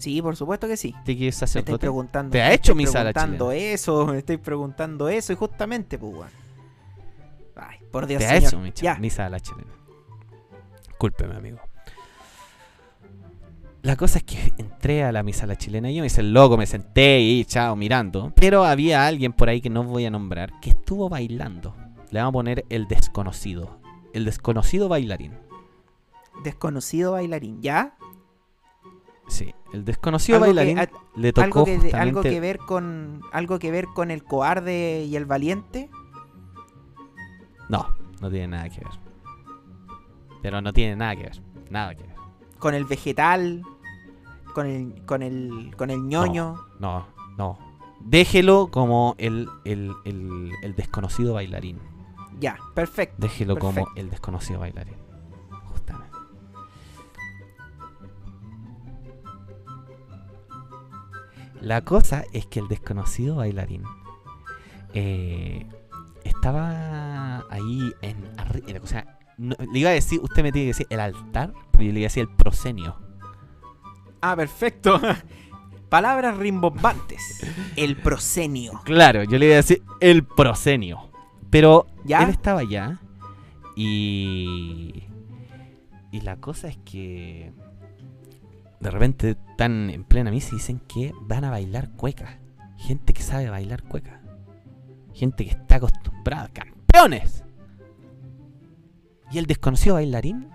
Sí, 0.00 0.20
por 0.22 0.34
supuesto 0.34 0.66
que 0.66 0.76
sí. 0.76 0.94
¿Usted 0.98 1.04
que 1.04 1.12
es 1.12 1.18
Me 1.20 1.28
estáis 1.28 1.50
sacerdote? 1.50 1.78
preguntando. 1.78 2.32
¿Te 2.32 2.40
ha 2.42 2.52
hecho 2.52 2.72
estáis 2.72 2.76
misa 2.88 3.00
a 3.02 3.04
la 3.04 3.12
preguntando 3.12 3.52
eso, 3.52 4.06
me 4.06 4.18
estoy 4.18 4.38
preguntando 4.38 5.08
eso 5.08 5.32
y 5.32 5.36
justamente, 5.36 5.98
pues, 5.98 6.12
weón. 6.14 6.28
Ay, 7.56 7.78
por 7.92 8.06
Dios, 8.06 8.18
¿Te 8.20 8.26
ha 8.26 8.40
señor. 8.40 8.66
hecho 8.66 8.74
cha- 8.74 8.82
Ya. 8.82 8.94
misa 8.96 9.26
a 9.26 9.28
la 9.28 9.38
chilena? 9.40 9.70
Cúlpeme, 10.98 11.34
amigo. 11.36 11.58
La 13.82 13.96
cosa 13.96 14.18
es 14.18 14.24
que 14.24 14.52
entré 14.58 15.04
a 15.04 15.12
la 15.12 15.22
misa 15.22 15.44
a 15.44 15.46
la 15.46 15.56
chilena 15.56 15.90
y 15.90 15.94
yo 15.96 16.00
me 16.02 16.06
hice 16.08 16.20
el 16.20 16.32
loco, 16.34 16.56
me 16.58 16.66
senté 16.66 17.20
y 17.20 17.44
chao, 17.46 17.76
mirando. 17.76 18.30
Pero 18.36 18.64
había 18.64 19.06
alguien 19.06 19.32
por 19.32 19.48
ahí 19.48 19.60
que 19.62 19.70
no 19.70 19.84
voy 19.84 20.04
a 20.04 20.10
nombrar 20.10 20.52
que 20.60 20.70
estuvo 20.70 21.08
bailando. 21.08 21.74
Le 22.10 22.18
vamos 22.20 22.30
a 22.30 22.32
poner 22.32 22.64
el 22.68 22.88
desconocido. 22.88 23.78
El 24.12 24.24
desconocido 24.26 24.88
bailarín. 24.88 25.32
Desconocido 26.44 27.12
bailarín, 27.12 27.62
¿ya? 27.62 27.94
Sí, 29.30 29.54
el 29.72 29.84
desconocido 29.84 30.36
Algo 30.36 30.46
que- 30.46 30.54
bailarín 30.54 30.78
a- 30.80 30.88
le 31.16 31.32
tocó 31.32 31.44
algo 31.44 31.64
que, 31.64 31.90
algo 31.94 32.20
que 32.22 32.40
ver 32.40 32.58
con 32.58 33.22
algo 33.32 33.58
que 33.58 33.70
ver 33.70 33.86
con 33.94 34.10
el 34.10 34.24
cobarde 34.24 35.04
y 35.04 35.16
el 35.16 35.24
valiente. 35.24 35.88
No, 37.68 37.86
no 38.20 38.30
tiene 38.30 38.48
nada 38.48 38.68
que 38.68 38.80
ver. 38.80 38.92
Pero 40.42 40.60
no 40.60 40.72
tiene 40.72 40.96
nada 40.96 41.14
que 41.16 41.22
ver. 41.24 41.42
Nada 41.70 41.94
que 41.94 42.02
ver. 42.02 42.10
con 42.58 42.74
el 42.74 42.84
vegetal, 42.84 43.62
con 44.54 44.66
el 44.66 45.02
con 45.06 45.22
el 45.22 45.74
con 45.76 45.90
el 45.90 46.02
ñoño. 46.06 46.56
No, 46.78 47.06
no. 47.38 47.58
Déjelo 48.00 48.68
como 48.70 49.14
el, 49.18 49.46
el, 49.64 49.92
el, 50.04 50.50
el 50.62 50.74
desconocido 50.74 51.34
bailarín. 51.34 51.78
Ya, 52.38 52.58
perfecto. 52.74 53.16
Déjelo 53.18 53.58
como 53.58 53.86
el 53.94 54.10
desconocido 54.10 54.60
bailarín. 54.60 54.96
La 61.60 61.82
cosa 61.84 62.24
es 62.32 62.46
que 62.46 62.60
el 62.60 62.68
desconocido 62.68 63.36
bailarín 63.36 63.84
eh, 64.94 65.66
estaba 66.24 67.44
ahí 67.50 67.92
en. 68.02 68.24
O 68.82 68.86
sea, 68.86 69.18
no- 69.38 69.56
le 69.72 69.78
iba 69.78 69.90
a 69.90 69.92
decir, 69.94 70.20
usted 70.22 70.42
me 70.42 70.52
tiene 70.52 70.66
que 70.66 70.72
decir 70.72 70.86
el 70.90 71.00
altar, 71.00 71.52
pero 71.72 71.84
yo 71.84 71.92
le 71.92 72.00
iba 72.00 72.06
a 72.06 72.10
decir 72.10 72.22
el 72.28 72.34
proscenio. 72.36 72.96
Ah, 74.20 74.34
perfecto. 74.36 75.00
Palabras 75.88 76.36
rimbombantes. 76.36 77.20
El 77.76 77.96
prosenio. 77.96 78.80
Claro, 78.84 79.24
yo 79.24 79.38
le 79.38 79.46
iba 79.46 79.54
a 79.54 79.56
decir 79.56 79.82
el 80.00 80.24
proscenio. 80.24 81.10
Pero 81.50 81.86
¿Ya? 82.04 82.22
él 82.22 82.30
estaba 82.30 82.60
allá 82.60 83.00
y. 83.76 85.04
Y 86.12 86.20
la 86.22 86.36
cosa 86.36 86.68
es 86.68 86.76
que. 86.78 87.52
De 88.80 88.90
repente 88.90 89.30
están 89.30 89.90
en 89.90 90.04
plena 90.04 90.30
misa 90.30 90.48
y 90.52 90.56
dicen 90.56 90.80
que 90.80 91.12
van 91.22 91.44
a 91.44 91.50
bailar 91.50 91.90
cueca. 91.90 92.38
Gente 92.78 93.12
que 93.12 93.22
sabe 93.22 93.50
bailar 93.50 93.82
cueca. 93.82 94.22
Gente 95.12 95.44
que 95.44 95.50
está 95.50 95.76
acostumbrada. 95.76 96.48
¡Campeones! 96.48 97.44
Y 99.30 99.38
el 99.38 99.46
desconocido 99.46 99.96
bailarín 99.96 100.48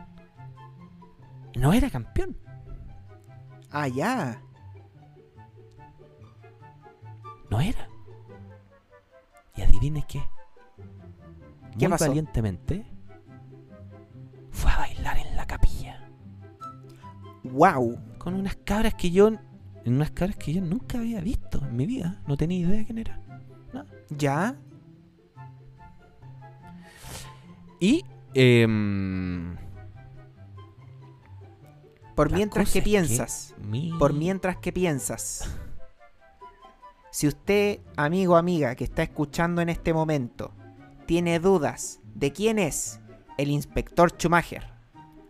no 1.55 1.71
era 1.71 1.89
campeón. 1.89 2.35
Ah, 3.71 3.87
ya. 3.87 4.41
No 7.49 7.61
era. 7.61 7.87
Y 9.55 9.61
adivine 9.61 10.03
qué. 10.07 10.23
¿Qué 11.77 11.87
Muy 11.87 11.89
pasó? 11.89 12.07
valientemente 12.07 12.85
fue 14.49 14.71
a 14.71 14.77
bailar 14.79 15.17
en 15.17 15.35
la 15.35 15.45
capilla. 15.45 16.09
Wow. 17.43 17.99
Con 18.25 18.33
unas 18.33 18.57
cabras 18.57 18.95
que 18.95 19.09
yo. 19.11 19.31
Unas 19.85 20.11
cabras 20.11 20.35
que 20.35 20.51
yo 20.51 20.61
nunca 20.61 20.97
había 20.97 21.21
visto 21.21 21.63
en 21.63 21.75
mi 21.77 21.85
vida. 21.85 22.21
No 22.27 22.35
tenía 22.35 22.59
idea 22.67 22.83
quién 22.83 22.97
era. 22.97 23.21
¿Ya? 24.09 24.57
Y. 27.79 28.03
em, 28.33 29.55
Por 32.15 32.31
mientras 32.31 32.71
que 32.71 32.81
piensas. 32.81 33.53
mi- 33.61 33.93
Por 33.99 34.13
mientras 34.13 34.57
que 34.57 34.71
piensas. 34.73 35.47
Si 37.11 37.29
usted, 37.29 37.79
amigo 37.95 38.33
o 38.33 38.35
amiga 38.35 38.75
que 38.75 38.83
está 38.83 39.01
escuchando 39.01 39.61
en 39.61 39.69
este 39.69 39.93
momento, 39.93 40.51
tiene 41.05 41.39
dudas 41.39 42.01
de 42.13 42.33
quién 42.33 42.59
es 42.59 42.99
el 43.37 43.51
inspector 43.51 44.11
Schumacher, 44.11 44.67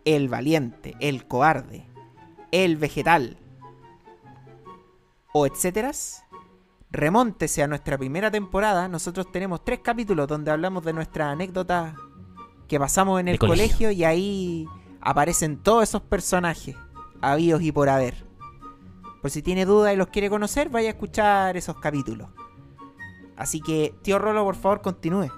el 0.04 0.28
valiente, 0.28 0.96
el 0.98 1.28
cobarde, 1.28 1.86
el 2.64 2.76
vegetal, 2.76 3.38
o 5.32 5.46
etcétera, 5.46 5.92
remóntese 6.90 7.62
a 7.62 7.66
nuestra 7.66 7.98
primera 7.98 8.30
temporada. 8.30 8.88
Nosotros 8.88 9.30
tenemos 9.30 9.62
tres 9.64 9.80
capítulos 9.80 10.26
donde 10.26 10.50
hablamos 10.50 10.84
de 10.84 10.94
nuestra 10.94 11.30
anécdota 11.30 11.94
que 12.66 12.78
pasamos 12.78 13.20
en 13.20 13.28
el 13.28 13.38
colegio. 13.38 13.88
colegio 13.88 13.90
y 13.90 14.04
ahí 14.04 14.66
aparecen 15.00 15.58
todos 15.58 15.82
esos 15.82 16.02
personajes, 16.02 16.76
habidos 17.20 17.60
y 17.60 17.72
por 17.72 17.90
haber. 17.90 18.26
Por 19.20 19.30
si 19.30 19.42
tiene 19.42 19.66
dudas 19.66 19.92
y 19.92 19.96
los 19.96 20.08
quiere 20.08 20.30
conocer, 20.30 20.70
vaya 20.70 20.88
a 20.88 20.92
escuchar 20.92 21.56
esos 21.56 21.76
capítulos. 21.78 22.30
Así 23.36 23.60
que, 23.60 23.94
tío 24.02 24.18
Rolo, 24.18 24.44
por 24.44 24.56
favor, 24.56 24.80
continúe. 24.80 25.30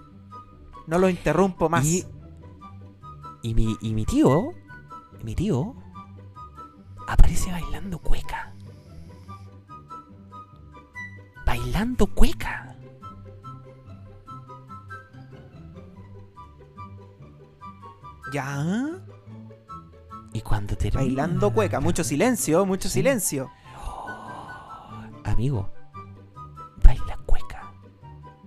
No 0.86 0.98
lo 0.98 1.08
interrumpo 1.08 1.68
más. 1.68 1.84
Y, 1.84 2.04
y 3.42 3.54
mi, 3.54 3.76
y 3.80 3.94
mi 3.94 4.04
tío, 4.04 4.52
mi 5.24 5.34
tío, 5.34 5.74
aparece 7.08 7.50
bailando 7.50 7.98
cueca. 7.98 8.52
Bailando 11.46 12.06
cueca. 12.06 12.76
Ya. 18.32 19.00
Y 20.34 20.40
cuando 20.42 20.76
termina... 20.76 21.00
Bailando 21.02 21.52
cueca. 21.52 21.80
Mucho 21.80 22.04
silencio, 22.04 22.66
mucho 22.66 22.88
silencio. 22.90 23.50
Amigo, 25.24 25.70
baila 26.84 27.18
cueca. 27.24 27.72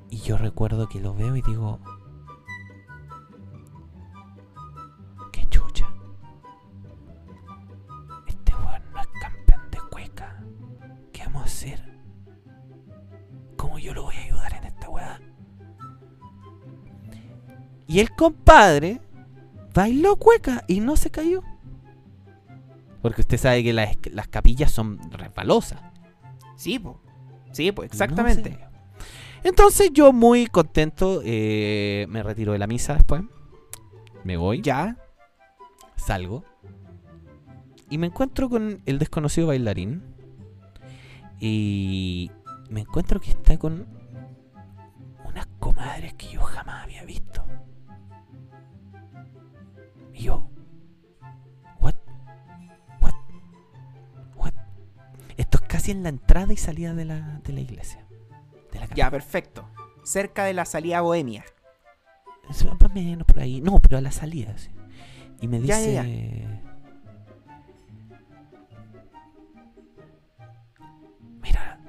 Y 0.09 0.17
yo 0.17 0.37
recuerdo 0.37 0.87
que 0.87 0.99
lo 0.99 1.15
veo 1.15 1.35
y 1.35 1.41
digo... 1.41 1.79
Y 17.91 17.99
el 17.99 18.09
compadre 18.11 19.01
bailó 19.73 20.15
cueca 20.15 20.63
y 20.65 20.79
no 20.79 20.95
se 20.95 21.11
cayó. 21.11 21.43
Porque 23.01 23.19
usted 23.19 23.37
sabe 23.37 23.65
que 23.65 23.73
las, 23.73 23.97
las 24.13 24.29
capillas 24.29 24.71
son 24.71 24.97
resbalosas. 25.11 25.81
Sí, 26.55 26.79
pues. 26.79 26.95
Sí, 27.51 27.73
pues, 27.73 27.89
No 27.89 27.93
exactamente. 27.93 28.57
Entonces 29.43 29.91
yo 29.91 30.13
muy 30.13 30.47
contento 30.47 31.21
eh, 31.25 32.05
me 32.07 32.23
retiro 32.23 32.53
de 32.53 32.59
la 32.59 32.67
misa 32.67 32.93
después. 32.93 33.23
Me 34.23 34.37
voy, 34.37 34.61
ya. 34.61 34.95
salgo. 35.97 36.45
Y 37.89 37.97
me 37.97 38.07
encuentro 38.07 38.47
con 38.47 38.81
el 38.85 38.99
desconocido 38.99 39.47
bailarín. 39.47 40.01
Y 41.41 42.31
me 42.69 42.79
encuentro 42.79 43.19
que 43.19 43.31
está 43.31 43.57
con 43.57 43.85
unas 45.25 45.47
comadres 45.59 46.13
que 46.13 46.29
yo 46.29 46.41
jamás 46.41 46.85
había 46.85 47.03
visto. 47.03 47.43
Casi 55.91 55.97
en 55.97 56.03
la 56.03 56.09
entrada 56.09 56.53
y 56.53 56.57
salida 56.57 56.93
de 56.93 57.05
la, 57.05 57.39
de 57.43 57.53
la 57.53 57.59
iglesia. 57.61 58.05
De 58.71 58.79
la 58.79 58.87
Ya, 58.95 59.09
perfecto. 59.11 59.67
Cerca 60.03 60.45
de 60.45 60.53
la 60.53 60.65
salida 60.65 60.99
a 60.99 61.01
Bohemia. 61.01 61.43
Es 62.49 62.65
Más 62.65 62.81
o 62.81 62.89
menos 62.89 63.25
por 63.25 63.39
ahí. 63.39 63.61
No, 63.61 63.79
pero 63.79 63.97
a 63.97 64.01
la 64.01 64.11
salida, 64.11 64.57
sí. 64.57 64.69
Y 65.41 65.47
me 65.47 65.61
Ya, 65.61 65.77
dice. 65.77 65.93
ya, 65.93 66.03
Mira. 71.41 71.79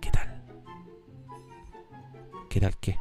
¿Qué 0.00 0.10
tal? 0.10 0.42
¿Qué 2.48 2.60
tal 2.60 2.76
qué? 2.78 2.98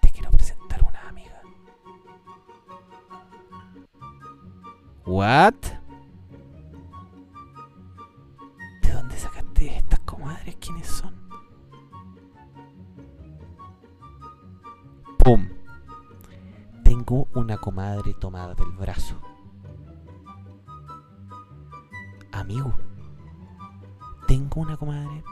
Te 0.00 0.10
quiero 0.10 0.30
presentar 0.30 0.82
una 0.82 1.08
amiga. 1.08 1.40
¿What? 5.06 5.54
Tengo 17.06 17.28
una 17.34 17.56
comadre 17.56 18.14
tomada 18.14 18.54
del 18.56 18.72
brazo. 18.72 19.14
Amigo, 22.32 22.74
tengo 24.26 24.60
una 24.62 24.76
comadre, 24.76 25.22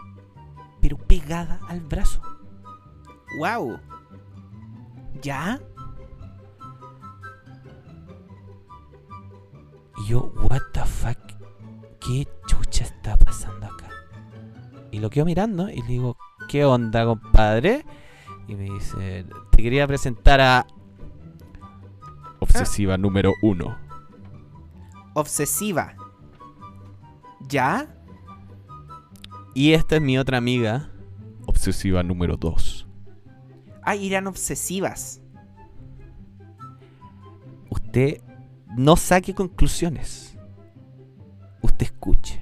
pero 0.81 0.97
pegada 0.97 1.59
al 1.69 1.81
brazo. 1.81 2.23
Wow. 3.39 3.81
¿Ya? 5.21 5.61
Y 9.99 10.07
yo, 10.07 10.33
what 10.49 10.63
the 10.73 10.85
fuck, 10.85 11.19
¿qué 11.99 12.29
chucha 12.47 12.85
está 12.85 13.17
pasando 13.17 13.67
acá? 13.67 13.91
Y 14.93 15.01
lo 15.01 15.11
quedo 15.11 15.25
mirando 15.25 15.69
y 15.69 15.83
le 15.83 15.89
digo, 15.89 16.17
¿qué 16.49 16.65
onda, 16.65 17.05
compadre? 17.05 17.85
Y 18.47 18.55
me 18.55 18.71
dice, 18.71 19.27
te 19.51 19.61
quería 19.61 19.89
presentar 19.89 20.41
a... 20.41 20.67
Obsesiva 22.61 22.97
número 22.97 23.35
uno. 23.43 23.77
Obsesiva. 25.15 25.95
¿Ya? 27.49 27.89
Y 29.55 29.73
esta 29.73 29.97
es 29.97 30.03
mi 30.03 30.19
otra 30.19 30.39
amiga. 30.39 30.89
Obsesiva 31.47 32.03
número 32.03 32.37
dos. 32.37 32.87
Ah, 33.83 33.97
irán 33.97 34.27
obsesivas. 34.27 35.21
Usted 37.71 38.23
no 38.77 38.97
saque 38.97 39.35
conclusiones. 39.35 40.37
Usted 41.61 41.87
escuche. 41.87 42.41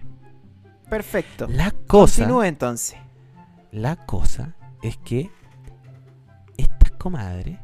Perfecto. 0.89 1.47
La 1.49 1.71
cosa, 1.87 2.23
Continúe 2.25 2.43
entonces. 2.45 2.99
la 3.71 3.97
cosa 3.97 4.55
es 4.83 4.99
que 4.99 5.31
estas 6.59 6.91
comadres 6.93 7.59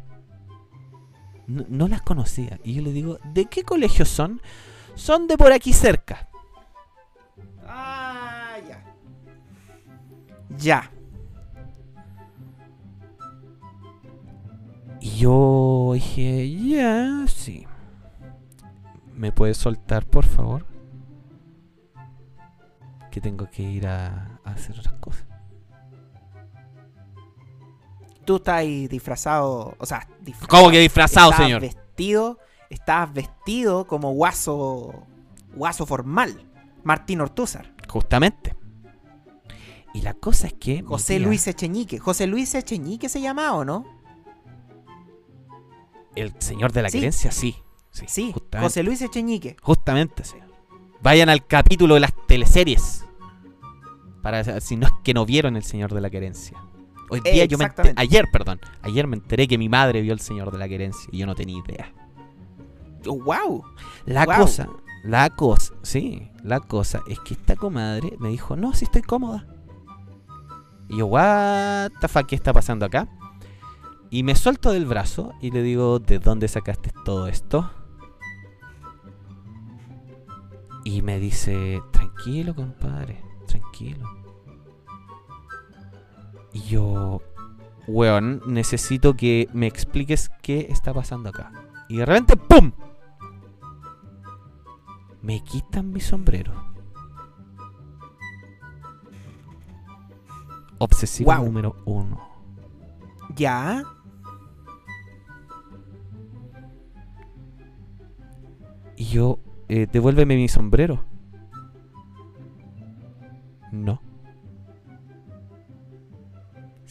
no, 1.49 1.65
no 1.69 1.89
las 1.89 2.03
conocía. 2.03 2.61
Y 2.63 2.75
yo 2.75 2.83
le 2.83 2.93
digo, 2.93 3.19
¿de 3.25 3.47
qué 3.47 3.65
colegio 3.65 4.05
son? 4.05 4.41
Son 4.95 5.27
de 5.27 5.37
por 5.37 5.53
aquí 5.53 5.73
cerca. 5.73 6.29
Ah, 7.67 8.57
ya. 8.69 8.85
Ya. 10.57 10.91
Y 15.01 15.19
yo 15.19 15.93
dije, 15.95 16.51
ya, 16.69 17.25
sí. 17.27 17.67
¿Me 19.15 19.33
puedes 19.33 19.57
soltar, 19.57 20.05
por 20.05 20.27
favor? 20.27 20.67
Que 23.11 23.21
tengo 23.21 23.49
que 23.51 23.63
ir 23.63 23.87
a, 23.87 24.41
a 24.45 24.51
hacer 24.51 24.79
otras 24.79 24.95
cosas. 24.95 25.27
Tú 28.29 28.37
estás 28.37 28.57
ahí 28.57 28.89
disfrazado. 28.89 29.75
O 29.79 29.87
sea, 29.87 30.07
disfrazado. 30.21 30.59
¿Cómo 30.59 30.71
que 30.71 30.81
disfrazado, 30.81 31.33
señor? 31.33 31.63
vestido. 31.63 32.39
Estabas 32.69 33.15
vestido 33.15 33.87
como 33.87 34.13
guaso. 34.13 35.07
Guaso 35.55 35.87
formal. 35.87 36.47
Martín 36.85 37.23
Ortúzar. 37.23 37.73
Justamente. 37.89 38.55
Y 39.95 40.03
la 40.03 40.13
cosa 40.13 40.49
es 40.49 40.53
que. 40.53 40.83
José 40.83 41.17
tía- 41.17 41.27
Luis 41.27 41.47
Echeñique. 41.47 41.99
José 41.99 42.27
Luis 42.27 42.55
Echeñique 42.55 43.09
se 43.09 43.23
llamaba, 43.23 43.55
¿o 43.55 43.65
no? 43.65 43.87
El 46.15 46.35
señor 46.39 46.73
de 46.73 46.83
la 46.83 46.91
Sí. 46.91 46.99
querencia, 46.99 47.31
sí. 47.31 47.57
Sí, 47.91 48.05
Sí. 48.09 48.35
José 48.61 48.83
Luis 48.83 49.01
Echeñique. 49.01 49.57
Justamente, 49.63 50.23
señor. 50.25 50.49
Vayan 51.01 51.31
al 51.31 51.47
capítulo 51.47 51.95
de 51.95 52.01
las 52.01 52.13
teleseries. 52.27 53.07
Para 54.23 54.61
si 54.61 54.77
no 54.77 54.87
es 54.87 54.93
que 55.03 55.15
no 55.15 55.25
vieron 55.25 55.57
el 55.57 55.63
señor 55.63 55.95
de 55.95 56.03
la 56.03 56.11
querencia. 56.11 56.59
Hoy 57.11 57.21
día 57.21 57.45
yo 57.47 57.57
me 57.59 57.65
ente- 57.65 57.81
Exactamente. 57.83 58.01
ayer, 58.03 58.27
perdón, 58.33 58.61
ayer 58.83 59.07
me 59.07 59.17
enteré 59.17 59.49
que 59.49 59.59
mi 59.59 59.69
madre 59.69 60.01
vio 60.03 60.13
el 60.13 60.21
señor 60.21 60.51
de 60.51 60.59
la 60.59 60.69
querencia 60.69 61.09
y 61.13 61.19
yo 61.19 61.27
no 61.27 61.35
tenía 61.35 61.59
idea. 61.59 61.93
¡Wow! 63.05 63.65
La 64.07 64.25
Guau. 64.25 64.41
cosa, 64.43 64.69
la 65.05 65.31
cosa, 65.31 65.73
sí, 65.83 66.31
la 66.43 66.61
cosa 66.61 67.01
es 67.09 67.19
que 67.21 67.35
esta 67.35 67.57
comadre 67.57 68.15
me 68.19 68.29
dijo, 68.29 68.57
no, 68.57 68.75
si 68.75 68.85
estoy 68.85 69.03
cómoda. 69.03 69.47
Y 70.89 70.99
yo, 70.99 71.07
what 71.07 71.91
the 72.01 72.09
fuck, 72.09 72.27
¿qué 72.27 72.35
está 72.35 72.53
pasando 72.53 72.85
acá? 72.87 73.09
Y 74.11 74.23
me 74.23 74.35
suelto 74.35 74.73
del 74.73 74.87
brazo 74.87 75.33
y 75.41 75.51
le 75.51 75.63
digo, 75.63 75.99
¿de 75.99 76.19
dónde 76.19 76.49
sacaste 76.49 76.91
todo 77.05 77.27
esto? 77.29 77.71
Y 80.85 81.03
me 81.03 81.19
dice, 81.19 81.83
tranquilo, 81.93 82.55
compadre, 82.55 83.23
tranquilo. 83.47 84.07
Y 86.53 86.61
yo, 86.61 87.23
weón, 87.87 88.43
necesito 88.47 89.15
que 89.15 89.49
me 89.53 89.67
expliques 89.67 90.31
qué 90.43 90.67
está 90.71 90.95
pasando 90.95 91.29
acá. 91.29 91.53
Y 91.89 91.99
de 91.99 92.07
repente, 92.07 92.37
¡pum! 92.37 92.73
Me 95.23 95.43
quitan 95.43 95.93
mi 95.93 96.01
sombrero. 96.01 96.53
Obsesivo 100.79 101.35
número 101.35 101.77
uno. 101.85 102.21
¿Ya? 103.35 103.83
Y 108.97 109.05
yo, 109.07 109.39
eh, 109.69 109.87
devuélveme 109.91 110.37
mi 110.37 110.49
sombrero. 110.49 111.05
No. 113.71 114.08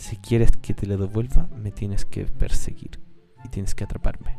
Si 0.07 0.15
quieres 0.15 0.55
que 0.55 0.73
te 0.73 0.85
lo 0.85 0.95
devuelva, 0.95 1.49
me 1.57 1.69
tienes 1.69 2.05
que 2.05 2.23
perseguir. 2.23 2.97
Y 3.43 3.49
tienes 3.49 3.75
que 3.75 3.83
atraparme. 3.83 4.37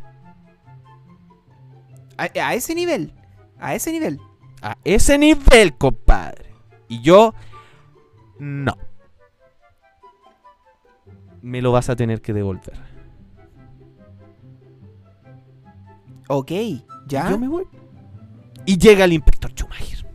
A, 2.17 2.23
a 2.23 2.55
ese 2.55 2.75
nivel. 2.75 3.13
A 3.59 3.75
ese 3.75 3.93
nivel. 3.93 4.19
A 4.63 4.79
ese 4.83 5.19
nivel, 5.19 5.77
compadre. 5.77 6.55
Y 6.89 7.03
yo, 7.03 7.35
no. 8.39 8.79
Me 11.43 11.61
lo 11.61 11.71
vas 11.71 11.91
a 11.91 11.97
tener 11.97 12.23
que 12.23 12.33
devolver. 12.33 12.79
Ok, 16.29 16.51
ya. 17.09 17.29
Yo 17.29 17.39
me 17.39 17.49
voy. 17.49 17.67
Y 18.65 18.79
llega 18.79 19.05
el 19.05 19.13
inspector 19.13 19.51
Schumacher. 19.51 20.07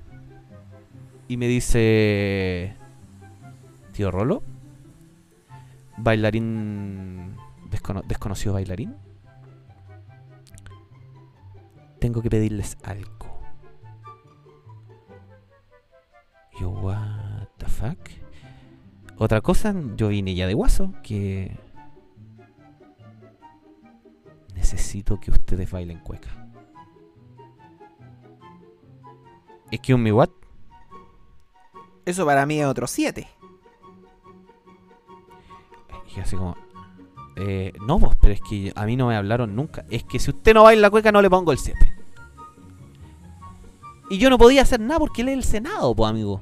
Y 1.28 1.38
me 1.38 1.48
dice... 1.48 2.76
Tío 3.92 4.10
Rolo. 4.10 4.42
Bailarín... 5.98 7.38
descono- 7.70 8.04
desconocido 8.04 8.54
bailarín. 8.54 8.96
Tengo 12.00 12.22
que 12.22 12.30
pedirles 12.30 12.78
algo. 12.84 13.40
Yo, 16.60 16.70
what 16.70 17.48
the 17.58 17.66
fuck? 17.68 17.98
Otra 19.18 19.42
cosa, 19.42 19.74
yo 19.96 20.10
vine 20.10 20.36
ya 20.36 20.48
de 20.48 20.54
guaso, 20.54 20.94
que... 21.04 21.58
Necesito 24.54 25.20
que 25.20 25.32
ustedes 25.32 25.70
bailen 25.72 26.00
cueca. 26.00 26.30
Excuse 29.72 29.98
me, 29.98 30.12
what? 30.12 30.30
Eso 32.06 32.26
para 32.26 32.46
mí 32.46 32.60
es 32.60 32.66
otro 32.68 32.86
7. 32.86 33.28
Y 36.16 36.20
así 36.20 36.36
como... 36.36 36.56
Eh, 37.36 37.74
no 37.88 37.98
vos, 37.98 38.16
pero 38.22 38.34
es 38.34 38.42
que 38.42 38.72
a 38.76 38.86
mí 38.86 38.96
no 38.96 39.08
me 39.08 39.16
hablaron 39.16 39.56
nunca. 39.56 39.86
Es 39.90 40.04
que 40.04 40.20
si 40.20 40.30
usted 40.30 40.54
no 40.54 40.64
baila 40.64 40.90
cueca 40.90 41.12
no 41.12 41.22
le 41.22 41.30
pongo 41.30 41.52
el 41.52 41.58
7. 41.58 41.94
Y 44.10 44.18
yo 44.20 44.30
no 44.30 44.38
podía 44.38 44.62
hacer 44.62 44.80
nada 44.80 45.00
porque 45.00 45.24
él 45.24 45.30
es 45.30 45.38
el 45.38 45.44
Senado, 45.44 45.96
pues 45.96 46.10
amigo. 46.10 46.42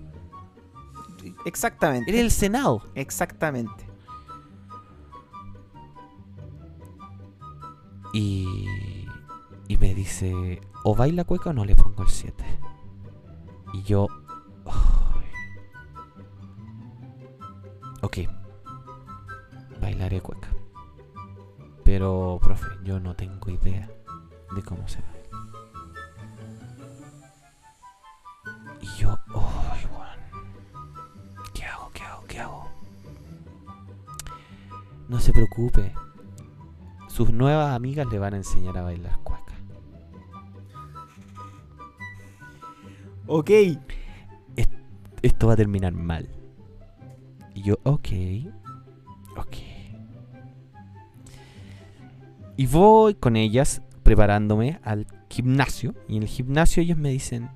Exactamente. 1.46 2.12
Él 2.12 2.18
es 2.18 2.24
el 2.24 2.32
Senado. 2.32 2.84
Exactamente. 2.96 3.90
Y, 8.14 9.08
y 9.70 9.78
me 9.78 9.94
dice, 9.96 10.60
o 10.84 10.96
baila 10.96 11.24
cueca 11.24 11.52
o 11.52 11.54
no 11.54 11.64
le 11.64 11.76
pongo 11.76 12.04
el 12.04 12.10
7. 12.10 12.44
Y 13.74 13.84
yo... 13.84 14.08
ay. 14.66 15.28
Ok. 18.02 18.18
Bailaré 19.82 20.22
cueca. 20.22 20.48
Pero, 21.84 22.40
profe, 22.42 22.68
yo 22.84 23.00
no 23.00 23.16
tengo 23.16 23.50
idea 23.50 23.90
de 24.56 24.62
cómo 24.62 24.88
se 24.88 25.02
baila. 25.02 25.18
Y 28.82 28.88
yo... 28.98 29.18
weón. 29.28 30.20
¿Qué 31.54 31.66
hago? 31.66 31.90
¿Qué 31.94 32.04
hago? 32.04 32.24
¿Qué 32.28 32.40
hago? 32.40 32.70
No 35.10 35.20
se 35.20 35.34
preocupe. 35.34 35.94
Sus 37.08 37.34
nuevas 37.34 37.76
amigas 37.76 38.08
le 38.08 38.20
van 38.20 38.36
a 38.36 38.38
enseñar 38.38 38.78
a 38.78 38.84
bailar 38.84 39.18
cueca. 39.24 39.54
Ok. 43.28 43.50
Esto 45.22 45.48
va 45.48 45.54
a 45.54 45.58
terminar 45.58 45.94
mal. 45.94 46.30
Y 47.54 47.64
yo, 47.64 47.76
ok. 47.84 48.08
Ok. 49.38 49.58
Y 52.62 52.68
voy 52.68 53.16
con 53.16 53.38
ellas 53.38 53.82
preparándome 54.04 54.80
al 54.84 55.08
gimnasio. 55.32 55.96
Y 56.08 56.18
en 56.18 56.22
el 56.22 56.30
gimnasio 56.30 56.84
ellos 56.84 56.96
me 56.96 57.10
dicen, 57.10 57.50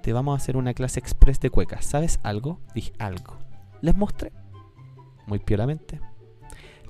te 0.00 0.12
vamos 0.12 0.32
a 0.32 0.36
hacer 0.40 0.56
una 0.56 0.74
clase 0.74 1.00
express 1.00 1.40
de 1.40 1.50
cueca. 1.50 1.82
¿Sabes 1.82 2.20
algo? 2.22 2.60
Dije, 2.72 2.92
algo. 3.00 3.36
Les 3.80 3.96
mostré. 3.96 4.30
Muy 5.26 5.40
piolamente. 5.40 6.00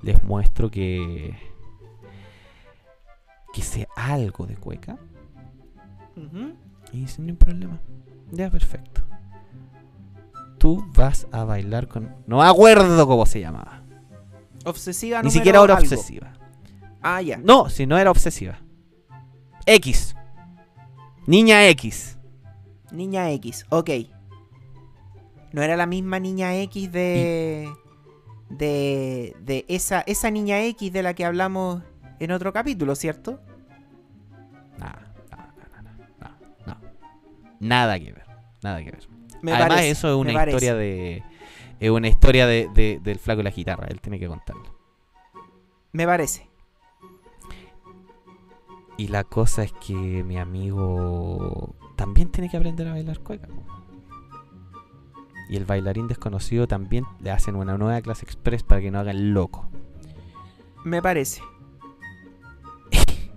Les 0.03 0.23
muestro 0.25 0.71
que... 0.71 1.35
Que 3.55 3.63
sé 3.63 3.89
algo 3.97 4.47
de 4.47 4.57
cueca. 4.57 4.99
Ujú. 6.19 6.53
Y 6.93 7.01
dicen, 7.01 7.25
no 7.25 7.31
hay 7.33 7.37
problema. 7.39 7.81
Ya, 8.31 8.51
perfecto. 8.51 9.01
Tú 10.59 10.85
vas 10.95 11.27
a 11.33 11.45
bailar 11.45 11.89
con... 11.89 12.15
No 12.27 12.41
me 12.41 12.45
acuerdo 12.47 13.07
cómo 13.07 13.25
se 13.25 13.41
llamaba. 13.41 13.81
Obsesiva 14.67 15.23
Ni 15.23 15.31
siquiera 15.31 15.63
era 15.65 15.77
algo. 15.79 15.83
obsesiva. 15.83 16.31
Ah, 17.05 17.21
ya. 17.21 17.37
No, 17.37 17.69
si 17.69 17.87
no 17.87 17.99
era 17.99 18.11
obsesiva. 18.11 18.59
X. 19.67 20.17
Niña 21.27 21.67
X. 21.69 22.19
Niña 22.91 23.31
X. 23.33 23.67
Ok. 23.69 23.91
No 25.53 25.63
era 25.63 25.77
la 25.77 25.87
misma 25.87 26.19
niña 26.19 26.57
X 26.57 26.91
de. 26.91 27.71
De. 28.49 29.37
De 29.41 29.65
esa, 29.69 30.01
esa 30.07 30.31
niña 30.31 30.61
X 30.63 30.93
de 30.93 31.03
la 31.03 31.15
que 31.15 31.25
hablamos 31.25 31.83
en 32.21 32.31
otro 32.33 32.53
capítulo, 32.53 32.95
¿cierto? 32.95 33.41
No, 34.79 34.87
no, 34.87 35.37
no, 35.83 35.83
no, 35.83 36.37
no. 36.67 36.77
Nada 37.61 37.99
que 37.99 38.13
ver. 38.13 38.25
Nada 38.63 38.79
que 38.83 38.91
ver. 38.91 39.09
Me 39.43 39.53
Además, 39.53 39.69
parece, 39.69 39.91
eso 39.91 40.09
es 40.09 40.15
una 40.15 40.33
historia 40.33 40.75
de. 40.75 41.23
Es 41.81 41.91
una 41.91 42.09
historia 42.09 42.47
de, 42.47 42.69
de- 42.75 42.99
del 43.03 43.19
flaco 43.19 43.41
y 43.43 43.45
la 43.45 43.51
guitarra. 43.51 43.87
Él 43.89 44.01
tiene 44.01 44.19
que 44.19 44.27
contarlo. 44.27 44.75
Me 45.93 46.07
parece. 46.07 46.49
Y 48.97 49.09
la 49.09 49.25
cosa 49.25 49.65
es 49.65 49.73
que 49.73 49.95
mi 49.95 50.39
amigo 50.39 51.75
también 51.97 52.31
tiene 52.31 52.49
que 52.49 52.57
aprender 52.57 52.87
a 52.89 52.93
bailar 52.93 53.19
cueca. 53.21 53.49
Y 55.49 55.57
el 55.57 55.65
bailarín 55.65 56.09
desconocido 56.09 56.67
también 56.67 57.05
le 57.21 57.31
hacen 57.31 57.57
una 57.57 57.77
nueva 57.77 58.01
clase 58.01 58.25
express 58.25 58.63
para 58.63 58.81
que 58.81 58.91
no 58.91 59.01
haga 59.01 59.11
el 59.11 59.33
loco. 59.33 59.69
Me 60.85 61.03
parece. 61.03 61.43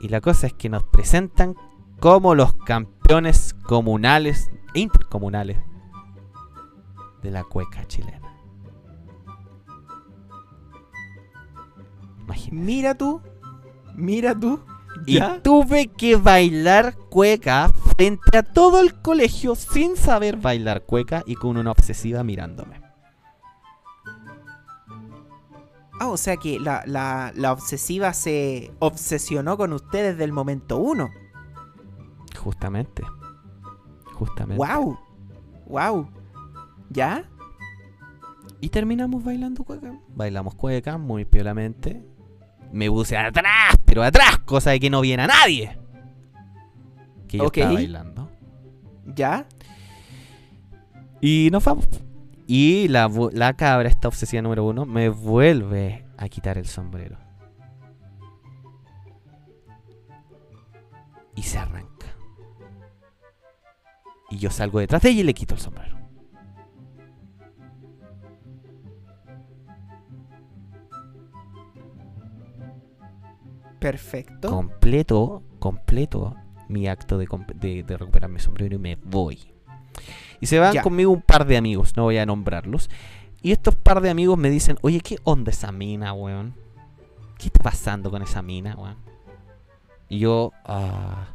Y 0.00 0.08
la 0.08 0.20
cosa 0.20 0.48
es 0.48 0.52
que 0.52 0.68
nos 0.68 0.82
presentan 0.82 1.54
como 2.00 2.34
los 2.34 2.54
campeones 2.54 3.54
comunales 3.54 4.50
e 4.74 4.80
intercomunales 4.80 5.58
de 7.22 7.30
la 7.30 7.44
cueca 7.44 7.86
chilena. 7.86 8.20
Imagínate. 12.22 12.56
Mira 12.56 12.94
tú. 12.96 13.22
Mira 13.94 14.38
tú. 14.38 14.60
Y 15.06 15.14
¿Ya? 15.14 15.42
tuve 15.42 15.88
que 15.88 16.16
bailar 16.16 16.94
cueca 17.10 17.70
frente 17.96 18.38
a 18.38 18.42
todo 18.42 18.80
el 18.80 18.94
colegio 18.94 19.54
sin 19.54 19.96
saber 19.96 20.36
bailar 20.36 20.82
cueca 20.82 21.22
y 21.26 21.34
con 21.34 21.56
una 21.56 21.70
obsesiva 21.70 22.22
mirándome. 22.22 22.80
Ah, 25.98 26.08
o 26.08 26.16
sea 26.16 26.36
que 26.36 26.58
la, 26.58 26.82
la, 26.86 27.32
la 27.34 27.52
obsesiva 27.52 28.12
se 28.12 28.72
obsesionó 28.80 29.56
con 29.56 29.72
usted 29.72 30.12
desde 30.12 30.24
el 30.24 30.32
momento 30.32 30.78
uno. 30.78 31.10
Justamente. 32.36 33.02
Justamente. 34.14 34.64
¡Wow! 34.64 34.98
¡Wow! 35.66 36.08
¿Ya? 36.90 37.28
Y 38.60 38.68
terminamos 38.68 39.24
bailando 39.24 39.64
cueca. 39.64 39.98
Bailamos 40.14 40.54
cueca 40.54 40.98
muy 40.98 41.24
piolamente. 41.24 42.04
Me 42.72 42.88
puse 42.88 43.16
atrás, 43.16 43.76
pero 43.84 44.02
atrás, 44.02 44.38
cosa 44.44 44.70
de 44.70 44.80
que 44.80 44.90
no 44.90 45.00
viera 45.00 45.26
nadie. 45.26 45.78
Que 47.28 47.38
yo 47.38 47.44
Ok. 47.44 47.58
estaba 47.58 47.74
bailando. 47.74 48.30
¿Ya? 49.14 49.46
Y 51.20 51.48
nos 51.52 51.64
vamos. 51.64 51.88
Y 52.46 52.88
la, 52.88 53.10
la 53.32 53.54
cabra, 53.54 53.88
esta 53.88 54.08
obsesiva 54.08 54.42
número 54.42 54.64
uno, 54.64 54.84
me 54.86 55.08
vuelve 55.08 56.04
a 56.16 56.28
quitar 56.28 56.58
el 56.58 56.66
sombrero. 56.66 57.16
Y 61.34 61.42
se 61.42 61.58
arranca. 61.58 62.06
Y 64.30 64.38
yo 64.38 64.50
salgo 64.50 64.80
detrás 64.80 65.02
de 65.02 65.10
ella 65.10 65.20
y 65.20 65.24
le 65.24 65.34
quito 65.34 65.54
el 65.54 65.60
sombrero. 65.60 65.91
Perfecto. 73.82 74.48
completo, 74.48 75.42
completo 75.58 76.34
mi 76.68 76.88
acto 76.88 77.18
de, 77.18 77.26
comp- 77.28 77.54
de, 77.54 77.82
de 77.82 77.96
recuperar 77.96 78.30
mi 78.30 78.40
sombrero 78.40 78.74
y 78.76 78.78
me 78.78 78.96
voy. 78.96 79.38
Y 80.40 80.46
se 80.46 80.58
van 80.58 80.72
Ya. 80.72 80.82
conmigo 80.82 81.10
un 81.12 81.22
par 81.22 81.46
de 81.46 81.56
amigos, 81.56 81.96
no 81.96 82.04
voy 82.04 82.18
a 82.18 82.26
nombrarlos. 82.26 82.88
Y 83.42 83.52
estos 83.52 83.76
par 83.76 84.00
de 84.00 84.10
amigos 84.10 84.38
me 84.38 84.50
dicen, 84.50 84.78
oye, 84.82 85.00
¿qué 85.00 85.18
onda 85.24 85.50
esa 85.50 85.70
mina, 85.72 86.12
weón? 86.12 86.54
¿Qué 87.38 87.46
está 87.46 87.62
pasando 87.62 88.10
con 88.10 88.22
esa 88.22 88.40
mina, 88.40 88.74
weón? 88.76 88.96
Y 90.08 90.20
yo, 90.20 90.52
ah, 90.64 91.28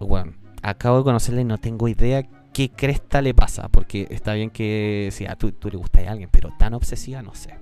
weón, 0.00 0.36
acabo 0.62 0.98
de 0.98 1.04
conocerla 1.04 1.40
y 1.40 1.44
no 1.44 1.58
tengo 1.58 1.88
idea 1.88 2.22
qué 2.52 2.70
cresta 2.70 3.20
le 3.22 3.34
pasa. 3.34 3.68
Porque 3.68 4.06
está 4.10 4.34
bien 4.34 4.50
que 4.50 5.08
si 5.12 5.26
a 5.26 5.36
tú, 5.36 5.52
tú 5.52 5.68
le 5.70 5.76
gusta 5.76 6.00
a 6.00 6.10
alguien, 6.12 6.28
pero 6.32 6.50
tan 6.58 6.74
obsesiva, 6.74 7.22
no 7.22 7.34
sé. 7.34 7.54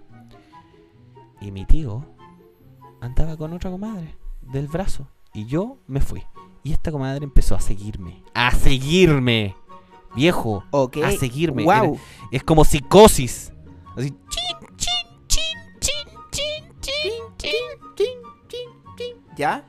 Y 1.40 1.50
mi 1.50 1.64
tío 1.64 2.06
andaba 3.02 3.36
con 3.36 3.52
otra 3.52 3.70
comadre 3.70 4.16
del 4.40 4.68
brazo. 4.68 5.08
Y 5.34 5.46
yo 5.46 5.78
me 5.86 6.00
fui. 6.00 6.22
Y 6.62 6.72
esta 6.72 6.92
comadre 6.92 7.24
empezó 7.24 7.54
a 7.56 7.60
seguirme. 7.60 8.22
¡A 8.34 8.52
seguirme! 8.52 9.56
Viejo, 10.14 10.62
Ok. 10.70 10.98
a 11.04 11.10
seguirme. 11.12 11.64
Wow. 11.64 11.72
Era- 11.94 12.02
es 12.30 12.44
como 12.44 12.64
psicosis. 12.64 13.52
Así, 13.96 14.10
chin, 14.10 14.76
chin, 14.76 15.08
chin, 15.28 16.08
chin, 16.30 16.64
chin, 16.80 17.54
chin, 17.96 18.08
chin. 18.96 19.16
¿Ya? 19.36 19.66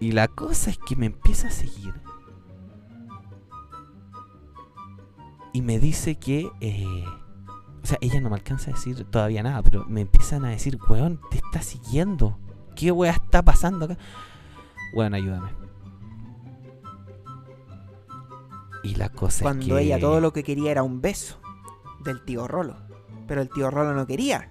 Y 0.00 0.12
la 0.12 0.26
cosa 0.28 0.70
es 0.70 0.78
que 0.78 0.96
me 0.96 1.06
empieza 1.06 1.48
a 1.48 1.50
seguir. 1.50 1.94
Y 5.52 5.62
me 5.62 5.78
dice 5.78 6.16
que... 6.16 6.50
eh, 6.60 7.04
o 7.86 7.88
sea, 7.88 7.98
ella 8.00 8.20
no 8.20 8.30
me 8.30 8.34
alcanza 8.34 8.72
a 8.72 8.74
decir 8.74 9.04
todavía 9.04 9.44
nada, 9.44 9.62
pero 9.62 9.84
me 9.84 10.00
empiezan 10.00 10.44
a 10.44 10.48
decir, 10.48 10.76
weón, 10.88 11.20
te 11.30 11.36
está 11.36 11.62
siguiendo. 11.62 12.36
¿Qué 12.74 12.90
weá 12.90 13.12
está 13.12 13.44
pasando 13.44 13.84
acá? 13.84 13.96
Weón, 14.92 15.14
ayúdame. 15.14 15.50
Y 18.82 18.96
la 18.96 19.08
cosa 19.10 19.44
Cuando 19.44 19.66
es 19.66 19.72
que... 19.72 19.80
ella 19.84 20.00
todo 20.00 20.20
lo 20.20 20.32
que 20.32 20.42
quería 20.42 20.72
era 20.72 20.82
un 20.82 21.00
beso 21.00 21.38
del 22.02 22.24
tío 22.24 22.48
Rolo. 22.48 22.76
Pero 23.28 23.40
el 23.40 23.50
tío 23.50 23.70
Rolo 23.70 23.94
no 23.94 24.04
quería. 24.04 24.50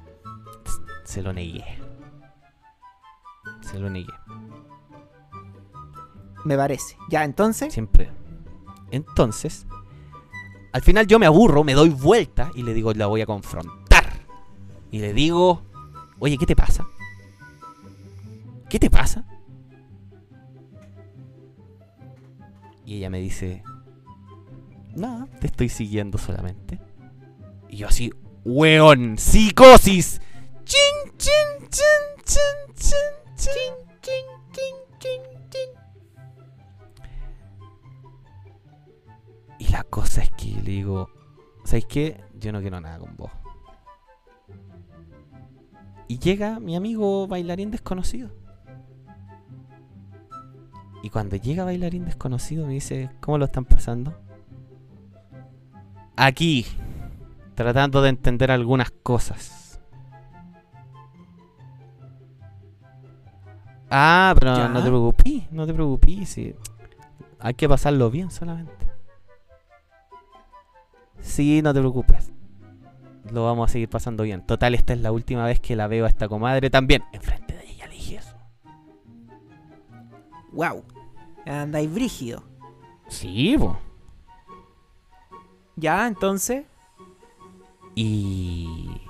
Se 1.03 1.21
lo 1.21 1.33
negué. 1.33 1.65
Se 3.59 3.77
lo 3.77 3.89
negué. 3.89 4.13
Me 6.45 6.55
parece. 6.55 6.95
Ya, 7.09 7.25
entonces. 7.25 7.73
Siempre. 7.73 8.09
Entonces, 8.91 9.67
al 10.75 10.81
final 10.81 11.07
yo 11.07 11.19
me 11.19 11.25
aburro, 11.25 11.63
me 11.63 11.73
doy 11.73 11.87
vuelta 11.87 12.51
y 12.53 12.61
le 12.61 12.73
digo, 12.73 12.93
la 12.93 13.05
voy 13.05 13.21
a 13.21 13.25
confrontar. 13.25 14.25
Y 14.91 14.99
le 14.99 15.13
digo, 15.13 15.63
oye, 16.19 16.37
¿qué 16.37 16.45
te 16.45 16.53
pasa? 16.53 16.85
¿Qué 18.67 18.77
te 18.77 18.89
pasa? 18.89 19.25
Y 22.85 22.97
ella 22.97 23.09
me 23.09 23.21
dice, 23.21 23.63
nada, 24.93 25.29
te 25.39 25.47
estoy 25.47 25.69
siguiendo 25.69 26.17
solamente. 26.17 26.81
Y 27.69 27.77
yo 27.77 27.87
así, 27.87 28.11
weón, 28.43 29.17
psicosis. 29.17 30.19
Chin, 30.65 31.17
chin, 31.17 31.69
chin, 31.69 32.25
chin, 32.25 32.75
chin, 33.37 33.75
Y 39.59 39.69
la 39.71 39.83
cosa 39.83 40.21
es 40.21 40.29
que 40.31 40.47
le 40.61 40.71
digo, 40.71 41.09
¿sabes 41.63 41.85
qué? 41.85 42.21
Yo 42.39 42.51
no 42.51 42.61
quiero 42.61 42.79
nada 42.81 42.99
con 42.99 43.15
vos. 43.15 43.31
Y 46.07 46.19
llega 46.19 46.59
mi 46.59 46.75
amigo 46.75 47.27
bailarín 47.27 47.71
desconocido. 47.71 48.29
Y 51.01 51.09
cuando 51.09 51.35
llega 51.35 51.63
bailarín 51.63 52.05
desconocido 52.05 52.65
me 52.67 52.73
dice, 52.73 53.09
¿cómo 53.21 53.37
lo 53.37 53.45
están 53.45 53.65
pasando? 53.65 54.15
Aquí, 56.15 56.65
tratando 57.55 58.01
de 58.01 58.09
entender 58.09 58.51
algunas 58.51 58.91
cosas. 58.91 59.79
Ah, 63.89 64.33
pero 64.37 64.55
Ya. 64.57 64.67
no 64.69 64.81
te 64.81 64.87
preocupes, 64.87 65.51
no 65.51 65.65
te 65.67 65.73
preocupes, 65.73 66.29
sí. 66.29 66.55
Hay 67.39 67.53
que 67.53 67.69
pasarlo 67.69 68.09
bien 68.09 68.31
solamente. 68.31 68.73
Sí, 71.25 71.61
no 71.63 71.73
te 71.73 71.79
preocupes. 71.79 72.31
Lo 73.31 73.43
vamos 73.43 73.69
a 73.69 73.73
seguir 73.73 73.89
pasando 73.89 74.23
bien. 74.23 74.45
Total, 74.45 74.75
esta 74.75 74.93
es 74.93 75.01
la 75.01 75.11
última 75.11 75.43
vez 75.45 75.59
que 75.59 75.75
la 75.75 75.87
veo 75.87 76.05
a 76.05 76.07
esta 76.07 76.29
comadre 76.29 76.69
también. 76.69 77.03
Enfrente 77.11 77.55
de 77.55 77.65
ella 77.67 77.87
le 77.87 77.95
dije 77.95 78.17
eso. 78.17 78.37
Wow. 80.53 80.83
Andáis 81.47 81.91
brígido. 81.91 82.43
Sí, 83.07 83.57
po. 83.57 83.77
Ya, 85.75 86.07
entonces. 86.07 86.65
Y. 87.95 89.01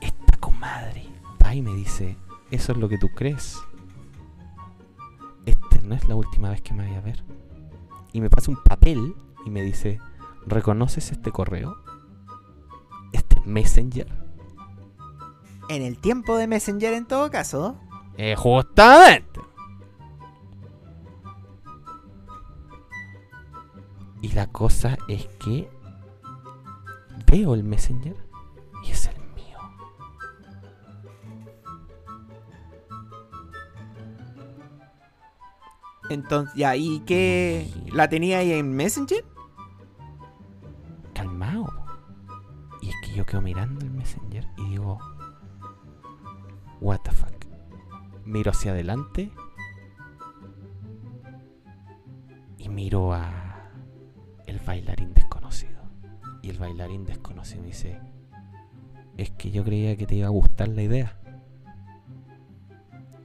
Esta 0.00 0.36
comadre 0.38 1.06
va 1.42 1.54
y 1.54 1.62
me 1.62 1.74
dice: 1.74 2.18
Eso 2.50 2.72
es 2.72 2.78
lo 2.78 2.88
que 2.88 2.98
tú 2.98 3.08
crees. 3.08 3.58
Esta 5.46 5.80
no 5.82 5.94
es 5.94 6.06
la 6.06 6.16
última 6.16 6.50
vez 6.50 6.60
que 6.60 6.74
me 6.74 6.84
vaya 6.84 6.98
a 6.98 7.02
ver. 7.02 7.24
Y 8.14 8.20
me 8.20 8.30
pasa 8.30 8.52
un 8.52 8.62
papel 8.62 9.14
y 9.44 9.50
me 9.50 9.60
dice: 9.62 10.00
¿Reconoces 10.46 11.10
este 11.10 11.32
correo? 11.32 11.76
Este 13.12 13.40
Messenger. 13.44 14.06
En 15.68 15.82
el 15.82 15.98
tiempo 15.98 16.36
de 16.36 16.46
Messenger, 16.46 16.94
en 16.94 17.06
todo 17.06 17.30
caso. 17.32 17.76
Eh, 18.16 18.36
justamente. 18.36 19.40
Y 24.22 24.28
la 24.28 24.46
cosa 24.46 24.96
es 25.08 25.26
que 25.40 25.68
veo 27.26 27.54
el 27.54 27.64
Messenger 27.64 28.23
Entonces, 36.10 36.54
ya, 36.54 36.76
¿y 36.76 37.00
qué? 37.00 37.72
¿La 37.92 38.08
tenía 38.08 38.38
ahí 38.38 38.52
en 38.52 38.74
Messenger? 38.74 39.24
Calmado. 41.14 41.66
Y 42.82 42.90
es 42.90 42.94
que 43.02 43.14
yo 43.14 43.24
quedo 43.24 43.40
mirando 43.40 43.80
el 43.80 43.90
Messenger 43.90 44.46
y 44.58 44.68
digo, 44.70 44.98
what 46.80 47.00
the 47.00 47.10
fuck. 47.10 47.32
Miro 48.24 48.50
hacia 48.50 48.72
adelante 48.72 49.30
y 52.58 52.68
miro 52.68 53.12
a 53.12 53.70
el 54.46 54.58
bailarín 54.60 55.14
desconocido. 55.14 55.82
Y 56.42 56.50
el 56.50 56.58
bailarín 56.58 57.04
desconocido 57.04 57.62
me 57.62 57.68
dice, 57.68 58.00
es 59.16 59.30
que 59.30 59.50
yo 59.50 59.64
creía 59.64 59.96
que 59.96 60.06
te 60.06 60.16
iba 60.16 60.26
a 60.26 60.30
gustar 60.30 60.68
la 60.68 60.82
idea. 60.82 61.18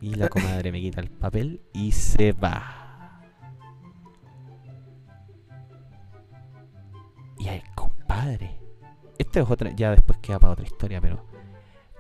Y 0.02 0.16
la 0.16 0.30
comadre 0.30 0.72
me 0.72 0.80
quita 0.80 1.02
el 1.02 1.10
papel 1.10 1.62
y 1.74 1.92
se 1.92 2.32
va. 2.32 3.22
Y 7.38 7.48
ay, 7.48 7.62
compadre. 7.76 8.60
Esta 9.18 9.42
es 9.42 9.50
otra, 9.50 9.72
ya 9.76 9.92
después 9.92 10.18
queda 10.20 10.40
para 10.40 10.54
otra 10.54 10.66
historia, 10.66 11.02
pero 11.02 11.26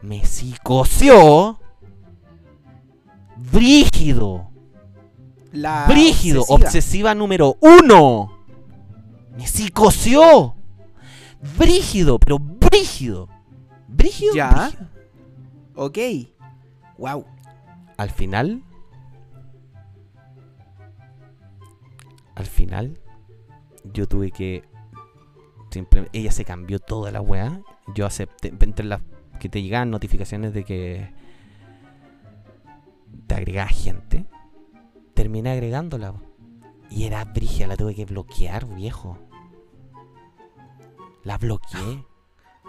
me 0.02 0.26
psicoció. 0.26 1.60
Brígido. 3.36 4.50
La 5.52 5.86
Brígido. 5.88 6.41
obsesiva. 6.41 6.66
Obsesiva 6.68 7.16
número 7.16 7.58
uno. 7.62 8.45
Me 9.38 9.45
psicoció. 9.47 10.56
Brígido, 11.58 12.20
pero 12.20 12.38
brígido. 12.39 13.28
Brígido. 13.88 14.34
Ya. 14.36 14.72
brígido. 14.72 14.88
Ok. 15.76 15.97
Wow. 16.97 17.26
Al 18.00 18.12
final. 18.12 18.64
Al 22.34 22.45
final. 22.45 22.97
Yo 23.84 24.08
tuve 24.08 24.32
que. 24.32 24.64
Siempre, 25.70 26.08
ella 26.14 26.32
se 26.32 26.45
cambió 26.45 26.80
toda 26.80 27.12
la 27.12 27.20
weá. 27.20 27.60
Yo 27.93 28.06
acepté. 28.06 28.54
Entre 28.62 28.86
las 28.86 29.02
que 29.41 29.50
te 29.50 29.62
llegaban 29.62 29.91
notificaciones 29.91 30.54
de 30.54 30.64
que. 30.64 31.12
Te 33.28 33.36
agregaba 33.36 33.68
gente. 33.68 34.26
Terminé 35.14 35.52
agregándola. 35.52 36.14
Y 36.89 37.04
era 37.04 37.26
brígida, 37.26 37.68
la 37.68 37.76
tuve 37.76 37.95
que 37.95 38.06
bloquear, 38.06 38.66
viejo. 38.66 39.18
La 41.24 41.38
bloqueé. 41.38 42.06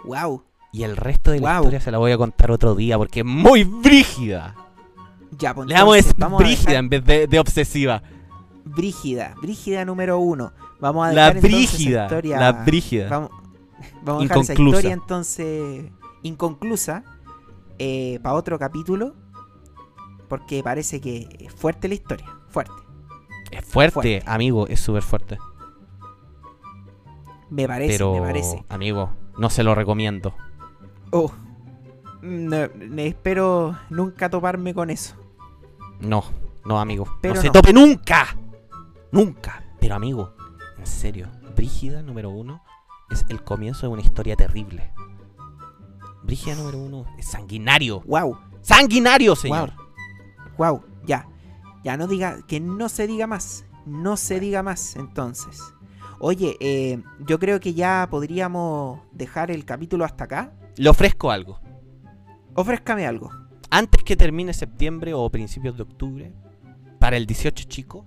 Wow. 0.03 0.43
Y 0.73 0.81
el 0.81 0.97
resto 0.97 1.29
de 1.29 1.39
la 1.39 1.57
historia 1.57 1.79
se 1.79 1.91
la 1.91 1.99
voy 1.99 2.11
a 2.11 2.17
contar 2.17 2.49
otro 2.49 2.73
día 2.73 2.97
porque 2.97 3.19
es 3.19 3.25
muy 3.25 3.63
brígida. 3.63 4.55
Ya, 5.37 5.53
pues 5.53 5.67
Le 5.67 5.73
damos 5.75 5.95
entonces, 5.97 6.19
vamos 6.19 6.39
brígida 6.39 6.77
en 6.77 6.89
vez 6.89 7.05
de, 7.05 7.27
de 7.27 7.39
obsesiva. 7.39 8.03
Brígida. 8.65 9.33
Brígida 9.41 9.85
número 9.85 10.19
uno. 10.19 10.51
Vamos 10.79 11.07
a 11.07 11.13
La 11.13 11.33
dejar 11.33 11.35
entonces 11.37 11.63
esa 11.63 11.75
brígida. 11.77 12.03
historia- 12.05 12.39
La 12.39 12.51
brígida. 12.51 13.09
Vamos, 13.09 13.29
vamos 14.03 14.21
a 14.21 14.23
dejar 14.23 14.37
esa 14.39 14.53
historia 14.53 14.93
entonces 14.93 15.91
inconclusa 16.23 17.03
para 18.21 18.35
otro 18.35 18.59
capítulo. 18.59 19.15
Porque 20.27 20.61
parece 20.63 21.01
que 21.01 21.27
es 21.39 21.53
fuerte 21.53 21.87
la 21.87 21.95
historia. 21.95 22.25
Fuerte. 22.47 22.71
Es 23.51 23.65
fuerte, 23.65 23.91
fuerte. 23.93 24.23
amigo, 24.25 24.67
es 24.67 24.79
súper 24.79 25.01
fuerte. 25.03 25.37
Me 27.49 27.67
parece, 27.67 27.93
Pero, 27.93 28.13
me 28.13 28.21
parece. 28.21 28.63
amigo, 28.69 29.09
no 29.37 29.49
se 29.49 29.63
lo 29.63 29.75
recomiendo. 29.75 30.33
Oh. 31.11 31.31
No 32.21 32.63
espero 33.01 33.75
nunca 33.89 34.29
toparme 34.29 34.73
con 34.73 34.89
eso. 34.89 35.15
No, 36.01 36.23
no, 36.65 36.79
amigo. 36.79 37.05
Pero 37.21 37.35
no 37.35 37.41
se 37.41 37.47
no. 37.47 37.53
tope 37.53 37.73
nunca. 37.73 38.35
Nunca. 39.11 39.63
Pero 39.79 39.95
amigo, 39.95 40.33
en 40.77 40.85
serio, 40.87 41.27
Brígida 41.55 42.01
número 42.01 42.29
uno 42.29 42.63
es 43.09 43.25
el 43.29 43.43
comienzo 43.43 43.87
de 43.87 43.93
una 43.93 44.01
historia 44.01 44.35
terrible. 44.35 44.91
Brígida 46.23 46.55
número 46.55 46.77
uno 46.79 47.05
es 47.17 47.25
sanguinario. 47.25 48.01
Wow, 48.01 48.37
¡Sanguinario, 48.61 49.35
señor! 49.35 49.73
wow, 50.57 50.83
ya. 51.05 51.27
Ya 51.83 51.97
no 51.97 52.07
diga, 52.07 52.39
que 52.47 52.59
no 52.59 52.89
se 52.89 53.07
diga 53.07 53.25
más. 53.25 53.65
No 53.85 54.17
se 54.17 54.39
diga 54.39 54.61
más, 54.61 54.95
entonces. 54.95 55.59
Oye, 56.19 56.55
eh, 56.59 57.01
yo 57.25 57.39
creo 57.39 57.59
que 57.59 57.73
ya 57.73 58.07
podríamos 58.11 58.99
dejar 59.11 59.49
el 59.49 59.65
capítulo 59.65 60.05
hasta 60.05 60.25
acá. 60.25 60.53
Le 60.77 60.87
ofrezco 60.87 61.31
algo. 61.31 61.59
Ofrézcame 62.53 63.07
algo. 63.07 63.31
Antes 63.73 64.03
que 64.03 64.17
termine 64.17 64.53
septiembre 64.53 65.13
o 65.13 65.29
principios 65.29 65.77
de 65.77 65.83
octubre, 65.83 66.33
para 66.99 67.15
el 67.15 67.25
18 67.25 67.63
chico, 67.69 68.05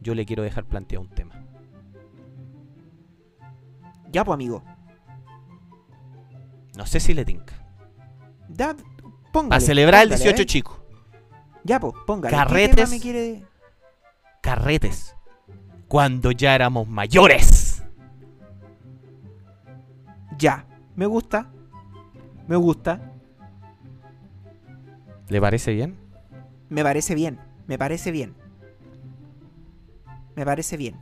yo 0.00 0.16
le 0.16 0.26
quiero 0.26 0.42
dejar 0.42 0.64
planteado 0.64 1.02
un 1.02 1.10
tema. 1.10 1.44
Ya, 4.10 4.24
pues, 4.24 4.34
amigo. 4.34 4.64
No 6.76 6.86
sé 6.86 6.98
si 6.98 7.14
le 7.14 7.24
tinca. 7.24 7.54
Ya, 8.48 8.76
póngale. 9.32 9.50
Para 9.50 9.60
celebrar 9.60 10.02
el 10.02 10.08
póngale, 10.08 10.24
18 10.24 10.42
¿eh? 10.42 10.46
chico. 10.46 10.84
Ya, 11.62 11.78
pues, 11.78 11.94
póngale. 12.04 12.30
¿Qué 12.30 12.36
Carretes. 12.36 12.76
tema 12.76 12.88
me 12.90 13.00
quiere...? 13.00 13.44
Carretes. 14.42 15.14
Cuando 15.86 16.32
ya 16.32 16.54
éramos 16.56 16.88
mayores. 16.88 17.84
Ya. 20.36 20.66
Me 20.96 21.06
gusta. 21.06 21.50
Me 22.48 22.56
gusta. 22.56 23.15
¿Le 25.28 25.40
parece 25.40 25.72
bien? 25.74 25.96
Me 26.68 26.82
parece 26.82 27.14
bien. 27.14 27.38
Me 27.66 27.78
parece 27.78 28.10
bien. 28.12 28.34
Me 30.36 30.44
parece 30.44 30.76
bien. 30.76 30.96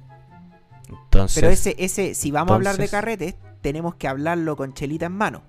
Entonces, 0.88 1.40
Pero 1.40 1.52
ese, 1.52 1.74
ese, 1.78 2.14
si 2.14 2.30
vamos 2.30 2.52
a 2.52 2.54
hablar 2.54 2.76
de 2.76 2.88
carretes, 2.88 3.34
tenemos 3.60 3.94
que 3.96 4.06
hablarlo 4.08 4.56
con 4.56 4.72
chelita 4.74 5.06
en 5.06 5.12
mano. 5.12 5.42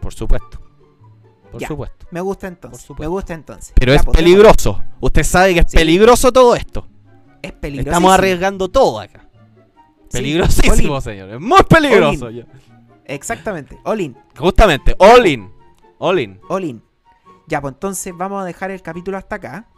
por 0.00 0.12
supuesto. 0.12 0.60
Por 1.50 1.60
Ya. 1.62 1.68
supuesto. 1.68 2.06
Me 2.10 2.20
gusta 2.20 2.46
entonces. 2.46 2.86
Me 2.98 3.06
gusta 3.06 3.32
entonces. 3.32 3.72
Pero 3.74 3.92
Ya, 3.92 3.96
es 4.00 4.04
pues, 4.04 4.16
peligroso. 4.18 4.82
Usted 5.00 5.22
sabe 5.22 5.54
que 5.54 5.60
es 5.60 5.66
Sí. 5.70 5.76
peligroso 5.78 6.30
todo 6.30 6.54
esto. 6.54 6.86
Es 7.40 7.52
peligroso. 7.52 7.88
Estamos 7.88 8.12
arriesgando 8.12 8.68
todo 8.68 9.00
acá. 9.00 9.26
Peligrosísimo, 10.12 11.00
señor. 11.00 11.30
Es 11.30 11.40
muy 11.40 11.62
peligroso. 11.68 12.28
ya. 12.28 12.44
Exactamente. 13.06 13.78
Olin. 13.84 14.14
Justamente, 14.38 14.94
all 14.98 15.26
in. 15.26 15.50
All 15.98 16.18
in. 16.18 16.38
Olin. 16.50 16.82
Ya, 17.46 17.60
pues 17.60 17.74
entonces 17.74 18.14
vamos 18.16 18.42
a 18.42 18.44
dejar 18.44 18.70
el 18.70 18.82
capítulo 18.82 19.16
hasta 19.18 19.36
acá. 19.36 19.68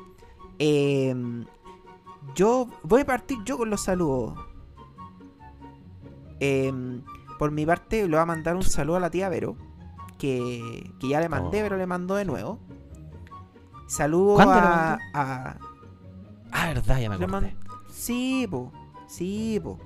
Eh, 0.59 1.15
yo 2.35 2.69
voy 2.83 3.03
a 3.03 3.07
partir 3.07 3.39
yo 3.45 3.59
con 3.59 3.71
los 3.71 3.81
saludos. 3.83 4.39
Eh, 6.41 6.73
por 7.39 7.51
mi 7.51 7.67
parte, 7.67 8.03
le 8.03 8.09
voy 8.09 8.19
a 8.19 8.27
mandar 8.27 8.57
un 8.57 8.63
saludo 8.63 8.97
a 8.97 9.01
la 9.01 9.11
tía 9.11 9.29
Vero. 9.29 9.57
Que, 10.19 10.91
que 10.99 11.09
ya 11.09 11.21
le 11.21 11.29
mandé, 11.29 11.61
Oh. 11.61 11.63
pero 11.65 11.77
le 11.77 11.87
mandó 11.87 12.15
de 12.15 12.25
nuevo. 12.25 12.59
Saludo 13.87 14.35
¿Cuándo 14.37 14.55
le 14.55 14.61
a, 14.61 15.59
Ah, 16.53 16.67
verdad, 16.69 16.99
ya 16.99 17.09
me 17.11 17.17
acordé. 17.17 17.27
man- 17.31 17.59
Sí, 17.91 18.47
po. 18.51 18.73
Sí, 19.07 19.61
po. 19.63 19.79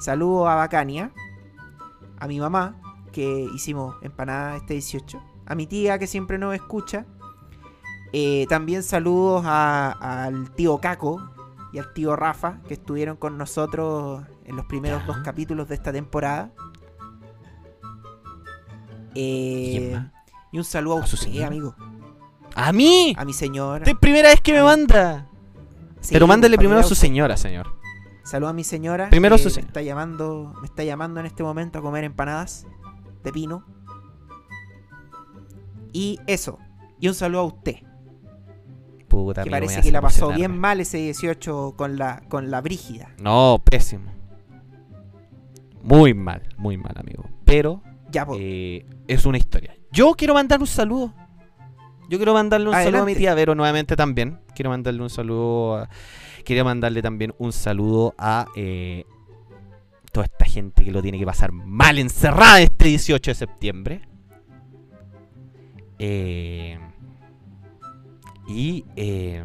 Saludo 0.00 0.48
a 0.48 0.54
Bacania. 0.54 1.12
A 2.18 2.26
mi 2.26 2.40
mamá, 2.40 2.76
que 3.12 3.46
hicimos 3.54 3.94
empanada 4.02 4.56
este 4.56 4.72
18. 4.74 5.20
A 5.48 5.54
mi 5.54 5.66
tía, 5.66 5.98
que 5.98 6.06
siempre 6.06 6.38
nos 6.38 6.54
escucha. 6.54 7.06
Eh, 8.12 8.46
también 8.48 8.82
saludos 8.82 9.42
a- 9.46 10.24
al 10.26 10.50
tío 10.52 10.78
Caco 10.78 11.20
y 11.72 11.78
al 11.78 11.92
tío 11.92 12.14
Rafa, 12.16 12.60
que 12.68 12.74
estuvieron 12.74 13.16
con 13.16 13.36
nosotros 13.38 14.24
en 14.44 14.56
los 14.56 14.66
primeros 14.66 15.04
dos 15.06 15.18
capítulos 15.18 15.68
de 15.68 15.74
esta 15.74 15.92
temporada. 15.92 16.50
¿Y 19.14 19.76
Eh, 19.78 20.10
y 20.52 20.58
un 20.58 20.64
saludo 20.64 20.98
a 20.98 21.02
¿A 21.04 21.06
su 21.06 21.16
usted, 21.16 21.42
amigo. 21.42 21.74
¡A 22.54 22.72
mí! 22.72 23.14
A 23.18 23.24
mi 23.24 23.32
señora. 23.32 23.84
Es 23.86 23.94
primera 23.98 24.28
vez 24.30 24.40
que 24.40 24.52
me 24.52 24.62
manda. 24.62 25.28
Sí, 26.00 26.10
Pero 26.12 26.26
mándele 26.26 26.56
para 26.56 26.60
primero 26.62 26.80
a 26.80 26.84
su 26.84 26.94
señora, 26.94 27.36
señor. 27.36 27.66
Saludo 28.24 28.50
a 28.50 28.52
mi 28.52 28.64
señora. 28.64 29.10
Primero 29.10 29.36
que 29.36 29.42
su 29.42 29.48
me 29.48 29.54
señora. 29.54 29.68
está 29.68 29.82
llamando, 29.82 30.54
me 30.60 30.66
está 30.66 30.84
llamando 30.84 31.20
en 31.20 31.26
este 31.26 31.42
momento 31.42 31.78
a 31.78 31.82
comer 31.82 32.04
empanadas 32.04 32.66
de 33.22 33.32
pino. 33.32 33.64
Y 35.92 36.18
eso. 36.26 36.58
Y 37.00 37.08
un 37.08 37.14
saludo 37.14 37.40
a 37.40 37.44
usted. 37.44 37.76
Puta, 39.08 39.42
que 39.42 39.48
amigo, 39.48 39.66
parece 39.66 39.80
que 39.82 39.92
la 39.92 40.02
pasó 40.02 40.30
bien 40.32 40.58
mal 40.58 40.80
ese 40.80 40.98
18 40.98 41.74
con 41.76 41.96
la, 41.96 42.22
con 42.28 42.50
la 42.50 42.60
Brígida. 42.60 43.14
No, 43.18 43.62
pésimo. 43.64 44.12
Muy 45.82 46.12
mal, 46.12 46.42
muy 46.58 46.76
mal, 46.76 46.92
amigo. 46.96 47.24
Pero 47.44 47.82
Ya, 48.10 48.26
pues. 48.26 48.38
eh, 48.42 48.86
es 49.06 49.24
una 49.24 49.38
historia. 49.38 49.74
Yo 49.90 50.12
quiero 50.14 50.34
mandar 50.34 50.60
un 50.60 50.66
saludo. 50.66 51.14
Yo 52.10 52.18
quiero 52.18 52.34
mandarle 52.34 52.68
un 52.68 52.74
saludo 52.74 53.02
a 53.02 53.06
mi 53.06 53.14
tía 53.14 53.34
Vero 53.34 53.54
nuevamente 53.54 53.96
también. 53.96 54.40
Quiero 54.54 54.70
mandarle 54.70 55.02
un 55.02 55.10
saludo 55.10 55.76
a... 55.76 55.88
Quería 56.44 56.64
mandarle 56.64 57.02
también 57.02 57.34
un 57.38 57.52
saludo 57.52 58.14
a 58.18 58.46
eh, 58.56 59.04
toda 60.12 60.24
esta 60.24 60.46
gente 60.46 60.84
que 60.84 60.90
lo 60.90 61.02
tiene 61.02 61.18
que 61.18 61.26
pasar 61.26 61.52
mal 61.52 61.98
encerrada 61.98 62.60
este 62.60 62.88
18 62.88 63.30
de 63.30 63.34
septiembre. 63.34 64.08
Eh, 65.98 66.78
y 68.46 68.84
eh, 68.96 69.44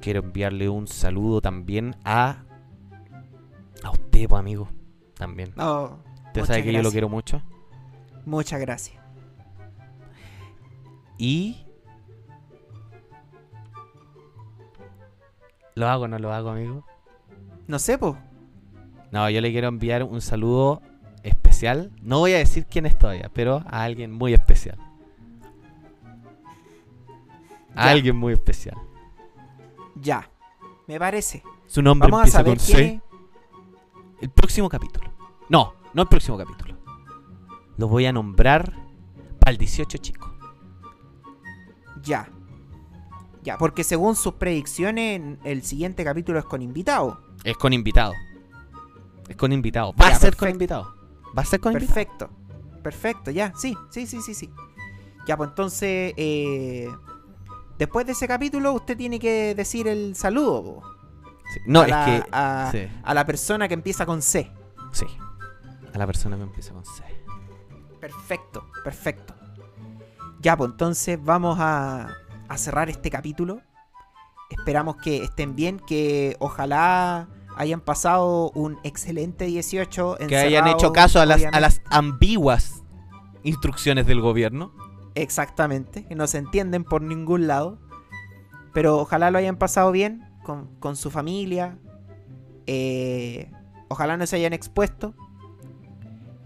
quiero 0.00 0.20
enviarle 0.20 0.68
un 0.68 0.86
saludo 0.86 1.40
también 1.40 1.96
a... 2.04 2.44
A 3.82 3.90
usted, 3.90 4.28
pues, 4.28 4.38
amigo. 4.40 4.68
También. 5.14 5.52
No, 5.56 5.98
Usted 6.26 6.44
sabe 6.44 6.62
que 6.64 6.72
yo 6.72 6.82
lo 6.82 6.90
quiero 6.90 7.08
mucho. 7.08 7.42
muchas 8.24 8.60
gracias. 8.60 9.02
Y. 11.18 11.66
¿Lo 15.74 15.88
hago 15.88 16.04
o 16.04 16.08
no 16.08 16.18
lo 16.18 16.32
hago, 16.32 16.50
amigo? 16.50 16.84
No 17.66 17.78
sé. 17.78 17.98
No, 19.12 19.28
yo 19.30 19.40
le 19.40 19.50
quiero 19.50 19.68
enviar 19.68 20.04
un 20.04 20.20
saludo 20.20 20.80
especial. 21.22 21.92
No 22.02 22.18
voy 22.20 22.32
a 22.32 22.38
decir 22.38 22.66
quién 22.66 22.86
es 22.86 22.98
todavía, 22.98 23.30
pero 23.32 23.62
a 23.66 23.82
alguien 23.82 24.12
muy 24.12 24.32
especial. 24.34 24.78
A 27.74 27.86
Ya. 27.86 27.90
alguien 27.92 28.16
muy 28.16 28.32
especial. 28.32 28.76
Ya. 29.96 30.28
Me 30.86 30.98
parece. 30.98 31.42
Su 31.66 31.82
nombre 31.82 32.10
Vamos 32.10 32.28
a 32.28 32.30
saber 32.32 32.56
con 32.56 32.66
quién 32.66 32.78
C. 32.78 32.94
es. 32.94 33.02
El 34.22 34.30
próximo 34.30 34.68
capítulo. 34.68 35.10
No, 35.48 35.74
no 35.94 36.02
el 36.02 36.08
próximo 36.08 36.36
capítulo. 36.36 36.76
Lo 37.76 37.88
voy 37.88 38.06
a 38.06 38.12
nombrar 38.12 38.72
para 39.38 39.52
el 39.52 39.56
18, 39.56 39.98
chico. 39.98 40.34
Ya. 42.02 42.28
Ya, 43.42 43.56
porque 43.56 43.84
según 43.84 44.16
sus 44.16 44.34
predicciones, 44.34 45.38
el 45.44 45.62
siguiente 45.62 46.04
capítulo 46.04 46.38
es 46.38 46.44
con 46.44 46.60
invitado. 46.60 47.20
Es 47.44 47.56
con 47.56 47.72
invitado. 47.72 48.12
Es 49.28 49.36
con 49.36 49.52
invitado. 49.52 49.94
Va 49.94 50.10
Ya, 50.10 50.16
a 50.16 50.18
ser 50.18 50.36
con 50.36 50.50
invitado. 50.50 50.94
Va 51.36 51.42
a 51.42 51.44
ser 51.44 51.60
con 51.60 51.72
invitado. 51.72 51.94
Perfecto. 51.94 52.30
Perfecto, 52.82 53.30
ya. 53.30 53.52
Sí, 53.56 53.76
sí, 53.90 54.06
sí, 54.06 54.20
sí, 54.20 54.34
sí. 54.34 54.50
Ya, 55.26 55.36
pues 55.36 55.50
entonces, 55.50 56.14
eh, 56.16 56.88
después 57.78 58.06
de 58.06 58.12
ese 58.12 58.26
capítulo, 58.26 58.72
usted 58.72 58.96
tiene 58.96 59.18
que 59.18 59.54
decir 59.54 59.86
el 59.86 60.16
saludo 60.16 60.82
Sí. 61.52 61.60
No, 61.66 61.80
a, 61.80 61.84
es 61.84 61.90
la, 61.90 62.04
que. 62.04 62.24
a, 62.30 62.68
sí. 62.70 62.88
a 63.02 63.14
la 63.14 63.26
persona 63.26 63.66
que 63.66 63.74
empieza 63.74 64.06
con 64.06 64.22
C. 64.22 64.52
Sí. 64.92 65.06
A 65.92 65.98
la 65.98 66.06
persona 66.06 66.36
que 66.36 66.42
empieza 66.44 66.72
con 66.72 66.84
C. 66.84 67.02
Perfecto, 68.00 68.70
perfecto. 68.84 69.34
Ya, 70.40 70.56
pues 70.56 70.70
entonces 70.70 71.18
vamos 71.22 71.58
a, 71.60 72.08
a 72.48 72.56
cerrar 72.56 72.88
este 72.88 73.10
capítulo. 73.10 73.60
Esperamos 74.48 74.96
que 74.96 75.24
estén 75.24 75.56
bien, 75.56 75.80
que 75.80 76.36
ojalá 76.38 77.28
hayan 77.60 77.80
pasado 77.80 78.50
un 78.54 78.78
excelente 78.84 79.44
18. 79.44 80.16
Que 80.28 80.36
hayan 80.36 80.66
hecho 80.68 80.92
caso 80.92 81.20
a 81.20 81.26
las, 81.26 81.36
a 81.36 81.38
obviamente. 81.38 81.60
las 81.60 81.82
ambiguas 81.90 82.82
instrucciones 83.42 84.06
del 84.06 84.20
gobierno. 84.20 84.72
Exactamente, 85.14 86.06
que 86.06 86.14
no 86.14 86.26
se 86.26 86.38
entienden 86.38 86.84
por 86.84 87.02
ningún 87.02 87.46
lado. 87.46 87.78
Pero 88.72 88.98
ojalá 88.98 89.30
lo 89.30 89.38
hayan 89.38 89.56
pasado 89.56 89.92
bien 89.92 90.24
con, 90.42 90.68
con 90.80 90.96
su 90.96 91.10
familia. 91.10 91.78
eh, 92.66 93.50
ojalá 93.88 94.16
no 94.16 94.26
se 94.26 94.36
hayan 94.36 94.52
expuesto. 94.52 95.14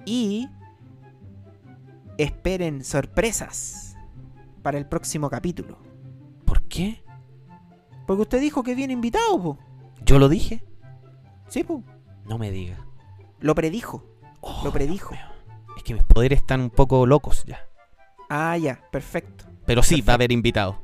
Y 0.07 0.49
esperen 2.19 2.85
sorpresas 2.85 3.97
para 4.62 4.78
el 4.78 4.86
próximo 4.86 5.31
capítulo. 5.31 5.78
¿Por 6.45 6.62
qué? 6.62 7.03
Porque 8.07 8.23
usted 8.23 8.41
dijo 8.41 8.62
que 8.62 8.74
viene 8.74 8.93
invitado, 8.93 9.41
po. 9.43 9.59
¿Yo 10.05 10.19
lo 10.19 10.28
dije? 10.28 10.62
Sí. 11.55 11.64
No 12.26 12.36
me 12.36 12.51
diga. 12.51 12.85
Lo 13.39 13.55
predijo. 13.55 14.05
Oh, 14.40 14.62
Lo 14.64 14.72
predijo. 14.72 15.14
Es 15.76 15.85
que 15.85 15.94
mis 15.94 16.02
poderes 16.02 16.40
están 16.40 16.60
un 16.60 16.70
poco 16.70 17.06
locos 17.06 17.44
ya. 17.47 17.60
Ah, 18.28 18.59
ya, 18.59 18.81
perfecto. 18.90 19.44
Pero 19.64 19.85
sí, 19.85 20.01
va 20.01 20.14
a 20.14 20.16
haber 20.16 20.32
invitado. 20.32 20.82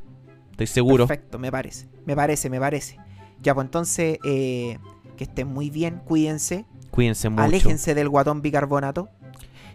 Estoy 0.52 0.68
seguro. 0.68 1.08
Perfecto, 1.08 1.40
me 1.40 1.50
parece. 1.50 1.88
Me 2.06 2.14
parece, 2.14 2.48
me 2.50 2.60
parece. 2.60 2.98
Ya, 3.42 3.52
pues 3.52 3.64
entonces, 3.64 4.18
eh, 4.24 4.78
que 5.16 5.24
estén 5.24 5.48
muy 5.48 5.70
bien, 5.70 6.02
cuídense, 6.04 6.66
Cuídense 6.92 7.28
mucho. 7.30 7.42
aléjense 7.42 7.96
del 7.96 8.08
guatón 8.08 8.40
bicarbonato. 8.40 9.08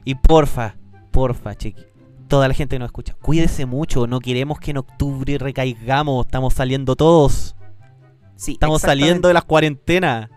Y 0.06 0.16
porfa, 0.16 0.78
porfa, 1.12 1.56
chiqui. 1.56 1.84
Toda 2.30 2.48
la 2.48 2.54
gente 2.54 2.76
que 2.76 2.80
nos 2.80 2.88
escucha, 2.88 3.18
cuídese 3.22 3.66
mucho. 3.66 4.08
No 4.08 4.22
queremos 4.22 4.60
que 4.60 4.72
en 4.72 4.78
octubre 4.78 5.38
recaigamos. 5.40 6.26
Estamos 6.26 6.54
saliendo 6.54 6.96
todos. 6.96 7.58
Sí, 8.38 8.54
Estamos 8.54 8.82
saliendo 8.82 9.28
de 9.28 9.34
las 9.34 9.44
cuarentenas. 9.44 10.30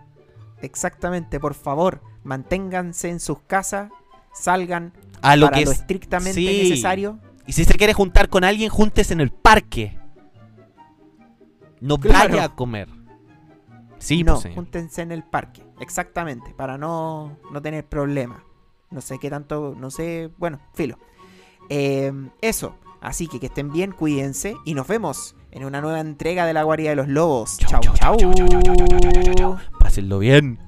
Exactamente, 0.61 1.39
por 1.39 1.53
favor, 1.53 2.01
manténganse 2.23 3.09
en 3.09 3.19
sus 3.19 3.39
casas, 3.41 3.91
salgan 4.33 4.93
A 5.21 5.35
lo 5.35 5.47
para 5.47 5.57
que 5.59 5.65
lo 5.65 5.71
es. 5.71 5.79
estrictamente 5.79 6.33
sí. 6.33 6.45
necesario. 6.69 7.19
Y 7.47 7.53
si 7.53 7.65
se 7.65 7.73
quiere 7.75 7.93
juntar 7.93 8.29
con 8.29 8.43
alguien, 8.43 8.69
júntese 8.69 9.13
en 9.13 9.21
el 9.21 9.31
parque. 9.31 9.97
No 11.81 11.97
Claro. 11.97 12.29
vaya 12.29 12.43
a 12.45 12.55
comer. 12.55 12.89
Sí, 13.99 14.23
no, 14.23 14.39
pues, 14.39 14.53
júntense 14.55 15.01
en 15.01 15.11
el 15.11 15.23
parque, 15.23 15.61
exactamente, 15.81 16.53
para 16.53 16.77
no, 16.77 17.37
no 17.51 17.61
tener 17.61 17.85
problemas. 17.85 18.41
No 18.91 19.01
sé 19.01 19.19
qué 19.19 19.29
tanto, 19.29 19.75
no 19.77 19.91
sé, 19.91 20.29
bueno, 20.37 20.59
filo. 20.73 20.97
Eh, 21.69 22.11
eso, 22.41 22.75
así 23.01 23.27
que 23.27 23.39
que 23.39 23.47
estén 23.47 23.71
bien, 23.71 23.91
cuídense 23.91 24.55
y 24.65 24.73
nos 24.73 24.87
vemos 24.87 25.35
en 25.51 25.65
una 25.65 25.81
nueva 25.81 25.99
entrega 25.99 26.45
de 26.45 26.53
la 26.53 26.63
guarida 26.63 26.91
de 26.91 26.95
los 26.95 27.07
lobos. 27.09 27.57
Chau, 27.57 27.81
chau. 27.93 28.15
Pásenlo 29.89 30.19
bien. 30.19 30.59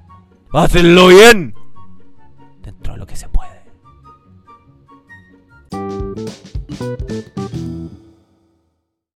Pásenlo 0.52 1.10
bien. 1.10 1.54
Dentro 2.64 2.94
de 2.94 3.00
lo 3.00 3.06
que 3.06 3.16
se 3.16 3.30
puede. 3.30 3.62